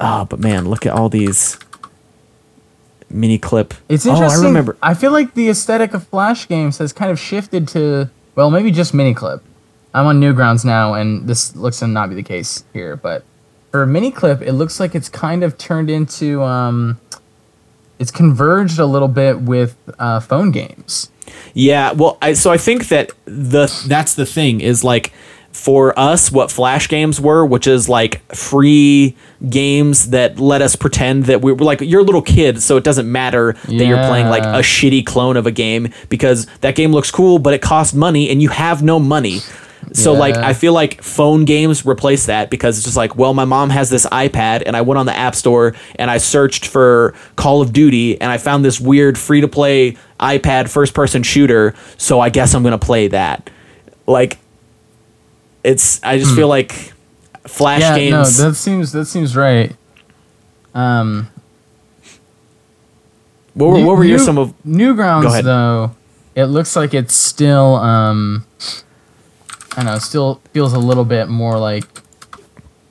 Oh, 0.00 0.24
but 0.24 0.40
man, 0.40 0.68
look 0.68 0.86
at 0.86 0.92
all 0.94 1.08
these 1.10 1.58
Miniclip. 3.12 3.72
It's 3.88 4.06
Oh, 4.06 4.10
interesting. 4.12 4.44
I 4.44 4.48
remember. 4.48 4.76
I 4.82 4.94
feel 4.94 5.12
like 5.12 5.34
the 5.34 5.48
aesthetic 5.48 5.94
of 5.94 6.06
Flash 6.08 6.48
games 6.48 6.78
has 6.78 6.92
kind 6.92 7.10
of 7.10 7.18
shifted 7.18 7.68
to 7.68 8.10
well, 8.34 8.50
maybe 8.50 8.70
just 8.70 8.92
Miniclip. 8.92 9.40
I'm 9.94 10.04
on 10.06 10.20
Newgrounds 10.20 10.64
now, 10.64 10.92
and 10.94 11.26
this 11.26 11.56
looks 11.56 11.78
to 11.78 11.86
not 11.86 12.10
be 12.10 12.14
the 12.14 12.22
case 12.22 12.64
here. 12.74 12.96
But 12.96 13.24
for 13.70 13.86
Miniclip, 13.86 14.42
it 14.42 14.52
looks 14.52 14.78
like 14.78 14.94
it's 14.94 15.08
kind 15.08 15.42
of 15.42 15.56
turned 15.56 15.88
into 15.88 16.42
um, 16.42 17.00
it's 17.98 18.10
converged 18.10 18.78
a 18.78 18.84
little 18.86 19.08
bit 19.08 19.40
with 19.40 19.76
uh, 19.98 20.20
phone 20.20 20.50
games. 20.50 21.10
Yeah, 21.54 21.92
well, 21.92 22.18
I, 22.20 22.34
so 22.34 22.50
I 22.52 22.58
think 22.58 22.88
that 22.88 23.10
the 23.24 23.66
that's 23.86 24.14
the 24.14 24.26
thing 24.26 24.60
is 24.60 24.84
like 24.84 25.12
for 25.56 25.98
us 25.98 26.30
what 26.30 26.50
flash 26.50 26.86
games 26.86 27.18
were, 27.18 27.44
which 27.44 27.66
is 27.66 27.88
like 27.88 28.20
free 28.34 29.16
games 29.48 30.10
that 30.10 30.38
let 30.38 30.60
us 30.60 30.76
pretend 30.76 31.24
that 31.24 31.40
we 31.40 31.50
were 31.50 31.64
like 31.64 31.80
you're 31.80 32.02
a 32.02 32.04
little 32.04 32.22
kid, 32.22 32.62
so 32.62 32.76
it 32.76 32.84
doesn't 32.84 33.10
matter 33.10 33.54
that 33.64 33.86
you're 33.86 34.06
playing 34.06 34.28
like 34.28 34.44
a 34.44 34.60
shitty 34.60 35.04
clone 35.04 35.36
of 35.36 35.46
a 35.46 35.50
game 35.50 35.88
because 36.10 36.46
that 36.60 36.76
game 36.76 36.92
looks 36.92 37.10
cool, 37.10 37.38
but 37.38 37.54
it 37.54 37.62
costs 37.62 37.94
money 37.94 38.28
and 38.28 38.42
you 38.42 38.50
have 38.50 38.82
no 38.82 39.00
money. 39.00 39.40
So 39.92 40.12
like 40.12 40.36
I 40.36 40.52
feel 40.52 40.74
like 40.74 41.02
phone 41.02 41.44
games 41.46 41.86
replace 41.86 42.26
that 42.26 42.50
because 42.50 42.76
it's 42.76 42.84
just 42.84 42.96
like, 42.96 43.16
well, 43.16 43.32
my 43.32 43.44
mom 43.44 43.70
has 43.70 43.88
this 43.88 44.04
iPad 44.06 44.62
and 44.66 44.76
I 44.76 44.82
went 44.82 44.98
on 44.98 45.06
the 45.06 45.16
App 45.16 45.34
Store 45.34 45.74
and 45.94 46.10
I 46.10 46.18
searched 46.18 46.66
for 46.66 47.14
Call 47.36 47.62
of 47.62 47.72
Duty 47.72 48.20
and 48.20 48.30
I 48.30 48.36
found 48.36 48.64
this 48.64 48.78
weird 48.78 49.16
free 49.16 49.40
to 49.40 49.48
play 49.48 49.96
iPad 50.20 50.68
first 50.68 50.92
person 50.92 51.22
shooter, 51.22 51.74
so 51.96 52.20
I 52.20 52.28
guess 52.28 52.54
I'm 52.54 52.62
going 52.62 52.78
to 52.78 52.84
play 52.84 53.08
that. 53.08 53.48
Like 54.06 54.38
it's 55.66 56.00
I 56.02 56.18
just 56.18 56.34
feel 56.34 56.48
like 56.48 56.72
flash 57.46 57.82
Hmm. 57.82 57.88
yeah, 57.88 57.96
games 57.98 58.38
no, 58.38 58.48
that 58.48 58.54
seems 58.54 58.92
that 58.92 59.06
seems 59.06 59.36
right. 59.36 59.74
Um, 60.74 61.28
what 63.54 63.68
were, 63.70 63.78
New- 63.78 63.86
what 63.86 63.96
were 63.96 64.04
your 64.04 64.18
New- 64.18 64.24
some 64.24 64.38
of 64.38 64.54
Newgrounds 64.66 65.42
though? 65.42 65.92
It 66.34 66.46
looks 66.46 66.76
like 66.76 66.92
it's 66.92 67.14
still 67.14 67.76
um, 67.76 68.44
I 69.72 69.76
don't 69.76 69.86
know, 69.86 69.98
still 69.98 70.40
feels 70.52 70.72
a 70.74 70.78
little 70.78 71.04
bit 71.04 71.28
more 71.28 71.58
like 71.58 71.84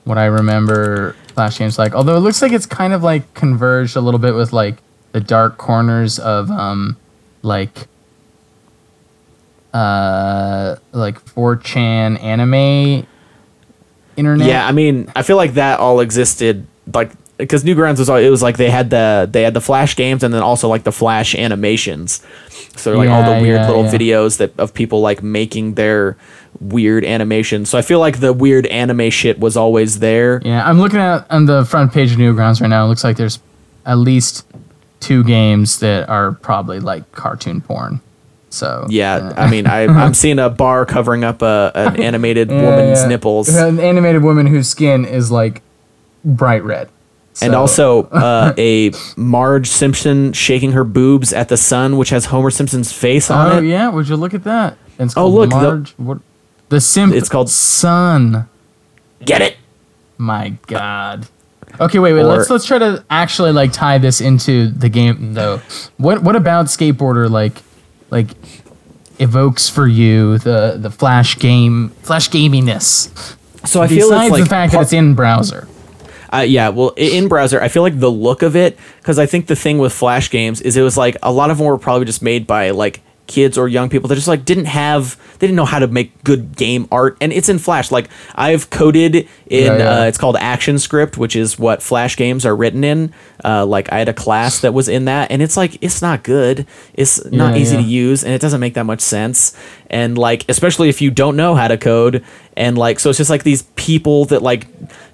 what 0.04 0.18
I 0.18 0.26
remember 0.26 1.14
Flash 1.34 1.58
games 1.58 1.78
like. 1.78 1.94
Although 1.94 2.16
it 2.16 2.20
looks 2.20 2.42
like 2.42 2.52
it's 2.52 2.66
kind 2.66 2.92
of 2.92 3.02
like 3.04 3.32
converged 3.34 3.94
a 3.96 4.00
little 4.00 4.18
bit 4.18 4.34
with 4.34 4.52
like 4.52 4.76
the 5.12 5.20
dark 5.20 5.58
corners 5.58 6.18
of 6.18 6.50
um, 6.50 6.96
like 7.42 7.86
uh, 9.76 10.76
like 10.92 11.22
4chan 11.26 12.22
anime 12.22 13.06
internet. 14.16 14.48
Yeah, 14.48 14.66
I 14.66 14.72
mean, 14.72 15.12
I 15.14 15.22
feel 15.22 15.36
like 15.36 15.54
that 15.54 15.80
all 15.80 16.00
existed 16.00 16.66
like 16.94 17.12
because 17.36 17.62
Newgrounds 17.64 17.98
was 17.98 18.08
all 18.08 18.16
it 18.16 18.30
was 18.30 18.42
like 18.42 18.56
they 18.56 18.70
had 18.70 18.88
the 18.88 19.28
they 19.30 19.42
had 19.42 19.52
the 19.52 19.60
Flash 19.60 19.94
games 19.94 20.22
and 20.22 20.32
then 20.32 20.42
also 20.42 20.66
like 20.68 20.84
the 20.84 20.92
Flash 20.92 21.34
animations. 21.34 22.24
So 22.76 22.96
like 22.96 23.10
all 23.10 23.22
the 23.22 23.42
weird 23.42 23.60
yeah, 23.60 23.66
little 23.68 23.84
yeah. 23.84 23.92
videos 23.92 24.38
that 24.38 24.58
of 24.58 24.72
people 24.72 25.02
like 25.02 25.22
making 25.22 25.74
their 25.74 26.16
weird 26.58 27.04
animations. 27.04 27.68
So 27.68 27.76
I 27.76 27.82
feel 27.82 28.00
like 28.00 28.20
the 28.20 28.32
weird 28.32 28.66
anime 28.66 29.10
shit 29.10 29.38
was 29.38 29.58
always 29.58 29.98
there. 29.98 30.40
Yeah, 30.42 30.66
I'm 30.66 30.78
looking 30.78 31.00
at 31.00 31.30
on 31.30 31.44
the 31.44 31.66
front 31.66 31.92
page 31.92 32.12
of 32.12 32.18
Newgrounds 32.18 32.62
right 32.62 32.68
now. 32.68 32.86
It 32.86 32.88
looks 32.88 33.04
like 33.04 33.18
there's 33.18 33.40
at 33.84 33.98
least 33.98 34.46
two 35.00 35.22
games 35.22 35.80
that 35.80 36.08
are 36.08 36.32
probably 36.32 36.80
like 36.80 37.12
cartoon 37.12 37.60
porn. 37.60 38.00
So 38.56 38.86
Yeah, 38.88 39.32
I 39.36 39.50
mean, 39.50 39.66
I, 39.66 39.84
I'm 39.86 40.14
seeing 40.22 40.38
a 40.38 40.48
bar 40.50 40.86
covering 40.86 41.24
up 41.24 41.42
a, 41.42 41.70
an 41.74 42.00
animated 42.02 42.50
Yeah, 42.50 42.62
woman's 42.62 43.00
yeah. 43.02 43.08
nipples, 43.08 43.48
An 43.54 43.78
animated 43.78 44.22
woman 44.22 44.46
whose 44.46 44.68
skin 44.68 45.04
is 45.04 45.30
like 45.30 45.62
bright 46.24 46.64
red. 46.64 46.88
and 47.42 47.54
also 47.54 48.04
uh, 48.12 48.54
a 48.56 48.92
Marge 49.16 49.68
Simpson 49.68 50.32
shaking 50.32 50.72
her 50.72 50.84
boobs 50.84 51.32
at 51.32 51.48
the 51.48 51.56
sun, 51.56 51.96
which 51.98 52.10
has 52.10 52.26
Homer 52.26 52.50
Simpson's 52.50 52.92
face 52.92 53.30
on 53.30 53.46
oh 53.46 53.50
it. 53.52 53.58
Oh 53.58 53.60
yeah, 53.60 53.88
would 53.90 54.08
you 54.08 54.16
look 54.16 54.32
at 54.34 54.44
that? 54.44 54.78
And 54.98 55.08
it's 55.08 55.16
Oh, 55.16 55.28
look, 55.28 55.50
the- 55.50 55.56
Marge. 55.56 55.92
what? 55.98 56.18
The 56.70 56.80
simp. 56.80 57.14
It's 57.14 57.28
called- 57.28 57.50
Sun. 57.50 58.48
Get 59.24 59.40
it? 59.42 59.56
My 60.18 60.54
God. 60.66 61.26
Okay, 61.78 61.98
wait, 61.98 62.14
wait. 62.14 62.22
Or- 62.22 62.24
let's 62.36 62.48
let's 62.50 62.64
try 62.64 62.78
to 62.78 63.04
actually 63.10 63.52
like 63.52 63.70
tie 63.72 63.98
this 63.98 64.20
into 64.22 64.68
the 64.68 64.88
game 64.88 65.34
though. 65.34 65.60
What 65.98 66.22
what 66.22 66.34
about 66.36 66.66
skateboarder 66.66 67.28
like 67.30 67.62
like 68.10 68.28
evokes 69.18 69.68
for 69.68 69.86
you 69.86 70.38
the 70.38 70.76
the 70.78 70.90
flash 70.90 71.38
game 71.38 71.90
flash 72.02 72.28
gaminess? 72.30 73.36
So 73.66 73.82
I 73.82 73.88
feel 73.88 74.10
Besides 74.10 74.30
like 74.30 74.44
the 74.44 74.48
fact 74.48 74.72
par- 74.72 74.80
that 74.80 74.86
it's 74.86 74.92
in 74.92 75.14
browser. 75.14 75.68
Uh, 76.32 76.38
yeah, 76.38 76.68
well, 76.68 76.90
in 76.96 77.28
browser, 77.28 77.60
I 77.62 77.68
feel 77.68 77.82
like 77.82 77.98
the 77.98 78.10
look 78.10 78.42
of 78.42 78.56
it, 78.56 78.76
because 78.98 79.18
I 79.18 79.26
think 79.26 79.46
the 79.46 79.56
thing 79.56 79.78
with 79.78 79.92
Flash 79.92 80.28
games 80.28 80.60
is 80.60 80.76
it 80.76 80.82
was 80.82 80.96
like 80.96 81.16
a 81.22 81.32
lot 81.32 81.50
of 81.50 81.58
them 81.58 81.66
were 81.66 81.78
probably 81.78 82.04
just 82.04 82.20
made 82.20 82.46
by 82.46 82.70
like 82.70 83.00
kids 83.26 83.58
or 83.58 83.66
young 83.68 83.88
people 83.88 84.08
that 84.08 84.14
just 84.14 84.28
like 84.28 84.44
didn't 84.44 84.66
have, 84.66 85.16
they 85.38 85.46
didn't 85.46 85.56
know 85.56 85.64
how 85.64 85.78
to 85.78 85.86
make 85.88 86.22
good 86.24 86.56
game 86.56 86.86
art, 86.92 87.16
and 87.20 87.32
it's 87.32 87.48
in 87.48 87.58
Flash. 87.58 87.90
Like 87.90 88.08
I've 88.34 88.70
coded 88.70 89.14
in, 89.16 89.26
Yeah, 89.48 89.76
yeah. 89.78 89.90
Uh, 90.00 90.04
it's 90.04 90.18
called 90.18 90.36
ActionScript 90.36 91.16
which 91.16 91.34
is 91.36 91.58
what 91.58 91.82
Flash 91.82 92.16
games 92.16 92.46
are 92.46 92.54
written 92.54 92.84
in. 92.84 93.12
Uh, 93.44 93.64
like 93.66 93.92
I 93.92 93.98
had 93.98 94.08
a 94.08 94.14
class 94.14 94.60
that 94.60 94.72
was 94.74 94.88
in 94.88 95.04
that, 95.06 95.30
and 95.30 95.42
it's 95.42 95.56
like 95.56 95.76
it's 95.82 96.00
not 96.02 96.22
good. 96.22 96.66
It's 96.94 97.24
not 97.30 97.54
Yeah, 97.54 97.60
easy 97.60 97.76
yeah. 97.76 97.82
to 97.82 97.86
use, 97.88 98.24
and 98.24 98.32
it 98.32 98.40
doesn't 98.40 98.60
make 98.60 98.74
that 98.74 98.84
much 98.84 99.00
sense. 99.00 99.56
And 99.88 100.16
like 100.18 100.44
especially 100.48 100.88
if 100.88 101.00
you 101.02 101.10
don't 101.10 101.36
know 101.36 101.54
how 101.54 101.68
to 101.68 101.76
code, 101.76 102.24
and 102.56 102.76
like 102.78 102.98
so 103.00 103.10
it's 103.10 103.18
just 103.18 103.30
like 103.30 103.44
these 103.44 103.62
people 103.76 104.24
that 104.26 104.42
like 104.42 104.66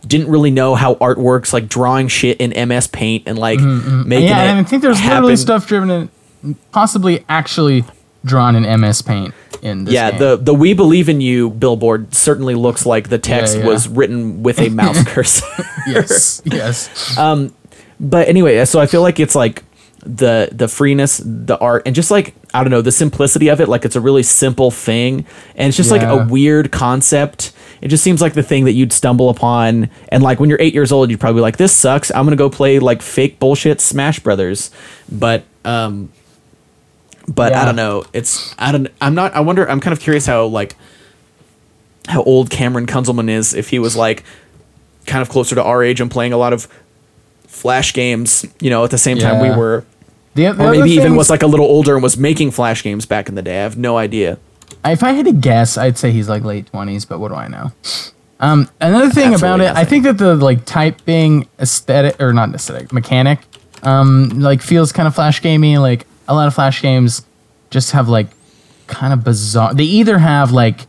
didn't 0.06 0.28
really 0.28 0.50
know 0.50 0.74
how 0.74 0.94
art 1.00 1.18
works, 1.18 1.52
like 1.52 1.68
drawing 1.68 2.08
shit 2.08 2.40
in 2.40 2.68
MS 2.68 2.86
Paint 2.88 3.24
and 3.26 3.38
like 3.38 3.58
making 3.60 3.68
Mm-hmm, 3.82 4.12
yeah, 4.12 4.44
it. 4.44 4.48
and 4.50 4.58
I 4.60 4.62
think 4.64 4.82
there's 4.82 4.98
happen. 4.98 5.14
literally 5.16 5.36
stuff 5.36 5.66
driven 5.66 5.90
in 5.90 6.10
possibly 6.72 7.24
actually 7.28 7.84
drawn 8.24 8.56
in 8.56 8.80
MS 8.80 9.02
Paint 9.02 9.34
in 9.62 9.84
this 9.84 9.94
Yeah, 9.94 10.10
game. 10.10 10.20
the 10.20 10.36
the 10.36 10.54
"We 10.54 10.74
Believe 10.74 11.08
in 11.08 11.20
You" 11.20 11.50
billboard 11.50 12.14
certainly 12.14 12.54
looks 12.54 12.86
like 12.86 13.08
the 13.08 13.18
text 13.18 13.58
yeah. 13.58 13.66
was 13.66 13.88
written 13.88 14.42
with 14.42 14.58
a 14.60 14.68
mouse 14.68 15.02
cursor. 15.06 15.46
yes, 15.86 16.40
yes. 16.44 17.16
Um 17.18 17.52
but 18.00 18.28
anyway, 18.28 18.64
so 18.64 18.80
I 18.80 18.86
feel 18.86 19.02
like 19.02 19.20
it's 19.20 19.34
like 19.34 19.62
the 20.04 20.48
the 20.50 20.66
freeness, 20.66 21.20
the 21.24 21.56
art, 21.58 21.84
and 21.86 21.94
just 21.94 22.10
like 22.10 22.34
I 22.52 22.62
don't 22.64 22.70
know, 22.70 22.82
the 22.82 22.90
simplicity 22.92 23.48
of 23.48 23.60
it. 23.60 23.68
Like 23.68 23.84
it's 23.84 23.94
a 23.96 24.00
really 24.00 24.24
simple 24.24 24.70
thing, 24.72 25.24
and 25.54 25.68
it's 25.68 25.76
just 25.76 25.90
like 25.92 26.02
a 26.02 26.26
weird 26.28 26.72
concept. 26.72 27.52
It 27.80 27.88
just 27.88 28.02
seems 28.04 28.20
like 28.20 28.34
the 28.34 28.42
thing 28.42 28.64
that 28.64 28.72
you'd 28.72 28.92
stumble 28.92 29.28
upon, 29.30 29.90
and 30.08 30.22
like 30.22 30.40
when 30.40 30.48
you're 30.50 30.60
eight 30.60 30.74
years 30.74 30.90
old, 30.92 31.10
you'd 31.10 31.20
probably 31.20 31.38
be 31.38 31.42
like, 31.42 31.56
"This 31.56 31.72
sucks. 31.72 32.10
I'm 32.10 32.24
gonna 32.26 32.34
go 32.36 32.50
play 32.50 32.80
like 32.80 33.00
fake 33.02 33.38
bullshit 33.38 33.80
Smash 33.80 34.18
Brothers." 34.18 34.70
But 35.10 35.44
um, 35.64 36.10
but 37.28 37.52
I 37.52 37.64
don't 37.64 37.76
know. 37.76 38.04
It's 38.12 38.54
I 38.58 38.72
don't. 38.72 38.88
I'm 39.00 39.14
not. 39.14 39.34
I 39.34 39.40
wonder. 39.40 39.68
I'm 39.68 39.80
kind 39.80 39.92
of 39.92 40.00
curious 40.00 40.26
how 40.26 40.46
like 40.46 40.76
how 42.08 42.22
old 42.22 42.50
Cameron 42.50 42.86
Kunzelman 42.86 43.28
is. 43.28 43.54
If 43.54 43.68
he 43.68 43.78
was 43.78 43.96
like 43.96 44.24
kind 45.06 45.22
of 45.22 45.28
closer 45.28 45.54
to 45.54 45.62
our 45.62 45.82
age 45.82 46.00
and 46.00 46.10
playing 46.10 46.32
a 46.32 46.36
lot 46.36 46.52
of 46.52 46.68
flash 47.46 47.92
games, 47.92 48.46
you 48.60 48.70
know, 48.70 48.84
at 48.84 48.90
the 48.90 48.98
same 48.98 49.18
time 49.18 49.40
we 49.40 49.50
were, 49.50 49.84
The, 50.34 50.52
the 50.52 50.64
or 50.64 50.70
maybe 50.72 50.90
even 50.90 51.16
was 51.16 51.30
like 51.30 51.42
a 51.42 51.46
little 51.46 51.66
older 51.66 51.94
and 51.94 52.02
was 52.02 52.16
making 52.16 52.50
flash 52.50 52.82
games 52.82 53.06
back 53.06 53.28
in 53.28 53.34
the 53.34 53.42
day. 53.42 53.60
I 53.60 53.62
have 53.62 53.76
no 53.76 53.98
idea. 53.98 54.38
If 54.84 55.02
I 55.02 55.12
had 55.12 55.26
to 55.26 55.32
guess, 55.32 55.76
I'd 55.76 55.98
say 55.98 56.10
he's 56.10 56.28
like 56.28 56.42
late 56.42 56.66
twenties, 56.66 57.04
but 57.04 57.20
what 57.20 57.28
do 57.28 57.34
I 57.34 57.48
know? 57.48 57.72
Um, 58.40 58.68
another 58.80 59.10
thing 59.10 59.34
about 59.34 59.60
Absolutely 59.60 59.66
it, 59.66 59.76
I 59.76 59.84
think 59.84 60.04
that 60.04 60.18
the 60.18 60.34
like 60.34 60.64
typing 60.64 61.48
aesthetic 61.60 62.20
or 62.20 62.32
not 62.32 62.52
aesthetic 62.54 62.92
mechanic, 62.92 63.38
um, 63.84 64.30
like 64.30 64.62
feels 64.62 64.90
kind 64.90 65.06
of 65.06 65.14
flash 65.14 65.40
gamey. 65.40 65.78
Like 65.78 66.06
a 66.32 66.34
lot 66.34 66.46
of 66.46 66.54
flash 66.54 66.80
games 66.80 67.22
just 67.70 67.92
have 67.92 68.08
like 68.08 68.28
kind 68.86 69.12
of 69.12 69.22
bizarre. 69.22 69.74
They 69.74 69.84
either 69.84 70.18
have 70.18 70.50
like 70.50 70.86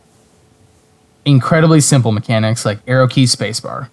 incredibly 1.24 1.80
simple 1.80 2.12
mechanics 2.12 2.64
like 2.64 2.78
arrow 2.86 3.06
key 3.06 3.24
spacebar, 3.24 3.88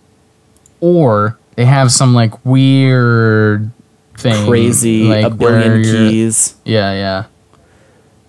or 0.80 1.38
they 1.56 1.66
have 1.66 1.92
some 1.92 2.14
like 2.14 2.46
weird 2.46 3.70
thing, 4.18 4.48
Crazy, 4.48 5.04
like 5.04 5.26
a 5.26 5.30
billion 5.30 5.84
keys. 5.84 6.56
Yeah, 6.66 6.94
yeah. 6.94 7.26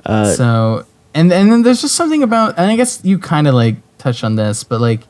Uh, 0.05 0.35
so 0.35 0.87
and 1.14 1.33
and 1.33 1.53
then 1.53 1.62
there's 1.62 1.81
just 1.81 1.95
something 1.95 2.23
about 2.23 2.59
and 2.59 2.70
I 2.70 2.77
guess 2.77 3.01
you 3.05 3.18
kind 3.18 3.47
of 3.47 3.55
like 3.55 3.77
touched 3.99 4.25
on 4.25 4.35
this, 4.35 4.64
but 4.64 4.81
like 4.81 5.03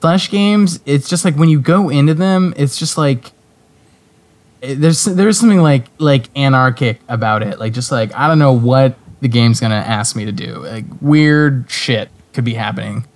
flash 0.00 0.30
games, 0.30 0.80
it's 0.86 1.08
just 1.08 1.24
like 1.24 1.34
when 1.36 1.50
you 1.50 1.60
go 1.60 1.90
into 1.90 2.14
them, 2.14 2.54
it's 2.56 2.78
just 2.78 2.96
like 2.96 3.32
it- 4.60 4.80
there's 4.80 5.04
there's 5.04 5.38
something 5.38 5.60
like 5.60 5.86
like 5.98 6.28
anarchic 6.36 7.00
about 7.08 7.42
it. 7.42 7.58
Like 7.58 7.72
just 7.72 7.90
like 7.92 8.14
I 8.14 8.26
don't 8.28 8.38
know 8.38 8.52
what 8.52 8.96
the 9.20 9.28
game's 9.28 9.60
gonna 9.60 9.74
ask 9.74 10.14
me 10.16 10.24
to 10.24 10.32
do. 10.32 10.64
Like 10.64 10.84
weird 11.00 11.70
shit 11.70 12.08
could 12.32 12.44
be 12.44 12.54
happening, 12.54 13.06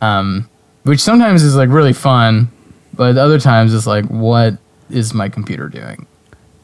um, 0.00 0.48
which 0.84 1.00
sometimes 1.00 1.42
is 1.42 1.54
like 1.56 1.68
really 1.68 1.92
fun, 1.92 2.50
but 2.94 3.16
other 3.18 3.38
times 3.38 3.74
it's 3.74 3.86
like 3.86 4.04
what 4.06 4.56
is 4.90 5.12
my 5.14 5.28
computer 5.28 5.68
doing? 5.68 6.06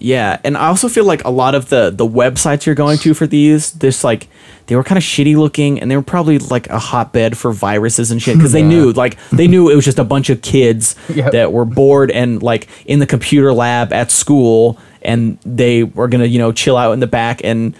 Yeah, 0.00 0.38
and 0.44 0.56
I 0.56 0.68
also 0.68 0.88
feel 0.88 1.04
like 1.04 1.24
a 1.24 1.30
lot 1.30 1.56
of 1.56 1.70
the 1.70 1.90
the 1.90 2.06
websites 2.06 2.66
you're 2.66 2.76
going 2.76 2.98
to 2.98 3.14
for 3.14 3.26
these, 3.26 3.72
this 3.72 4.04
like 4.04 4.28
they 4.68 4.76
were 4.76 4.84
kind 4.84 4.96
of 4.96 5.02
shitty 5.02 5.36
looking, 5.36 5.80
and 5.80 5.90
they 5.90 5.96
were 5.96 6.02
probably 6.02 6.38
like 6.38 6.68
a 6.68 6.78
hotbed 6.78 7.36
for 7.36 7.52
viruses 7.52 8.12
and 8.12 8.22
shit 8.22 8.36
because 8.36 8.52
they 8.52 8.62
knew 8.72 8.92
like 8.92 9.18
they 9.30 9.48
knew 9.52 9.68
it 9.70 9.74
was 9.74 9.84
just 9.84 9.98
a 9.98 10.04
bunch 10.04 10.30
of 10.30 10.40
kids 10.40 10.94
Yep. 11.12 11.32
that 11.32 11.52
were 11.52 11.64
bored 11.64 12.12
and 12.12 12.40
like 12.42 12.68
in 12.86 13.00
the 13.00 13.06
computer 13.06 13.52
lab 13.52 13.92
at 13.92 14.12
school, 14.12 14.78
and 15.02 15.36
they 15.44 15.82
were 15.82 16.06
gonna 16.06 16.26
you 16.26 16.38
know 16.38 16.52
chill 16.52 16.76
out 16.76 16.92
in 16.92 17.00
the 17.00 17.08
back 17.08 17.40
and 17.42 17.74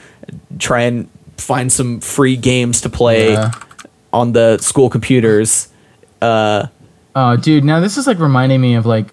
try 0.59 0.83
and 0.83 1.09
find 1.37 1.71
some 1.71 2.01
free 2.01 2.37
games 2.37 2.81
to 2.81 2.89
play 2.89 3.35
Yeah. 3.35 3.53
on 4.13 4.33
the 4.33 4.59
school 4.59 4.91
computers. 4.91 5.69
Uh, 6.21 6.67
Oh, 7.15 7.37
dude, 7.37 7.65
now 7.65 7.79
this 7.81 7.97
is 7.97 8.07
like 8.09 8.19
reminding 8.19 8.61
me 8.61 8.75
of 8.75 8.87
like 8.87 9.07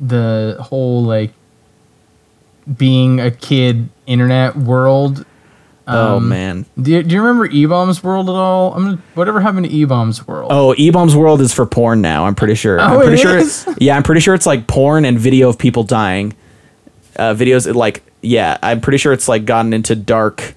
the 0.00 0.56
whole 0.60 1.02
like 1.04 1.32
being 2.76 3.20
a 3.20 3.30
kid 3.30 3.88
internet 4.06 4.56
world. 4.56 5.24
oh 5.86 6.16
Um, 6.16 6.28
man. 6.28 6.66
Do 6.80 6.90
you, 6.90 7.02
do 7.02 7.14
you 7.14 7.20
remember 7.22 7.46
E 7.46 7.64
Bombs 7.66 8.02
World 8.04 8.28
at 8.28 8.34
all? 8.34 8.74
I'm 8.74 8.84
gonna, 8.84 8.98
whatever 9.14 9.40
happened 9.40 9.66
to 9.66 9.72
E 9.72 9.84
Bombs 9.84 10.26
World? 10.26 10.50
Oh, 10.52 10.74
eBaum's 10.78 11.16
World 11.16 11.40
is 11.40 11.52
for 11.54 11.64
porn 11.66 12.00
now. 12.02 12.26
I'm 12.26 12.34
pretty 12.34 12.54
sure. 12.54 12.78
I'm 12.80 12.92
Oh, 12.92 13.00
pretty 13.00 13.14
it 13.14 13.18
sure. 13.20 13.38
is? 13.38 13.66
yeah, 13.78 13.96
I'm 13.96 14.02
pretty 14.02 14.20
sure 14.20 14.34
it's 14.34 14.46
like 14.46 14.66
porn 14.66 15.04
and 15.04 15.18
video 15.18 15.48
of 15.48 15.58
people 15.58 15.82
dying. 15.84 16.34
Uh, 17.16 17.34
videos 17.34 17.72
like 17.74 18.02
yeah, 18.20 18.58
I'm 18.62 18.80
pretty 18.80 18.98
sure 18.98 19.12
it's 19.12 19.28
like 19.28 19.44
gotten 19.44 19.72
into 19.72 19.94
dark, 19.96 20.54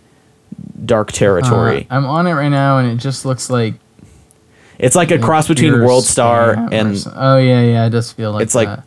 dark 0.86 1.12
territory. 1.12 1.88
Uh, 1.90 1.96
I'm 1.96 2.06
on 2.06 2.28
it 2.28 2.34
right 2.34 2.50
now, 2.50 2.80
and 2.80 2.92
it 2.92 2.98
just 3.02 3.26
looks 3.26 3.50
like 3.50 3.76
it's 4.78 4.96
like 4.96 5.12
a 5.12 5.18
cross 5.20 5.48
between 5.48 5.74
World 5.74 6.04
Star 6.04 6.54
and 6.72 7.04
oh 7.16 7.38
yeah, 7.38 7.62
yeah, 7.62 7.86
it 7.86 7.92
does 7.92 8.12
feel 8.12 8.32
like 8.32 8.44
it's 8.44 8.54
like 8.56 8.80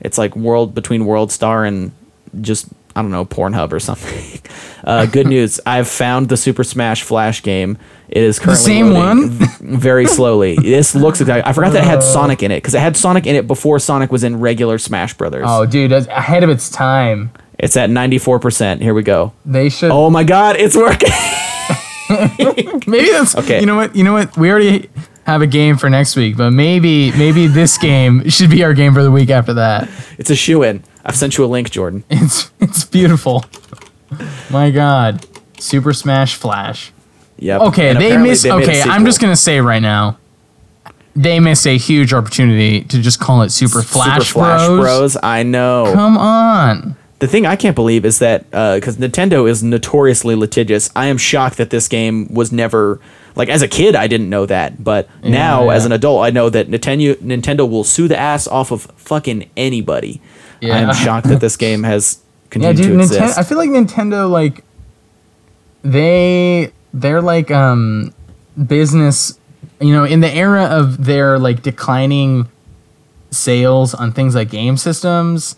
it's 0.00 0.16
like 0.18 0.34
world 0.36 0.74
between 0.74 1.04
World 1.04 1.30
Star 1.32 1.64
and 1.64 1.92
just 2.40 2.66
I 2.96 3.02
don't 3.02 3.10
know 3.10 3.24
Pornhub 3.24 3.72
or 3.72 3.80
something. 3.88 4.40
Uh, 4.84 5.06
good 5.06 5.26
news! 5.34 5.60
I've 5.66 5.88
found 5.88 6.28
the 6.28 6.36
Super 6.36 6.64
Smash 6.64 7.02
Flash 7.02 7.42
game. 7.42 7.78
It 8.08 8.22
is 8.24 8.38
currently 8.40 8.64
same 8.64 8.92
one? 8.92 9.30
very 9.60 10.06
slowly. 10.06 10.56
This 10.60 10.94
looks 10.96 11.20
exactly. 11.20 11.48
I 11.48 11.52
forgot 11.52 11.72
that 11.74 11.84
it 11.84 11.86
had 11.86 12.02
Sonic 12.02 12.42
in 12.42 12.50
it 12.50 12.56
because 12.56 12.74
it 12.74 12.80
had 12.80 12.96
Sonic 12.96 13.26
in 13.26 13.36
it 13.36 13.46
before 13.46 13.78
Sonic 13.78 14.10
was 14.10 14.24
in 14.24 14.40
regular 14.40 14.78
Smash 14.78 15.14
Brothers. 15.14 15.44
oh 15.48 15.64
dude, 15.66 15.90
that's 15.92 16.06
ahead 16.08 16.42
of 16.42 16.50
its 16.50 16.68
time. 16.70 17.30
It's 17.58 17.76
at 17.76 17.90
ninety 17.90 18.18
four 18.18 18.38
percent. 18.40 18.82
Here 18.82 18.94
we 18.94 19.02
go. 19.02 19.32
They 19.46 19.68
should. 19.68 19.90
Oh 19.92 20.10
my 20.10 20.24
God, 20.24 20.56
it's 20.56 20.76
working. 20.76 21.10
maybe 22.86 23.10
that's 23.10 23.36
Okay. 23.36 23.60
You 23.60 23.66
know 23.66 23.76
what? 23.76 23.94
You 23.94 24.02
know 24.04 24.12
what? 24.12 24.36
We 24.36 24.50
already 24.50 24.90
have 25.26 25.42
a 25.42 25.46
game 25.46 25.76
for 25.76 25.88
next 25.88 26.16
week, 26.16 26.36
but 26.36 26.50
maybe 26.50 27.12
maybe 27.12 27.46
this 27.46 27.78
game 27.78 28.28
should 28.28 28.50
be 28.50 28.64
our 28.64 28.74
game 28.74 28.94
for 28.94 29.02
the 29.02 29.10
week 29.10 29.30
after 29.30 29.54
that. 29.54 29.88
it's 30.18 30.30
a 30.30 30.34
shoe 30.36 30.62
in. 30.62 30.82
I've 31.04 31.16
sent 31.16 31.38
you 31.38 31.44
a 31.44 31.46
link, 31.46 31.70
Jordan. 31.70 32.04
It's 32.10 32.50
it's 32.60 32.84
beautiful. 32.84 33.44
My 34.50 34.70
God, 34.70 35.26
Super 35.58 35.92
Smash 35.92 36.34
Flash. 36.34 36.92
Yep. 37.38 37.60
Okay, 37.62 37.94
they 37.94 38.16
miss. 38.16 38.42
they 38.42 38.52
okay, 38.52 38.82
I'm 38.82 39.04
just 39.04 39.20
gonna 39.20 39.36
say 39.36 39.60
right 39.60 39.80
now, 39.80 40.18
they 41.16 41.40
missed 41.40 41.66
a 41.66 41.76
huge 41.76 42.12
opportunity 42.12 42.82
to 42.82 43.00
just 43.00 43.20
call 43.20 43.42
it 43.42 43.50
Super 43.50 43.82
Flash, 43.82 44.28
Super 44.28 44.40
Flash 44.40 44.66
Bros. 44.66 44.80
Bros. 44.80 45.16
I 45.22 45.42
know. 45.42 45.90
Come 45.94 46.18
on. 46.18 46.96
The 47.20 47.26
thing 47.26 47.44
I 47.44 47.54
can't 47.54 47.76
believe 47.76 48.06
is 48.06 48.18
that 48.20 48.46
uh, 48.52 48.76
because 48.76 48.96
Nintendo 48.96 49.48
is 49.48 49.62
notoriously 49.62 50.34
litigious, 50.34 50.90
I 50.96 51.06
am 51.06 51.18
shocked 51.18 51.58
that 51.58 51.68
this 51.68 51.86
game 51.86 52.32
was 52.32 52.50
never 52.50 52.98
like 53.36 53.48
as 53.48 53.62
a 53.62 53.68
kid 53.68 53.94
I 53.94 54.06
didn't 54.06 54.30
know 54.30 54.46
that, 54.46 54.82
but 54.82 55.08
now 55.22 55.64
yeah. 55.64 55.74
as 55.74 55.84
an 55.84 55.92
adult 55.92 56.24
I 56.24 56.30
know 56.30 56.48
that 56.48 56.68
Nintendo 56.68 57.14
Nintendo 57.16 57.68
will 57.68 57.84
sue 57.84 58.08
the 58.08 58.16
ass 58.16 58.48
off 58.48 58.70
of 58.70 58.82
fucking 58.96 59.50
anybody. 59.56 60.20
I 60.62 60.66
Yeah. 60.66 60.76
am 60.88 60.94
shocked 60.94 61.28
that 61.28 61.40
this 61.40 61.56
game 61.66 61.82
has 61.84 62.18
Yeah, 62.20 62.50
continued 62.50 62.76
dude. 62.76 62.86
to 62.98 63.00
exist. 63.00 63.38
I 63.38 63.42
feel 63.42 63.58
like 63.58 63.70
Nintendo, 63.70 64.28
like, 64.30 64.64
they 65.82 66.72
they're 66.92 67.22
like 67.22 67.50
um 67.50 68.12
business. 68.66 69.38
You 69.80 69.92
know, 69.94 70.04
in 70.04 70.20
the 70.20 70.30
era 70.30 70.64
of 70.64 71.04
their 71.06 71.38
like 71.38 71.62
declining 71.62 72.48
sales 73.30 73.94
on 73.94 74.12
things 74.12 74.34
like 74.34 74.50
game 74.50 74.76
systems, 74.76 75.56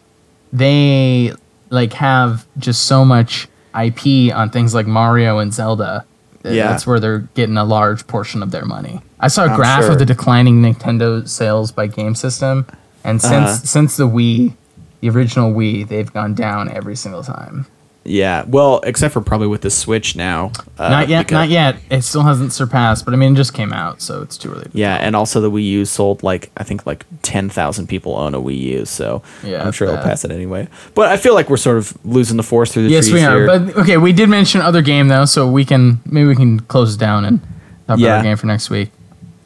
they 0.53 1.33
like 1.71 1.95
have 1.95 2.47
just 2.59 2.85
so 2.85 3.05
much 3.05 3.49
IP 3.75 4.33
on 4.33 4.51
things 4.51 4.75
like 4.75 4.87
Mario 4.87 5.39
and 5.39 5.53
Zelda. 5.53 6.05
Yeah. 6.45 6.69
That's 6.69 6.87
where 6.87 7.01
they're 7.01 7.21
getting 7.35 7.57
a 7.57 7.65
large 7.65 8.07
portion 8.07 8.43
of 8.43 8.51
their 8.53 8.65
money. 8.65 9.01
I 9.19 9.29
saw 9.29 9.45
a 9.45 9.49
I'm 9.49 9.57
graph 9.57 9.83
sure. 9.85 9.93
of 9.93 9.99
the 9.99 10.05
declining 10.05 10.61
Nintendo 10.63 11.27
sales 11.29 11.73
by 11.73 11.87
game 11.89 12.15
system, 12.15 12.67
and 13.05 13.21
since 13.21 13.33
Uh-huh. 13.35 13.55
since 13.65 13.97
the 13.97 14.07
Wii, 14.09 14.55
the 15.03 15.11
original 15.11 15.53
Wii, 15.53 15.87
they've 15.87 16.11
gone 16.11 16.33
down 16.35 16.71
every 16.71 16.97
single 16.97 17.23
time. 17.23 17.67
yeah, 18.05 18.45
well, 18.49 18.81
except 18.85 19.13
for 19.15 19.21
probably 19.21 19.47
with 19.49 19.61
the 19.61 19.71
Switch 19.71 20.17
now. 20.17 20.51
Uh, 20.79 20.89
not 20.89 21.09
yet, 21.09 21.31
not 21.31 21.49
yet. 21.51 21.77
It 21.91 22.03
still 22.03 22.23
hasn't 22.23 22.53
surpassed, 22.53 23.05
but 23.05 23.13
I 23.15 23.17
mean, 23.17 23.35
it 23.35 23.37
just 23.37 23.53
came 23.55 23.73
out, 23.73 24.01
so 24.03 24.23
it's 24.23 24.37
too 24.39 24.51
early. 24.53 24.65
To 24.65 24.71
Yeah, 24.73 24.97
and 24.97 25.15
also 25.15 25.41
the 25.41 25.51
Wii 25.51 25.65
U 25.65 25.85
sold 25.85 26.23
like 26.25 26.51
I 26.57 26.65
think 26.65 26.85
like 26.87 27.05
ten 27.23 27.49
thousand 27.49 27.87
people 27.89 28.17
own 28.17 28.35
a 28.35 28.41
Wii 28.41 28.59
U, 28.59 28.85
so 28.87 29.23
Yeah, 29.45 29.63
I'm 29.65 29.71
sure 29.73 29.87
it'll 29.89 30.03
pass 30.03 30.25
it 30.25 30.31
anyway. 30.33 30.67
But 30.95 31.11
I 31.11 31.17
feel 31.17 31.35
like 31.35 31.49
we're 31.51 31.57
sort 31.59 31.79
of 31.79 31.93
losing 32.05 32.37
the 32.39 32.43
forest 32.43 32.73
through 32.73 32.85
the 32.85 32.91
Yes, 32.91 33.09
trees 33.09 33.21
we 33.21 33.25
are. 33.27 33.37
here. 33.39 33.47
But 33.47 33.77
okay, 33.83 33.97
we 33.99 34.13
did 34.13 34.29
mention 34.29 34.61
other 34.63 34.83
game 34.83 35.07
though, 35.09 35.25
so 35.27 35.49
we 35.49 35.65
can 35.65 36.01
maybe 36.07 36.27
we 36.27 36.35
can 36.37 36.59
close 36.61 36.95
it 36.97 36.99
down 36.99 37.25
and 37.25 37.41
talk 37.87 37.99
about 37.99 38.01
Yeah. 38.01 38.17
our 38.17 38.23
game 38.25 38.37
for 38.37 38.47
next 38.49 38.69
week, 38.71 38.91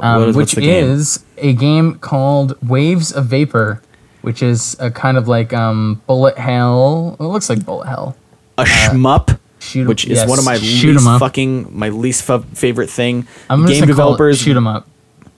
um, 0.01 0.25
what's 0.27 0.37
which 0.37 0.53
the 0.53 0.61
game? 0.63 0.85
is 0.93 1.25
a 1.39 1.53
game 1.53 1.97
called 1.97 2.57
Waves 2.67 3.13
of 3.13 3.27
Vapor, 3.27 3.83
which 4.27 4.43
is 4.43 4.77
a 4.81 4.91
kind 4.91 5.17
of 5.17 5.29
like 5.29 5.53
um, 5.53 6.03
bullet 6.09 6.37
hell. 6.37 7.17
It 7.21 7.23
looks 7.23 7.49
like 7.49 7.65
bullet 7.65 7.87
hell. 7.87 8.17
a 8.59 8.65
shmup, 8.65 9.39
Shoot, 9.61 9.87
which 9.87 10.05
is 10.05 10.19
yes, 10.19 10.29
one 10.29 10.41
of 10.41 10.45
my 10.45 10.57
least 10.57 11.05
fucking 11.21 11.69
my 11.79 11.91
least 11.91 12.25
fa- 12.25 12.43
favorite 12.55 12.91
thing. 12.91 13.27
I'm 13.49 13.65
game 13.67 13.87
developers, 13.87 14.39
shoot 14.41 14.57
'em 14.57 14.67
up. 14.67 14.89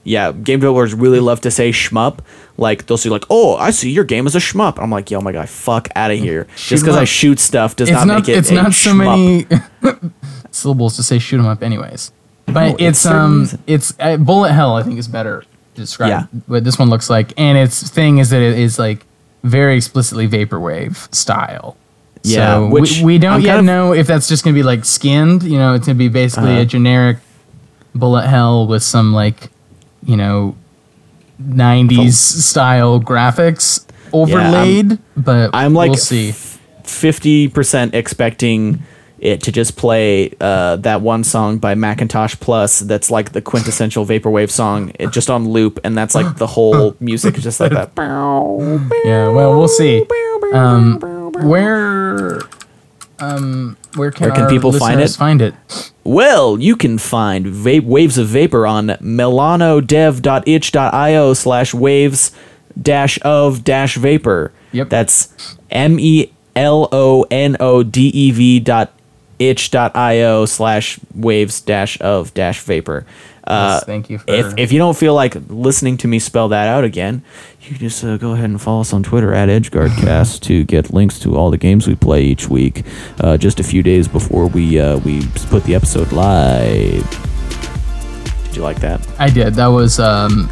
yeah, 0.05 0.33
game 0.33 0.61
developers 0.61 0.95
really 0.95 1.21
love 1.21 1.43
to 1.43 1.51
say 1.51 1.71
shmup. 1.71 2.21
Like 2.57 2.87
they'll 2.87 2.97
say 2.97 3.11
like, 3.11 3.25
"Oh, 3.29 3.57
I 3.57 3.71
see 3.73 3.91
your 3.91 4.05
game 4.05 4.27
is 4.27 4.35
a 4.35 4.39
shmup." 4.41 4.79
I'm 4.83 4.91
like, 4.91 5.11
"Yo, 5.11 5.21
my 5.21 5.33
guy, 5.33 5.45
fuck 5.47 5.89
out 5.95 6.11
of 6.11 6.19
here." 6.19 6.47
Shoot 6.57 6.71
Just 6.77 6.85
because 6.85 6.97
I 6.97 7.05
shoot 7.05 7.39
stuff 7.41 7.77
does 7.77 7.89
It's 7.91 7.95
not, 7.99 8.07
not. 8.07 8.15
make 8.21 8.29
it 8.31 8.39
It's 8.39 8.51
a 8.51 8.55
not 8.55 8.73
so 8.73 8.93
shmup. 8.93 9.47
many 9.83 10.01
syllables 10.51 10.97
to 10.97 11.03
say 11.03 11.19
shoot 11.19 11.39
'em 11.39 11.47
up, 11.47 11.63
anyways. 11.63 12.11
But 12.47 12.55
No, 12.55 12.75
it 12.77 12.81
it's 12.81 13.05
um, 13.07 13.49
it's 13.67 13.93
uh, 14.01 14.17
bullet 14.17 14.53
hell. 14.53 14.75
I 14.77 14.83
think 14.83 14.99
is 14.99 15.07
better 15.09 15.45
describe 15.81 16.09
Yeah. 16.11 16.25
what 16.47 16.65
this 16.65 16.79
one 16.79 16.91
looks 16.91 17.09
like, 17.11 17.33
and 17.37 17.57
its 17.59 17.89
thing 17.89 18.19
is 18.19 18.31
that 18.31 18.41
it 18.43 18.59
is 18.59 18.79
like 18.79 19.05
very 19.45 19.77
explicitly 19.77 20.29
vaporwave 20.29 21.13
style. 21.15 21.77
Yeah, 22.25 22.57
so 22.57 22.67
which 22.69 22.99
we, 22.99 23.05
we 23.05 23.19
don't 23.19 23.35
I'm 23.35 23.41
yet 23.43 23.65
know 23.65 23.93
if 23.95 24.07
that's 24.07 24.29
just 24.29 24.45
gonna 24.45 24.55
be 24.55 24.63
like 24.65 24.85
skinned. 24.85 25.43
You 25.45 25.59
know, 25.59 25.75
it's 25.75 25.87
gonna 25.87 25.99
be 25.99 26.09
basically 26.09 26.51
Uh-huh. 26.53 26.63
a 26.63 26.67
generic 26.67 27.19
bullet 27.95 28.27
hell 28.27 28.67
with 28.67 28.83
some 28.83 29.13
like, 29.13 29.51
you 30.05 30.17
know, 30.17 30.57
'90s 31.43 32.15
style 32.43 33.01
graphics 33.01 33.85
overlaid. 34.13 34.99
but 35.17 35.51
I'm 35.55 35.75
like 35.75 35.91
we'll 35.91 35.97
see. 35.99 36.33
fifty 36.85 37.49
percent 37.49 37.95
expecting 37.95 38.83
it 39.19 39.43
to 39.43 39.53
just 39.53 39.77
play 39.77 40.33
uh, 40.41 40.77
that 40.77 41.03
one 41.03 41.25
song 41.25 41.59
by 41.59 41.75
Macintosh 41.75 42.37
Plus 42.41 42.81
that's 42.81 43.11
like 43.11 43.33
the 43.33 43.43
quintessential 43.43 44.07
vaporwave 44.07 44.51
song, 44.51 44.93
it 44.99 45.13
just 45.13 45.29
on 45.31 45.49
loop, 45.49 45.79
and 45.85 45.97
that's 45.97 46.15
like 46.15 46.37
the 46.37 46.47
whole 46.47 46.95
music 47.01 47.37
is 47.37 47.43
just 47.45 47.61
like 47.61 47.73
that. 47.73 47.91
Yeah, 49.05 49.29
well, 49.31 49.57
we'll 49.59 49.69
see. 49.69 50.07
Um, 50.53 50.99
where, 51.43 52.41
um, 53.19 53.77
where 53.97 54.11
can, 54.11 54.27
Where 54.29 54.35
can 54.35 54.49
people 54.49 54.73
find 54.73 55.01
it? 55.01 55.11
Find 55.11 55.43
it. 55.43 55.55
Well, 56.05 56.59
you 56.59 56.75
can 56.77 56.97
find 56.99 57.47
va- 57.47 57.83
Waves 57.85 58.17
of 58.19 58.29
Vapor 58.29 58.67
on 58.67 58.89
melonodev.itch.io 58.89 61.35
slash 61.35 61.75
waves 61.75 62.33
dash 62.81 63.19
of 63.23 63.65
dash 63.65 63.97
vapor. 63.97 64.53
Yep. 64.73 64.89
That's 64.89 65.57
M 65.71 65.99
E 66.01 66.33
L 66.55 66.89
O 66.93 67.27
N 67.31 67.57
O 67.61 67.83
D 67.83 68.09
E 68.09 68.31
V 68.31 68.61
dot 68.61 68.93
itch.io 69.39 70.47
slash 70.47 70.99
waves 71.15 71.61
dash 71.61 72.01
of 72.01 72.33
dash 72.35 72.61
vapor. 72.61 73.07
Uh, 73.47 73.77
Yes, 73.79 73.85
thank 73.85 74.11
you 74.11 74.19
for- 74.19 74.31
if, 74.31 74.55
if 74.59 74.73
you 74.73 74.79
don't 74.79 74.97
feel 74.97 75.15
like 75.15 75.35
listening 75.49 75.97
to 75.99 76.09
me 76.09 76.19
spell 76.19 76.49
that 76.49 76.69
out 76.69 76.85
again, 76.85 77.23
you 77.63 77.71
can 77.71 77.79
just 77.79 78.05
uh, 78.05 78.19
go 78.19 78.33
ahead 78.33 78.51
and 78.51 78.61
follow 78.61 78.83
us 78.83 78.93
on 78.93 79.03
Twitter 79.03 79.33
at 79.33 79.49
EdgeGuardCast 79.49 80.41
to 80.49 80.65
get 80.65 80.93
links 80.93 81.19
to 81.21 81.35
all 81.37 81.51
the 81.51 81.57
games 81.57 81.87
we 81.89 81.95
play 81.95 82.23
each 82.25 82.49
week. 82.51 82.85
Uh, 83.21 83.39
just 83.39 83.59
a 83.59 83.63
few 83.65 83.83
days 83.83 84.07
before 84.07 84.47
we 84.49 84.79
uh, 84.79 84.99
we 84.99 85.27
put 85.49 85.65
the 85.65 85.75
episode 85.75 86.13
live. 86.13 87.09
Did 88.45 88.57
you 88.57 88.63
like 88.63 88.81
that? 88.81 89.01
I 89.19 89.31
did. 89.31 89.55
That 89.55 89.69
was 89.69 89.99
um, 89.99 90.51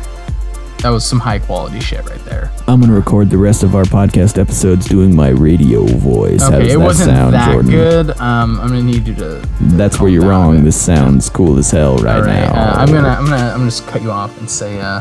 that 0.79 0.91
was 0.91 1.05
some 1.05 1.19
high 1.19 1.39
quality 1.39 1.81
shit 1.81 2.05
right 2.09 2.23
there. 2.25 2.53
I'm 2.69 2.81
gonna 2.81 2.93
record 2.93 3.31
the 3.31 3.39
rest 3.39 3.63
of 3.63 3.75
our 3.75 3.85
podcast 3.85 4.39
episodes 4.39 4.87
doing 4.87 5.15
my 5.15 5.29
radio 5.31 5.85
voice. 5.87 6.43
How 6.43 6.49
Okay, 6.49 6.65
does 6.65 6.75
it 6.75 6.79
that 6.79 6.85
wasn't 6.85 7.11
sound, 7.11 7.35
that 7.35 7.51
Jordan? 7.53 7.71
good. 7.71 8.11
Um, 8.21 8.61
I'm 8.61 8.69
gonna 8.69 8.83
need 8.83 9.07
you 9.07 9.15
to. 9.17 9.43
That's 9.61 9.99
where 10.01 10.11
you're 10.11 10.27
wrong. 10.29 10.65
This 10.65 10.81
sounds 10.81 11.29
cool 11.29 11.59
as 11.59 11.71
hell 11.71 11.97
right, 11.99 12.21
right, 12.21 12.27
now. 12.27 12.53
uh, 12.55 12.75
I'm 12.77 12.89
gonna, 12.93 13.09
I'm 13.09 13.25
gonna, 13.25 13.37
I'm 13.37 13.59
gonna 13.59 13.65
just 13.67 13.87
cut 13.87 14.03
you 14.03 14.11
off 14.11 14.39
and 14.39 14.49
say, 14.49 14.79
uh, 14.81 15.01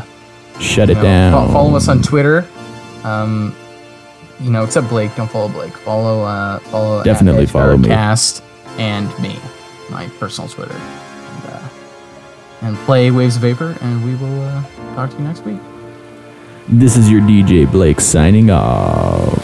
shut 0.60 0.90
it 0.90 0.94
know, 0.94 1.02
down. 1.02 1.52
follow 1.52 1.76
us 1.76 1.88
on 1.88 2.02
Twitter. 2.02 2.46
Um, 3.04 3.54
you 4.40 4.50
know, 4.50 4.64
except 4.64 4.88
Blake, 4.88 5.14
don't 5.14 5.30
follow 5.30 5.48
Blake. 5.48 5.76
Follow, 5.78 6.22
uh, 6.22 6.58
follow. 6.60 7.02
Definitely 7.04 7.46
follow 7.46 7.76
me. 7.76 7.88
Cast 7.88 8.42
and 8.78 9.06
me, 9.20 9.38
my 9.90 10.08
personal 10.18 10.48
Twitter, 10.48 10.74
and 12.66 12.76
play 12.78 13.10
Waves 13.10 13.36
of 13.36 13.42
Vapor, 13.42 13.76
and 13.80 14.04
we 14.04 14.16
will 14.16 14.42
uh, 14.42 14.62
talk 14.94 15.10
to 15.10 15.16
you 15.16 15.24
next 15.24 15.44
week. 15.44 15.58
This 16.68 16.96
is 16.96 17.08
your 17.10 17.20
DJ 17.20 17.70
Blake 17.70 18.00
signing 18.00 18.50
off. 18.50 19.35